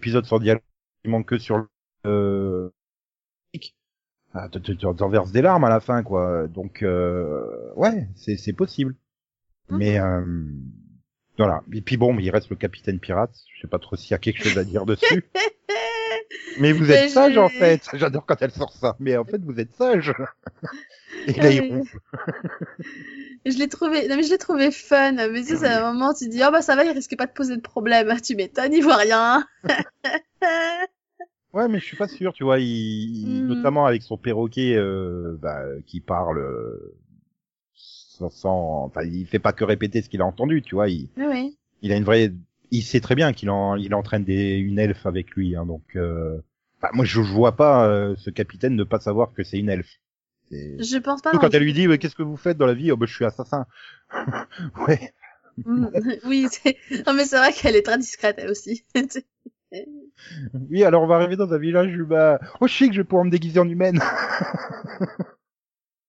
épisode 0.00 0.26
sans 0.26 0.38
dialogue, 0.38 0.62
il 1.04 1.10
manque 1.10 1.26
que 1.26 1.38
sur 1.38 1.58
le... 1.58 1.66
Euh... 2.06 2.70
Ah, 4.34 4.48
tu- 4.50 4.60
tu 4.60 4.76
tu 4.76 4.86
en 4.86 5.08
verses 5.08 5.32
des 5.32 5.42
larmes 5.42 5.64
à 5.64 5.68
la 5.70 5.80
fin, 5.80 6.02
quoi. 6.02 6.46
Donc, 6.48 6.82
euh... 6.82 7.72
ouais, 7.76 8.08
c'est 8.14 8.36
c'est 8.36 8.52
possible. 8.52 8.94
Mhm. 9.70 9.78
Mais, 9.78 9.98
euh... 9.98 10.24
voilà. 11.38 11.62
Et 11.72 11.80
puis 11.80 11.96
bon, 11.96 12.16
il 12.18 12.30
reste 12.30 12.50
le 12.50 12.56
capitaine 12.56 12.98
pirate. 13.00 13.34
Je 13.54 13.62
sais 13.62 13.68
pas 13.68 13.78
trop 13.78 13.96
s'il 13.96 14.10
y 14.10 14.14
a 14.14 14.18
quelque 14.18 14.42
chose 14.42 14.58
à 14.58 14.64
dire 14.64 14.84
dessus. 14.86 15.24
Mais 16.58 16.72
vous 16.72 16.90
êtes 16.90 17.10
sage, 17.10 17.38
en 17.38 17.48
fait. 17.48 17.88
J'adore 17.94 18.26
quand 18.26 18.40
elle 18.42 18.50
sort 18.50 18.72
ça. 18.72 18.96
Mais 18.98 19.16
en 19.16 19.24
fait, 19.24 19.40
vous 19.42 19.58
êtes 19.58 19.74
sage. 19.74 20.12
Et 21.26 21.32
là, 21.32 21.50
il 21.50 21.60
ronfle. 21.72 21.98
Je 23.46 23.56
l'ai 23.56 23.68
trouvé, 23.68 24.08
non 24.08 24.16
mais 24.16 24.24
je 24.24 24.30
l'ai 24.30 24.38
trouvé 24.38 24.70
fun. 24.70 25.12
Mais 25.12 25.40
tu 25.40 25.46
sais, 25.46 25.56
c'est 25.56 25.68
un 25.68 25.92
moment, 25.92 26.12
tu 26.12 26.26
te 26.26 26.30
dis, 26.30 26.42
oh 26.46 26.50
bah 26.50 26.60
ça 26.60 26.76
va, 26.76 26.84
il 26.84 26.90
risque 26.90 27.16
pas 27.16 27.26
de 27.26 27.32
poser 27.32 27.56
de 27.56 27.62
problème. 27.62 28.12
Tu 28.22 28.34
m'étonnes, 28.36 28.74
il 28.74 28.82
voit 28.82 28.96
rien. 28.96 29.46
Ouais, 31.54 31.66
mais 31.68 31.78
je 31.80 31.84
suis 31.84 31.96
pas 31.96 32.08
sûr, 32.08 32.32
tu 32.34 32.44
vois, 32.44 32.58
il, 32.58 33.26
Mhm. 33.26 33.48
notamment 33.48 33.86
avec 33.86 34.02
son 34.02 34.18
perroquet 34.18 34.74
euh, 34.76 35.36
bah, 35.40 35.62
qui 35.86 36.00
parle 36.00 36.38
euh, 36.38 36.94
sans, 37.74 38.84
enfin, 38.84 39.02
il 39.04 39.26
fait 39.26 39.38
pas 39.38 39.52
que 39.52 39.64
répéter 39.64 40.02
ce 40.02 40.08
qu'il 40.10 40.20
a 40.20 40.26
entendu, 40.26 40.60
tu 40.60 40.74
vois, 40.74 40.88
il, 40.90 41.08
oui. 41.16 41.56
il 41.80 41.92
a 41.92 41.96
une 41.96 42.04
vraie, 42.04 42.32
il 42.70 42.82
sait 42.82 43.00
très 43.00 43.14
bien 43.14 43.32
qu'il 43.32 43.50
en, 43.50 43.76
il 43.76 43.94
entraîne 43.94 44.24
des, 44.24 44.56
une 44.56 44.78
elfe 44.78 45.06
avec 45.06 45.30
lui, 45.32 45.56
hein, 45.56 45.66
donc, 45.66 45.82
euh, 45.96 46.38
enfin, 46.78 46.90
moi 46.94 47.04
je, 47.04 47.22
je 47.22 47.32
vois 47.32 47.56
pas 47.56 47.86
euh, 47.86 48.14
ce 48.16 48.30
capitaine 48.30 48.76
ne 48.76 48.84
pas 48.84 49.00
savoir 49.00 49.32
que 49.32 49.42
c'est 49.42 49.58
une 49.58 49.70
elfe. 49.70 49.98
Je 50.50 50.98
pense 50.98 51.20
pas. 51.20 51.30
Surtout 51.30 51.46
quand 51.46 51.54
elle 51.54 51.62
lui 51.62 51.72
dit, 51.72 51.86
qu'est-ce 51.98 52.14
que 52.14 52.22
vous 52.22 52.36
faites 52.36 52.56
dans 52.56 52.66
la 52.66 52.74
vie? 52.74 52.90
Oh, 52.90 52.96
bah, 52.96 53.06
je 53.06 53.14
suis 53.14 53.24
assassin. 53.24 53.66
ouais. 54.88 55.12
Mm. 55.64 55.88
oui, 56.24 56.46
non 57.06 57.14
mais 57.14 57.24
c'est 57.24 57.36
vrai 57.36 57.52
qu'elle 57.52 57.76
est 57.76 57.82
très 57.82 57.98
discrète 57.98 58.36
elle 58.38 58.50
aussi. 58.50 58.84
Oui, 60.70 60.82
alors 60.82 61.02
on 61.02 61.06
va 61.06 61.16
arriver 61.16 61.36
dans 61.36 61.52
un 61.52 61.58
village 61.58 61.92
humain. 61.92 62.38
Oh, 62.60 62.66
chic, 62.66 62.92
je 62.94 63.02
vais 63.02 63.04
pouvoir 63.04 63.26
me 63.26 63.30
déguiser 63.30 63.60
en 63.60 63.68
humaine. 63.68 64.00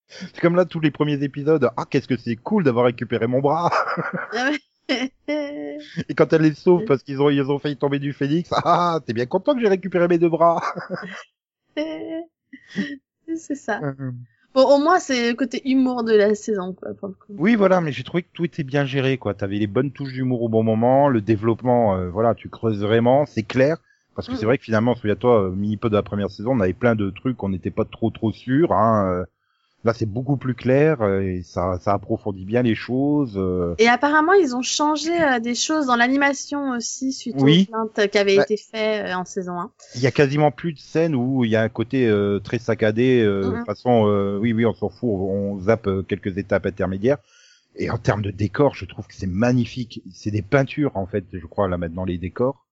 c'est 0.10 0.40
comme 0.40 0.56
là 0.56 0.64
tous 0.64 0.80
les 0.80 0.92
premiers 0.92 1.22
épisodes. 1.24 1.70
Ah, 1.76 1.84
qu'est-ce 1.88 2.08
que 2.08 2.16
c'est 2.16 2.38
cool 2.38 2.64
d'avoir 2.64 2.86
récupéré 2.86 3.28
mon 3.28 3.42
bras. 3.42 3.70
Ah. 5.98 6.02
Et 6.10 6.14
quand 6.14 6.32
elle 6.34 6.42
les 6.44 6.54
sauve 6.54 6.86
parce 6.86 7.04
qu'ils 7.04 7.22
ont, 7.22 7.30
ils 7.30 7.50
ont 7.50 7.60
failli 7.60 7.78
tomber 7.78 8.00
du 8.00 8.14
phénix. 8.14 8.50
Ah, 8.52 9.00
t'es 9.06 9.14
bien 9.14 9.26
content 9.26 9.54
que 9.56 9.62
j'ai 9.62 9.68
récupéré 9.70 10.08
mes 10.08 10.18
deux 10.18 10.30
bras. 10.30 10.62
c'est 13.36 13.56
ça. 13.56 13.80
Bon, 14.54 14.64
au 14.64 14.80
moins 14.80 15.00
c'est 15.00 15.30
le 15.30 15.36
côté 15.36 15.62
humour 15.70 16.04
de 16.04 16.14
la 16.14 16.34
saison 16.34 16.74
quoi 16.74 16.94
pour 16.96 17.10
le 17.10 17.14
coup. 17.14 17.34
Oui, 17.38 17.56
voilà, 17.56 17.82
mais 17.82 17.92
j'ai 17.92 18.04
trouvé 18.04 18.24
que 18.24 18.30
tout 18.34 18.46
était 18.46 18.64
bien 18.64 18.84
géré, 18.86 19.18
quoi. 19.18 19.34
T'avais 19.36 19.58
les 19.60 19.68
bonnes 19.68 19.92
touches 19.92 20.14
d'humour 20.14 20.42
au 20.42 20.50
bon 20.50 20.64
moment, 20.64 21.08
le 21.08 21.22
développement, 21.22 21.96
euh, 21.96 22.10
voilà, 22.10 22.34
tu 22.34 22.50
creuses 22.50 22.82
vraiment, 22.82 23.26
c'est 23.28 23.44
clair. 23.44 23.78
Parce 24.16 24.28
que 24.28 24.34
Mm. 24.34 24.38
c'est 24.38 24.46
vrai 24.46 24.58
que 24.58 24.64
finalement, 24.64 24.96
souviens-toi, 24.96 25.44
euh, 25.46 25.52
mini-pod 25.52 25.92
de 25.92 25.96
la 25.96 26.04
première 26.04 26.30
saison, 26.32 26.52
on 26.54 26.60
avait 26.60 26.74
plein 26.74 26.96
de 26.96 27.10
trucs, 27.12 27.42
on 27.44 27.50
n'était 27.50 27.72
pas 27.72 27.86
trop 27.86 28.10
trop 28.10 28.32
sûr. 28.32 28.74
Hein, 28.74 29.06
euh. 29.08 29.26
Là, 29.86 29.94
c'est 29.94 30.06
beaucoup 30.06 30.36
plus 30.36 30.56
clair 30.56 31.02
euh, 31.02 31.22
et 31.22 31.42
ça, 31.42 31.80
ça 31.80 31.94
approfondit 31.94 32.44
bien 32.44 32.62
les 32.64 32.76
choses. 32.76 33.36
euh. 33.38 33.76
Et 33.78 33.88
apparemment 33.88 34.34
ils 34.34 34.54
ont 34.54 34.62
changé 34.62 35.10
euh, 35.22 35.40
des 35.40 35.56
choses 35.56 35.86
dans 35.86 35.96
l'animation 35.96 36.72
aussi 36.72 37.14
suite 37.14 37.38
Oui. 37.40 37.70
aux 37.70 37.72
plaintes 37.72 38.12
qui 38.12 38.18
avaient 38.18 38.38
Ouais. 38.38 38.44
été 38.44 38.58
faites 38.58 39.06
euh, 39.08 39.14
en 39.14 39.24
saison 39.24 39.54
1. 39.58 39.72
Il 39.96 40.02
y 40.02 40.08
a 40.08 40.12
quasiment 40.12 40.52
plus 40.52 40.74
de 40.74 40.80
scènes 40.80 41.16
où 41.16 41.46
il 41.46 41.52
y 41.52 41.56
a 41.56 41.62
un 41.62 41.70
côté 41.70 42.08
euh, 42.10 42.40
très 42.40 42.60
saccadé. 42.60 43.22
Euh. 43.24 43.60
De 43.60 43.64
façon, 43.66 44.06
euh, 44.08 44.38
oui, 44.38 44.52
oui, 44.52 44.66
on 44.66 44.74
s'en 44.74 44.90
fout, 44.90 45.10
on 45.10 45.60
zappe 45.62 45.88
quelques 46.10 46.38
étapes 46.38 46.66
intermédiaires. 46.66 47.20
Et 47.78 47.90
en 47.90 47.98
termes 47.98 48.22
de 48.22 48.32
décor, 48.32 48.76
je 48.76 48.84
trouve 48.84 49.08
que 49.08 49.14
c'est 49.16 49.28
magnifique. 49.28 50.02
C'est 50.12 50.32
des 50.32 50.42
peintures, 50.42 50.98
en 50.98 51.06
fait, 51.06 51.24
je 51.32 51.46
crois, 51.46 51.70
là 51.70 51.78
maintenant, 51.78 52.04
les 52.04 52.18
décors. 52.18 52.66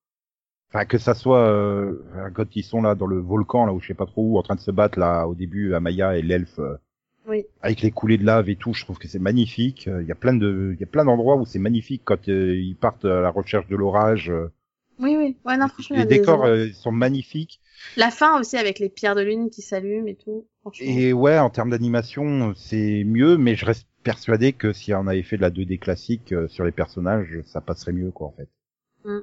Enfin, 0.70 0.84
que 0.84 0.98
ça 0.98 1.14
soit 1.14 1.48
euh, 1.48 1.94
quand 2.34 2.54
ils 2.54 2.62
sont 2.64 2.82
là 2.82 2.94
dans 2.94 3.06
le 3.06 3.18
volcan, 3.18 3.64
là 3.64 3.72
où 3.72 3.80
je 3.80 3.86
sais 3.86 3.94
pas 3.94 4.04
trop 4.04 4.22
où, 4.32 4.38
en 4.38 4.42
train 4.42 4.56
de 4.56 4.60
se 4.60 4.70
battre, 4.70 4.98
là, 4.98 5.26
au 5.26 5.34
début, 5.34 5.72
Amaya 5.72 6.18
et 6.18 6.20
l'elfe, 6.22 6.58
euh, 6.58 6.76
Oui. 7.28 7.44
avec 7.60 7.82
les 7.82 7.90
coulées 7.90 8.16
de 8.18 8.24
lave 8.24 8.48
et 8.48 8.56
tout, 8.56 8.72
je 8.72 8.84
trouve 8.84 8.98
que 8.98 9.06
c'est 9.08 9.18
magnifique. 9.18 9.86
Euh, 9.88 10.02
Il 10.02 10.08
y 10.08 10.12
a 10.12 10.14
plein 10.14 10.32
de, 10.34 10.70
il 10.74 10.80
y 10.80 10.84
a 10.84 10.86
plein 10.86 11.04
d'endroits 11.04 11.36
où 11.36 11.44
c'est 11.44 11.58
magnifique 11.58 12.02
quand 12.04 12.28
euh, 12.28 12.56
ils 12.56 12.74
partent 12.76 13.04
à 13.04 13.20
la 13.20 13.30
recherche 13.30 13.66
de 13.68 13.76
l'orage. 13.76 14.30
euh. 14.30 14.50
Oui 14.98 15.16
oui. 15.16 15.36
Ouais 15.44 15.56
non 15.56 15.68
franchement. 15.68 15.96
il 15.96 16.00
y 16.00 16.02
les 16.02 16.08
des 16.08 16.18
décors 16.18 16.46
sont 16.74 16.90
magnifiques. 16.90 17.60
La 17.96 18.10
fin 18.10 18.40
aussi 18.40 18.56
avec 18.56 18.78
les 18.80 18.88
pierres 18.88 19.14
de 19.14 19.20
lune 19.22 19.50
qui 19.50 19.62
s'allument 19.62 20.08
et 20.08 20.16
tout. 20.16 20.46
Et 20.80 21.12
ouais, 21.12 21.38
en 21.38 21.50
termes 21.50 21.70
d'animation, 21.70 22.52
c'est 22.56 23.04
mieux, 23.04 23.36
mais 23.38 23.54
je 23.54 23.64
reste 23.64 23.86
persuadé 24.02 24.52
que 24.52 24.72
si 24.72 24.92
on 24.94 25.06
avait 25.06 25.22
fait 25.22 25.36
de 25.36 25.42
la 25.42 25.50
2D 25.50 25.78
classique 25.78 26.34
sur 26.48 26.64
les 26.64 26.72
personnages, 26.72 27.38
ça 27.44 27.60
passerait 27.60 27.92
mieux, 27.92 28.10
quoi, 28.10 28.26
en 28.26 28.32
fait. 28.32 28.48
Mm. 29.04 29.20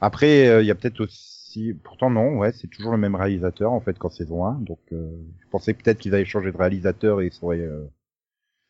Après, 0.00 0.62
il 0.62 0.66
y 0.66 0.70
a 0.70 0.74
peut-être 0.74 1.00
aussi, 1.00 1.35
pourtant 1.82 2.10
non, 2.10 2.38
ouais, 2.38 2.52
c'est 2.52 2.68
toujours 2.68 2.92
le 2.92 2.98
même 2.98 3.14
réalisateur, 3.14 3.72
en 3.72 3.80
fait, 3.80 3.98
qu'en 3.98 4.10
saison 4.10 4.44
1, 4.44 4.60
donc 4.60 4.78
euh, 4.92 5.10
je 5.40 5.48
pensais 5.48 5.74
peut-être 5.74 5.98
qu'ils 5.98 6.14
avaient 6.14 6.24
changé 6.24 6.52
de 6.52 6.56
réalisateur 6.56 7.20
et 7.20 7.26
ils 7.26 7.32
seraient, 7.32 7.60
euh, 7.60 7.86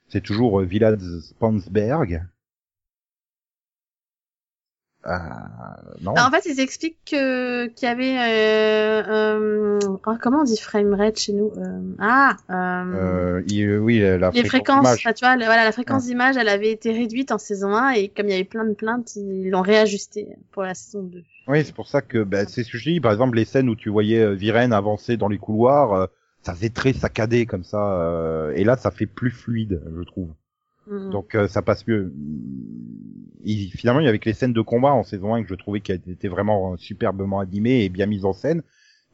c'est 0.09 0.23
toujours 0.23 0.61
euh, 0.61 0.65
Vilad 0.65 1.01
Spansberg. 1.01 2.27
Euh, 5.07 5.13
non. 6.03 6.15
En 6.19 6.31
fait, 6.31 6.47
ils 6.47 6.59
expliquent 6.61 6.99
que 7.09 7.67
qu'il 7.69 7.87
y 7.89 7.91
avait 7.91 8.19
euh, 8.19 9.03
euh, 9.09 9.97
oh, 10.07 10.15
comment 10.21 10.41
on 10.41 10.45
dit 10.45 10.57
frame 10.61 10.95
rate 10.95 11.19
chez 11.19 11.33
nous 11.33 11.53
euh, 11.57 11.81
Ah, 11.99 12.37
euh, 12.51 13.43
il- 13.47 13.79
oui, 13.79 14.01
la 14.01 14.31
les 14.31 14.45
fréquence 14.45 14.49
fréquences. 14.49 14.95
enfin, 14.97 15.13
tu 15.13 15.25
vois, 15.25 15.37
le- 15.37 15.45
voilà, 15.45 15.65
la 15.65 15.73
fréquence 15.73 16.07
d'image, 16.07 16.37
elle 16.37 16.49
avait 16.49 16.73
été 16.73 16.93
réduite 16.93 17.31
en 17.33 17.39
saison 17.39 17.75
1 17.75 17.91
et 17.93 18.09
comme 18.09 18.27
il 18.27 18.33
y 18.33 18.35
avait 18.35 18.45
plein 18.45 18.65
de 18.65 18.75
plaintes, 18.75 19.15
ils 19.17 19.49
l'ont 19.51 19.63
réajustée 19.63 20.27
pour 20.53 20.63
la 20.65 20.75
saison 20.75 21.03
2. 21.05 21.23
Oui, 21.49 21.65
c'est 21.65 21.75
pour 21.75 21.87
ça 21.87 22.03
que 22.03 22.25
bah, 22.25 22.45
c'est 22.47 22.65
ce 22.65 22.73
que 22.73 22.79
je 22.79 22.91
dis. 22.91 23.01
Par 23.01 23.13
exemple, 23.13 23.37
les 23.37 23.45
scènes 23.45 23.69
où 23.69 23.77
tu 23.77 23.89
voyais 23.91 24.35
Viren 24.35 24.73
avancer 24.73 25.17
dans 25.17 25.29
les 25.29 25.39
couloirs, 25.39 25.93
euh, 25.93 26.07
ça 26.43 26.53
faisait 26.55 26.71
très 26.71 26.93
saccadé 26.93 27.47
comme 27.47 27.63
ça. 27.65 28.01
euh, 28.01 28.53
et 28.57 28.65
là, 28.65 28.77
ça 28.77 28.91
fait 28.91 29.07
plus 29.07 29.31
fluide, 29.31 29.81
je 29.97 30.03
trouve. 30.03 30.31
Mhm. 30.89 31.11
Donc 31.11 31.35
euh, 31.35 31.49
ça 31.49 31.63
passe 31.63 31.87
mieux. 31.87 32.13
Il, 33.45 33.71
finalement, 33.71 34.01
il 34.01 34.07
y 34.07 34.09
avait 34.09 34.19
que 34.19 34.29
les 34.29 34.35
scènes 34.35 34.53
de 34.53 34.61
combat 34.61 34.93
en 34.93 35.05
saison 35.05 35.35
1 35.35 35.43
que 35.43 35.49
je 35.49 35.55
trouvais 35.55 35.81
qui 35.81 35.93
étaient 35.93 36.29
vraiment 36.29 36.73
euh, 36.73 36.77
superbement 36.77 37.39
animées 37.41 37.85
et 37.85 37.89
bien 37.89 38.07
mises 38.07 38.25
en 38.25 38.33
scène. 38.33 38.63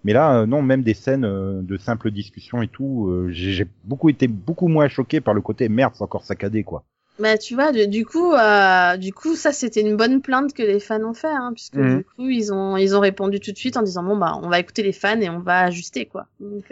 Mais 0.04 0.12
là, 0.12 0.40
euh, 0.40 0.46
non, 0.46 0.62
même 0.62 0.82
des 0.82 0.94
scènes 0.94 1.24
euh, 1.24 1.60
de 1.62 1.76
simple 1.76 2.10
discussion 2.10 2.62
et 2.62 2.68
tout, 2.68 3.08
euh, 3.08 3.28
j'ai 3.30 3.52
j'ai 3.52 3.66
beaucoup 3.84 4.08
été 4.08 4.26
beaucoup 4.28 4.68
moins 4.68 4.88
choqué 4.88 5.20
par 5.20 5.34
le 5.34 5.40
côté 5.42 5.68
merde, 5.68 5.92
c'est 5.94 6.02
encore 6.02 6.24
saccadé 6.24 6.64
quoi. 6.64 6.82
Bah 7.20 7.36
tu 7.36 7.54
vois, 7.54 7.72
du, 7.72 7.86
du 7.86 8.06
coup, 8.06 8.32
euh, 8.32 8.96
du 8.96 9.12
coup, 9.12 9.36
ça 9.36 9.52
c'était 9.52 9.82
une 9.82 9.96
bonne 9.96 10.22
plainte 10.22 10.54
que 10.54 10.62
les 10.62 10.80
fans 10.80 11.04
ont 11.04 11.14
fait, 11.14 11.28
hein, 11.28 11.52
puisque 11.54 11.76
Mhm. 11.76 11.98
du 11.98 12.04
coup 12.04 12.28
ils 12.28 12.52
ont 12.52 12.76
ils 12.78 12.96
ont 12.96 13.00
répondu 13.00 13.38
tout 13.38 13.52
de 13.52 13.58
suite 13.58 13.76
en 13.76 13.82
disant 13.82 14.02
bon 14.02 14.16
bah 14.16 14.40
on 14.42 14.48
va 14.48 14.58
écouter 14.58 14.82
les 14.82 14.92
fans 14.92 15.20
et 15.20 15.28
on 15.28 15.38
va 15.40 15.60
ajuster 15.60 16.06
quoi. 16.06 16.26
Donc 16.40 16.64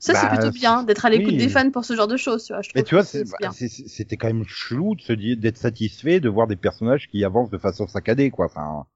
ça 0.00 0.14
c'est 0.14 0.26
Bah, 0.26 0.36
plutôt 0.38 0.50
bien 0.50 0.82
d'être 0.82 1.04
à 1.06 1.10
l'écoute 1.10 1.34
oui. 1.34 1.38
des 1.38 1.48
fans 1.48 1.70
pour 1.70 1.84
ce 1.84 1.94
genre 1.94 2.08
de 2.08 2.16
choses, 2.16 2.44
tu 2.44 2.52
vois. 2.52 2.62
Je 2.62 2.70
Mais 2.74 2.82
tu 2.82 2.94
vois, 2.96 3.04
bah, 3.40 3.50
c'était 3.52 4.16
quand 4.16 4.26
même 4.26 4.44
chelou 4.44 4.96
de 4.96 5.00
se 5.02 5.12
dire 5.12 5.36
d'être 5.36 5.56
satisfait 5.56 6.18
de 6.20 6.28
voir 6.28 6.48
des 6.48 6.56
personnages 6.56 7.08
qui 7.08 7.24
avancent 7.24 7.50
de 7.50 7.58
façon 7.58 7.86
saccadée 7.86 8.30
quoi. 8.30 8.46
Enfin, 8.46 8.86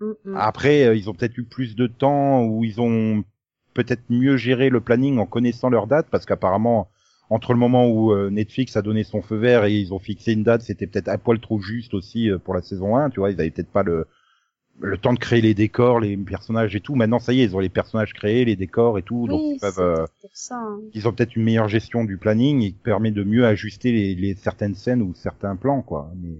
Mm, 0.00 0.14
mm. 0.24 0.36
Après, 0.36 0.84
euh, 0.86 0.94
ils 0.96 1.08
ont 1.10 1.14
peut-être 1.14 1.36
eu 1.38 1.44
plus 1.44 1.76
de 1.76 1.86
temps 1.86 2.44
ou 2.44 2.64
ils 2.64 2.80
ont 2.80 3.24
peut-être 3.74 4.02
mieux 4.08 4.36
géré 4.36 4.68
le 4.70 4.80
planning 4.80 5.18
en 5.18 5.26
connaissant 5.26 5.70
leur 5.70 5.86
date 5.86 6.08
parce 6.10 6.26
qu'apparemment, 6.26 6.90
entre 7.28 7.52
le 7.52 7.58
moment 7.58 7.86
où 7.88 8.12
euh, 8.12 8.30
Netflix 8.30 8.76
a 8.76 8.82
donné 8.82 9.04
son 9.04 9.22
feu 9.22 9.36
vert 9.36 9.64
et 9.64 9.74
ils 9.78 9.92
ont 9.94 9.98
fixé 9.98 10.32
une 10.32 10.42
date, 10.42 10.62
c'était 10.62 10.86
peut-être 10.86 11.08
un 11.08 11.18
poil 11.18 11.38
trop 11.40 11.60
juste 11.60 11.94
aussi 11.94 12.30
euh, 12.30 12.38
pour 12.38 12.54
la 12.54 12.62
saison 12.62 12.96
1, 12.96 13.10
tu 13.10 13.20
vois, 13.20 13.30
ils 13.30 13.40
avaient 13.40 13.50
peut-être 13.50 13.70
pas 13.70 13.82
le 13.82 14.06
le 14.80 14.96
temps 14.98 15.12
de 15.12 15.18
créer 15.18 15.40
les 15.40 15.54
décors, 15.54 16.00
les 16.00 16.16
personnages 16.16 16.74
et 16.74 16.80
tout. 16.80 16.94
Maintenant, 16.94 17.18
ça 17.18 17.32
y 17.32 17.40
est, 17.40 17.44
ils 17.44 17.56
ont 17.56 17.60
les 17.60 17.68
personnages 17.68 18.12
créés, 18.14 18.44
les 18.44 18.56
décors 18.56 18.98
et 18.98 19.02
tout, 19.02 19.28
donc 19.28 19.40
ils 19.56 19.60
peuvent 19.60 19.78
euh, 19.80 20.06
ça. 20.32 20.56
hein. 20.56 20.80
ils 20.94 21.06
ont 21.06 21.12
peut-être 21.12 21.36
une 21.36 21.44
meilleure 21.44 21.68
gestion 21.68 22.04
du 22.04 22.16
planning 22.16 22.62
et 22.62 22.72
qui 22.72 22.78
permet 22.78 23.10
de 23.10 23.22
mieux 23.22 23.44
ajuster 23.46 23.92
les, 23.92 24.14
les 24.14 24.34
certaines 24.34 24.74
scènes 24.74 25.02
ou 25.02 25.14
certains 25.14 25.56
plans 25.56 25.82
quoi. 25.82 26.10
Mais 26.16 26.38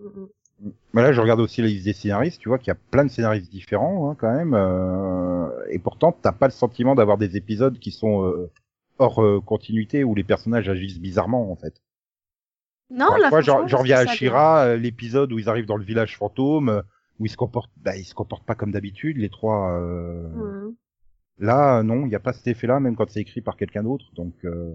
Mm, 0.00 0.68
mm. 0.94 1.00
là, 1.00 1.12
je 1.12 1.20
regarde 1.20 1.40
aussi 1.40 1.62
la 1.62 1.68
liste 1.68 1.84
des 1.84 1.92
scénaristes, 1.92 2.40
tu 2.40 2.48
vois 2.48 2.58
qu'il 2.58 2.68
y 2.68 2.72
a 2.72 2.78
plein 2.90 3.04
de 3.04 3.10
scénaristes 3.10 3.50
différents 3.50 4.10
hein, 4.10 4.16
quand 4.18 4.32
même, 4.34 4.54
euh, 4.54 5.48
et 5.70 5.78
pourtant 5.78 6.12
t'as 6.12 6.32
pas 6.32 6.46
le 6.46 6.52
sentiment 6.52 6.94
d'avoir 6.94 7.18
des 7.18 7.36
épisodes 7.36 7.78
qui 7.78 7.90
sont 7.90 8.24
euh, 8.24 8.50
hors 8.98 9.22
euh, 9.22 9.40
continuité 9.40 10.04
où 10.04 10.14
les 10.14 10.24
personnages 10.24 10.68
agissent 10.68 11.00
bizarrement 11.00 11.50
en 11.50 11.56
fait. 11.56 11.80
Non, 12.90 13.14
une 13.16 13.22
là, 13.22 13.40
j'en 13.40 13.78
reviens 13.78 13.98
à 13.98 14.06
Shira, 14.06 14.64
euh, 14.64 14.76
l'épisode 14.76 15.32
où 15.32 15.38
ils 15.38 15.48
arrivent 15.48 15.66
dans 15.66 15.76
le 15.76 15.84
village 15.84 16.16
fantôme, 16.16 16.82
où 17.20 17.26
ils 17.26 17.30
se 17.30 17.36
comportent, 17.38 17.72
bah 17.78 17.96
ils 17.96 18.04
se 18.06 18.14
comportent 18.14 18.46
pas 18.46 18.56
comme 18.56 18.72
d'habitude 18.72 19.18
les 19.18 19.30
trois. 19.30 19.78
euh. 19.80 20.70
Là, 21.38 21.82
non, 21.84 22.06
il 22.06 22.12
y 22.12 22.16
a 22.16 22.20
pas 22.20 22.32
cet 22.34 22.46
effet-là, 22.48 22.80
même 22.80 22.96
quand 22.96 23.10
c'est 23.10 23.20
écrit 23.20 23.42
par 23.42 23.56
quelqu'un 23.56 23.82
d'autre. 23.84 24.12
Donc 24.14 24.34
euh, 24.44 24.74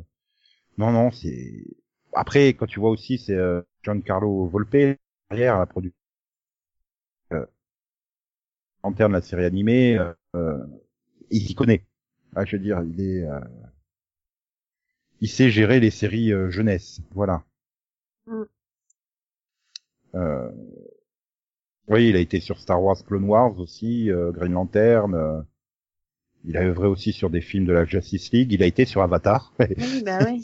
non, 0.78 0.92
non, 0.94 1.12
c'est. 1.12 1.66
Après, 2.14 2.50
quand 2.56 2.68
tu 2.68 2.80
vois 2.80 2.92
aussi, 2.92 3.18
c'est 3.20 3.36
euh, 3.36 3.62
Giancarlo 3.84 4.48
Volpe 4.48 4.98
derrière 5.32 5.60
la 5.60 5.66
production 5.68 5.98
euh, 7.34 7.46
interne 8.84 9.12
de 9.12 9.18
la 9.18 9.22
série 9.22 9.46
animée. 9.46 10.00
il 11.32 11.42
s'y 11.48 11.56
connaît. 11.56 11.86
Ah, 12.36 12.46
je 12.46 12.58
veux 12.58 12.64
dire, 12.64 12.82
il 12.84 13.02
est. 13.02 13.24
euh, 13.26 13.40
il 15.22 15.30
sait 15.30 15.50
gérer 15.50 15.80
les 15.80 15.92
séries 15.92 16.32
euh, 16.32 16.50
jeunesse. 16.50 17.02
Voilà. 17.12 17.44
Mm. 18.28 18.44
Euh, 20.16 20.52
Oui, 21.88 22.10
il 22.10 22.16
a 22.16 22.20
été 22.20 22.40
sur 22.40 22.60
Star 22.60 22.82
Wars 22.82 22.98
Clone 23.06 23.26
Wars 23.26 23.60
aussi, 23.60 24.10
euh, 24.12 24.32
Green 24.32 24.54
Lantern. 24.54 25.14
euh, 25.14 25.42
il 26.44 26.58
a 26.58 26.62
œuvré 26.62 26.88
aussi 26.88 27.12
sur 27.12 27.30
des 27.32 27.42
films 27.42 27.66
de 27.66 27.74
la 27.74 27.86
Justice 27.86 28.32
League. 28.32 28.52
Il 28.54 28.62
a 28.62 28.68
été 28.68 28.86
sur 28.86 29.02
Avatar. 29.02 29.54
Oui, 29.60 30.04
bah 30.04 30.20
oui. 30.26 30.44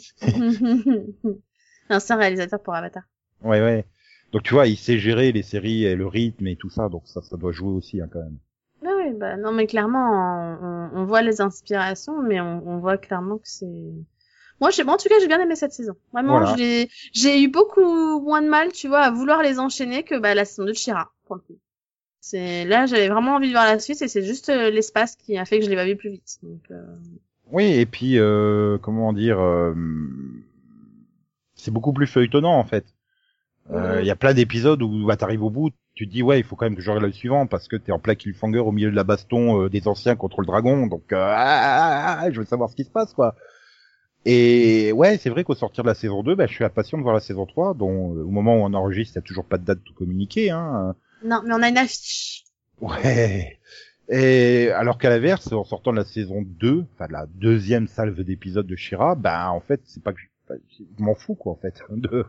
Un 1.88 1.98
réalisateur 2.16 2.60
pour 2.62 2.74
Avatar. 2.74 3.04
ouais, 3.42 3.60
ouais. 3.60 3.84
Donc 4.32 4.42
tu 4.44 4.54
vois, 4.54 4.66
il 4.66 4.76
sait 4.76 4.98
gérer 4.98 5.30
les 5.30 5.42
séries 5.42 5.84
et 5.84 5.94
le 5.94 6.06
rythme 6.06 6.46
et 6.46 6.56
tout 6.56 6.70
ça. 6.70 6.88
Donc 6.88 7.02
ça, 7.06 7.20
ça 7.22 7.36
doit 7.36 7.52
jouer 7.52 7.72
aussi 7.72 8.00
hein, 8.00 8.08
quand 8.10 8.20
même. 8.20 8.38
Bah 8.82 8.90
oui, 8.96 9.12
bah 9.16 9.36
non, 9.36 9.52
mais 9.52 9.66
clairement, 9.66 10.58
on, 10.62 10.90
on 10.94 11.04
voit 11.04 11.22
les 11.22 11.40
inspirations, 11.40 12.20
mais 12.22 12.40
on, 12.40 12.66
on 12.66 12.78
voit 12.78 12.98
clairement 12.98 13.36
que 13.38 13.48
c'est. 13.48 13.92
Moi, 14.62 14.70
bon, 14.86 14.92
en 14.92 14.96
tout 14.96 15.08
cas, 15.08 15.16
j'ai 15.20 15.26
bien 15.26 15.40
aimé 15.40 15.56
cette 15.56 15.72
saison. 15.72 15.94
Vraiment, 16.12 16.38
Voilà. 16.38 16.54
j'ai, 16.56 16.88
j'ai 17.12 17.42
eu 17.42 17.48
beaucoup 17.48 18.20
moins 18.20 18.40
de 18.42 18.48
mal, 18.48 18.70
tu 18.70 18.86
vois, 18.86 19.00
à 19.00 19.10
vouloir 19.10 19.42
les 19.42 19.58
enchaîner 19.58 20.04
que 20.04 20.18
bah, 20.18 20.34
la 20.36 20.44
saison 20.44 20.64
2 20.64 20.70
de 20.70 20.76
Shira, 20.76 21.10
pour 21.26 21.34
le 21.34 21.40
coup. 21.42 21.58
C'est 22.20 22.64
là, 22.64 22.86
j'avais 22.86 23.08
vraiment 23.08 23.34
envie 23.34 23.48
de 23.48 23.52
voir 23.52 23.64
la 23.66 23.80
suite, 23.80 24.00
et 24.02 24.06
c'est 24.06 24.22
juste 24.22 24.48
euh, 24.50 24.70
l'espace 24.70 25.16
qui 25.16 25.36
a 25.36 25.44
fait 25.44 25.58
que 25.58 25.64
je 25.64 25.70
l'ai 25.70 25.74
pas 25.74 25.84
vu 25.84 25.96
plus 25.96 26.10
vite. 26.10 26.38
Donc, 26.44 26.60
euh, 26.70 26.80
Oui, 27.50 27.64
et 27.72 27.86
puis 27.86 28.20
euh, 28.20 28.78
comment 28.78 29.12
dire, 29.12 29.40
euh, 29.40 29.74
c'est 31.56 31.72
beaucoup 31.72 31.92
plus 31.92 32.06
feuilletonnant 32.06 32.56
en 32.56 32.64
fait. 32.64 32.84
Euh, 33.72 33.98
Il 34.00 34.06
y 34.06 34.10
a 34.10 34.16
plein 34.16 34.34
d'épisodes 34.34 34.80
où 34.82 35.06
bah, 35.06 35.16
t'arrives 35.16 35.42
au 35.42 35.50
bout, 35.50 35.70
tu 35.94 36.06
te 36.06 36.12
dis 36.12 36.22
ouais, 36.22 36.38
il 36.38 36.44
faut 36.44 36.54
quand 36.54 36.66
même 36.66 36.76
que 36.76 36.82
je 36.82 36.90
regarde 36.90 37.06
le 37.06 37.12
suivant 37.12 37.48
parce 37.48 37.66
que 37.66 37.74
t'es 37.76 37.90
en 37.90 37.98
plein 37.98 38.14
cliffhanger 38.14 38.58
au 38.60 38.70
milieu 38.70 38.90
de 38.92 38.96
la 38.96 39.04
baston 39.04 39.66
des 39.66 39.88
anciens 39.88 40.14
contre 40.14 40.40
le 40.40 40.46
dragon, 40.46 40.86
donc 40.86 41.12
euh, 41.12 41.16
ah, 41.18 41.34
ah, 41.36 42.18
ah, 42.22 42.30
je 42.30 42.38
veux 42.38 42.46
savoir 42.46 42.70
ce 42.70 42.76
qui 42.76 42.84
se 42.84 42.90
passe 42.90 43.12
quoi. 43.14 43.34
Et 44.24 44.92
ouais, 44.92 45.18
c'est 45.18 45.30
vrai 45.30 45.42
qu'au 45.44 45.54
sortir 45.54 45.82
de 45.84 45.88
la 45.88 45.94
saison 45.94 46.22
2, 46.22 46.34
bah, 46.36 46.46
je 46.46 46.52
suis 46.54 46.64
impatient 46.64 46.96
de 46.98 47.02
voir 47.02 47.14
la 47.14 47.20
saison 47.20 47.44
3, 47.44 47.74
dont 47.74 48.14
euh, 48.14 48.22
au 48.22 48.30
moment 48.30 48.54
où 48.56 48.60
on 48.64 48.72
enregistre, 48.74 49.14
il 49.16 49.18
y 49.18 49.18
a 49.18 49.22
toujours 49.22 49.44
pas 49.44 49.58
de 49.58 49.64
date 49.64 49.80
de 49.84 49.90
communiquer. 49.92 50.50
Hein. 50.50 50.94
Non, 51.24 51.40
mais 51.44 51.52
on 51.54 51.62
a 51.62 51.68
une 51.68 51.78
affiche. 51.78 52.44
Ouais. 52.80 53.58
Et 54.08 54.70
alors 54.72 54.98
qu'à 54.98 55.08
l'inverse, 55.10 55.52
en 55.52 55.64
sortant 55.64 55.92
de 55.92 55.96
la 55.96 56.04
saison 56.04 56.42
2, 56.44 56.84
enfin 56.94 57.06
de 57.06 57.12
la 57.12 57.26
deuxième 57.34 57.86
salve 57.88 58.20
d'épisodes 58.22 58.66
de 58.66 58.76
Shira, 58.76 59.14
ben 59.14 59.48
en 59.48 59.60
fait, 59.60 59.80
c'est 59.84 60.02
pas 60.02 60.12
que 60.12 60.18
je, 60.20 60.54
je 60.98 61.02
m'en 61.02 61.14
fous 61.14 61.34
quoi 61.34 61.52
en 61.52 61.56
fait. 61.56 61.80
De... 61.90 62.24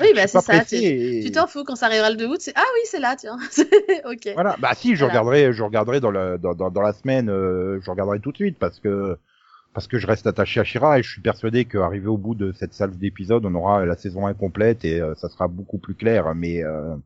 Oui, 0.00 0.12
bah 0.14 0.26
c'est 0.26 0.40
ça. 0.40 0.64
Tu 0.64 0.76
et- 0.76 1.30
t'en 1.32 1.46
fous 1.46 1.64
quand 1.64 1.76
ça 1.76 1.86
arrivera 1.86 2.10
le 2.10 2.16
2 2.16 2.26
août, 2.26 2.36
c'est 2.40 2.52
ah 2.56 2.62
oui, 2.74 2.80
c'est 2.84 3.00
là, 3.00 3.16
tiens. 3.16 3.36
ok. 4.06 4.30
Voilà. 4.34 4.56
Bah 4.60 4.70
si, 4.74 4.94
je 4.94 5.04
Voilà. 5.04 5.20
regarderai, 5.20 5.52
je 5.52 5.62
regarderai 5.62 6.00
dans 6.00 6.10
la 6.12 6.38
dans, 6.38 6.54
dans, 6.54 6.70
dans 6.70 6.82
la 6.82 6.92
semaine, 6.92 7.28
euh, 7.28 7.80
je 7.82 7.90
regarderai 7.90 8.20
tout 8.20 8.30
de 8.30 8.36
suite 8.36 8.58
parce 8.58 8.78
que 8.80 9.18
parce 9.74 9.88
que 9.88 9.98
je 9.98 10.06
reste 10.06 10.26
attaché 10.26 10.60
à 10.60 10.64
Shira 10.64 10.98
et 10.98 11.02
je 11.02 11.10
suis 11.10 11.20
persuadé 11.20 11.64
qu'arrivé 11.64 12.06
au 12.06 12.16
bout 12.16 12.34
de 12.34 12.52
cette 12.52 12.72
salve 12.72 12.96
d'épisodes, 12.96 13.44
on 13.44 13.54
aura 13.54 13.84
la 13.84 13.96
saison 13.96 14.26
incomplète 14.26 14.84
et 14.84 15.00
euh, 15.00 15.14
ça 15.16 15.28
sera 15.28 15.48
beaucoup 15.48 15.78
plus 15.78 15.94
clair. 15.94 16.32
Mais 16.34 16.62
euh, 16.64 16.96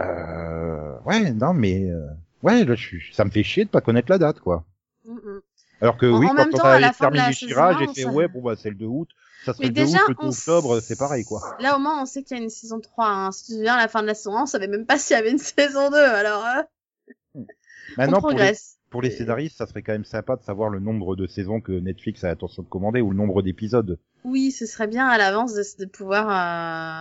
euh, 0.00 0.98
ouais, 1.04 1.32
non, 1.32 1.52
mais 1.52 1.90
euh, 1.90 2.06
ouais, 2.42 2.64
là, 2.64 2.74
je 2.76 2.96
ça 3.12 3.24
me 3.24 3.30
fait 3.30 3.42
chier 3.42 3.64
de 3.64 3.70
pas 3.70 3.80
connaître 3.80 4.10
la 4.10 4.18
date, 4.18 4.40
quoi. 4.40 4.64
Mm. 5.04 5.38
Alors 5.80 5.96
que 5.96 6.06
En- 6.06 6.18
oui, 6.20 6.26
en 6.30 6.34
quand 6.36 6.46
on 6.54 6.58
temps, 6.58 6.64
a 6.66 6.90
terminé 6.92 7.32
Shira, 7.32 7.76
j'ai 7.78 7.92
fait 7.92 8.04
ouais, 8.08 8.28
bon 8.28 8.40
bah 8.40 8.54
c'est 8.56 8.70
le 8.70 8.76
2 8.76 8.86
août, 8.86 9.08
ça 9.44 9.52
serait 9.52 9.64
Mais 9.64 9.68
le 9.70 9.74
2 9.74 9.84
déjà, 9.84 9.98
août, 9.98 10.08
le 10.08 10.14
2 10.14 10.20
on 10.22 10.28
octobre, 10.30 10.80
c'est 10.80 10.96
pareil, 10.96 11.24
quoi. 11.24 11.56
Là, 11.58 11.74
au 11.76 11.80
moins, 11.80 12.00
on 12.00 12.06
sait 12.06 12.22
qu'il 12.22 12.36
y 12.36 12.40
a 12.40 12.42
une 12.42 12.48
saison 12.50 12.78
3. 12.80 13.08
Hein. 13.08 13.32
Si 13.32 13.46
tu 13.46 13.50
te 13.50 13.56
souviens, 13.56 13.74
à 13.74 13.78
la 13.78 13.88
fin 13.88 14.02
de 14.02 14.06
la 14.06 14.14
saison 14.14 14.36
1, 14.36 14.42
on 14.42 14.46
savait 14.46 14.68
même 14.68 14.86
pas 14.86 14.98
s'il 14.98 15.16
y 15.16 15.18
avait 15.18 15.32
une 15.32 15.38
saison 15.38 15.90
2. 15.90 15.96
Alors, 15.96 16.46
euh, 16.46 17.42
Maintenant, 17.96 18.18
on 18.18 18.20
progresse. 18.20 18.78
Pour 18.92 19.02
les 19.02 19.10
scénaristes, 19.10 19.56
ça 19.56 19.66
serait 19.66 19.82
quand 19.82 19.92
même 19.92 20.04
sympa 20.04 20.36
de 20.36 20.42
savoir 20.42 20.70
le 20.70 20.78
nombre 20.78 21.16
de 21.16 21.26
saisons 21.26 21.60
que 21.60 21.72
Netflix 21.72 22.22
a 22.22 22.28
l'intention 22.28 22.62
de 22.62 22.68
commander 22.68 23.00
ou 23.00 23.10
le 23.10 23.16
nombre 23.16 23.42
d'épisodes. 23.42 23.98
Oui, 24.24 24.52
ce 24.52 24.66
serait 24.66 24.86
bien 24.86 25.08
à 25.08 25.18
l'avance 25.18 25.54
de, 25.54 25.84
de 25.84 25.90
pouvoir 25.90 26.28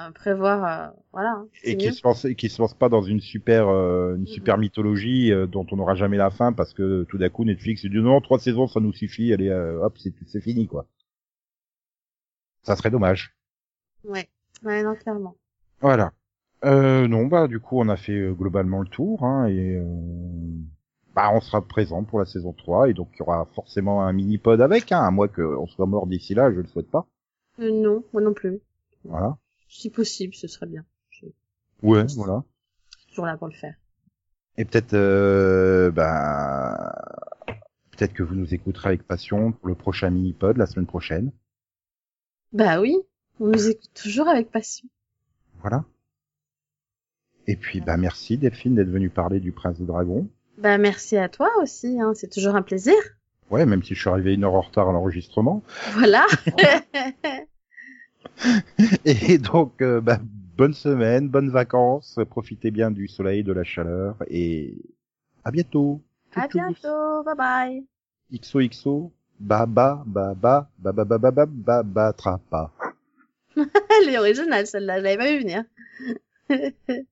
euh, 0.08 0.12
prévoir. 0.14 0.66
euh, 0.66 0.92
voilà, 1.14 1.30
hein. 1.34 1.48
et 1.64 1.78
qui 1.78 1.94
se 1.94 2.02
lance 2.04 2.26
qui 2.36 2.50
se 2.50 2.60
lance 2.60 2.74
pas 2.74 2.90
dans 2.90 3.04
une 3.04 3.20
super 3.20 3.68
euh, 3.68 4.16
une 4.16 4.26
super 4.26 4.58
mythologie 4.58 5.32
euh, 5.32 5.46
dont 5.46 5.68
on 5.72 5.76
n'aura 5.76 5.94
jamais 5.94 6.18
la 6.18 6.32
fin 6.32 6.52
parce 6.54 6.74
que 6.74 7.04
tout 7.04 7.20
d'un 7.20 7.30
coup 7.30 7.44
Netflix 7.46 7.86
dit 7.86 7.90
non 8.02 8.20
trois 8.22 8.40
saisons 8.40 8.68
ça 8.68 8.80
nous 8.80 8.94
suffit 8.94 9.32
allez 9.34 9.50
euh, 9.50 9.84
hop 9.86 9.98
c'est 10.00 10.14
c'est 10.26 10.42
fini 10.42 10.68
quoi 10.68 10.88
ça 12.64 12.76
serait 12.76 12.92
dommage 12.92 13.36
Ouais. 14.04 14.28
Ouais, 14.64 14.82
non, 14.84 14.96
clairement. 14.96 15.36
voilà 15.82 16.12
euh, 16.64 17.08
non 17.08 17.26
bah 17.26 17.48
du 17.48 17.60
coup 17.60 17.80
on 17.80 17.90
a 17.90 17.98
fait 17.98 18.14
euh, 18.18 18.34
globalement 18.34 18.80
le 18.82 18.88
tour 18.88 19.24
hein, 19.24 19.48
et 19.48 19.76
euh, 19.78 19.86
bah 21.16 21.30
on 21.34 21.42
sera 21.42 21.62
présent 21.62 22.04
pour 22.04 22.20
la 22.20 22.26
saison 22.26 22.54
3 22.54 22.90
et 22.90 22.94
donc 22.94 23.10
il 23.16 23.20
y 23.20 23.22
aura 23.22 23.46
forcément 23.54 24.04
un 24.04 24.14
mini 24.14 24.38
pod 24.38 24.62
avec 24.62 24.92
hein, 24.92 25.02
à 25.02 25.12
moins 25.12 25.28
qu'on 25.28 25.68
soit 25.68 25.86
mort 25.86 26.08
d'ici 26.08 26.34
là 26.34 26.52
je 26.52 26.60
le 26.60 26.68
souhaite 26.68 26.90
pas 26.90 27.06
Euh, 27.60 27.72
non, 27.72 28.04
moi 28.14 28.22
non 28.22 28.34
plus. 28.34 28.60
voilà 29.04 29.38
Si 29.68 29.90
possible, 29.90 30.34
ce 30.34 30.48
serait 30.48 30.68
bien. 30.68 30.86
Je 31.10 31.26
ouais 31.84 32.06
voilà 32.16 32.44
toujours 33.10 33.26
là 33.26 33.36
pour 33.38 33.48
le 33.48 33.54
faire. 33.54 33.76
Et 34.58 34.66
peut-être, 34.66 34.94
euh, 34.94 35.92
ben, 35.92 36.78
peut-être 37.92 38.14
que 38.14 38.24
vous 38.24 38.36
nous 38.36 38.54
écouterez 38.54 38.90
avec 38.90 39.04
passion 39.08 39.52
pour 39.52 39.68
le 39.68 39.76
prochain 39.76 40.10
mini-pod 40.10 40.58
la 40.58 40.66
semaine 40.66 40.86
prochaine. 40.86 41.32
Bah 42.54 42.80
oui, 42.80 42.98
on 43.40 43.48
nous 43.48 43.70
écoute 43.70 43.92
toujours 43.94 44.28
avec 44.28 44.52
passion. 44.52 44.88
Voilà. 45.62 45.84
Et 47.48 47.56
puis, 47.56 47.82
bah, 47.82 47.98
merci 47.98 48.38
Delphine 48.38 48.76
d'être 48.76 48.90
venue 48.90 49.10
parler 49.10 49.40
du 49.40 49.52
Prince 49.52 49.78
des 49.80 49.86
Dragons. 49.86 50.28
Bah 50.62 50.78
merci 50.78 51.18
à 51.18 51.28
toi 51.28 51.50
aussi, 51.60 52.00
hein. 52.00 52.14
c'est 52.14 52.30
toujours 52.30 52.56
un 52.56 52.62
plaisir. 52.62 52.94
Ouais, 53.50 53.66
même 53.66 53.82
si 53.82 53.96
je 53.96 54.00
suis 54.00 54.10
arrivé 54.10 54.36
une 54.36 54.44
heure 54.44 54.54
en 54.54 54.62
retard 54.62 54.88
à 54.90 54.92
l'enregistrement. 54.92 55.64
Voilà. 55.94 56.28
et 59.06 59.40
donc, 59.40 59.82
euh, 59.82 60.02
bah, 60.02 60.20
bonne 60.56 60.76
semaine, 60.76 61.30
bonnes 61.30 61.50
vacances, 61.50 62.20
profitez 62.30 62.70
bien 62.70 62.92
du 62.92 63.08
soleil, 63.08 63.44
de 63.44 63.52
la 63.52 63.64
chaleur 63.64 64.18
et 64.30 64.76
à 65.44 65.50
bientôt. 65.50 66.00
À 66.36 66.48
bientôt, 66.48 67.24
bye 67.24 67.36
bye. 67.36 67.84
XOXO, 68.32 69.12
baba, 69.40 70.04
baba, 70.06 70.70
baba, 70.78 71.04
baba, 71.04 71.32
baba, 71.32 71.46
baba, 71.48 72.14
trapa. 72.14 72.72
Elle 73.58 74.10
est 74.10 74.18
originale 74.20 74.68
celle-là, 74.68 75.00
je 75.00 75.04
l'avais 75.04 75.18
pas 75.18 75.32
vu 75.32 75.40
venir. 75.40 75.64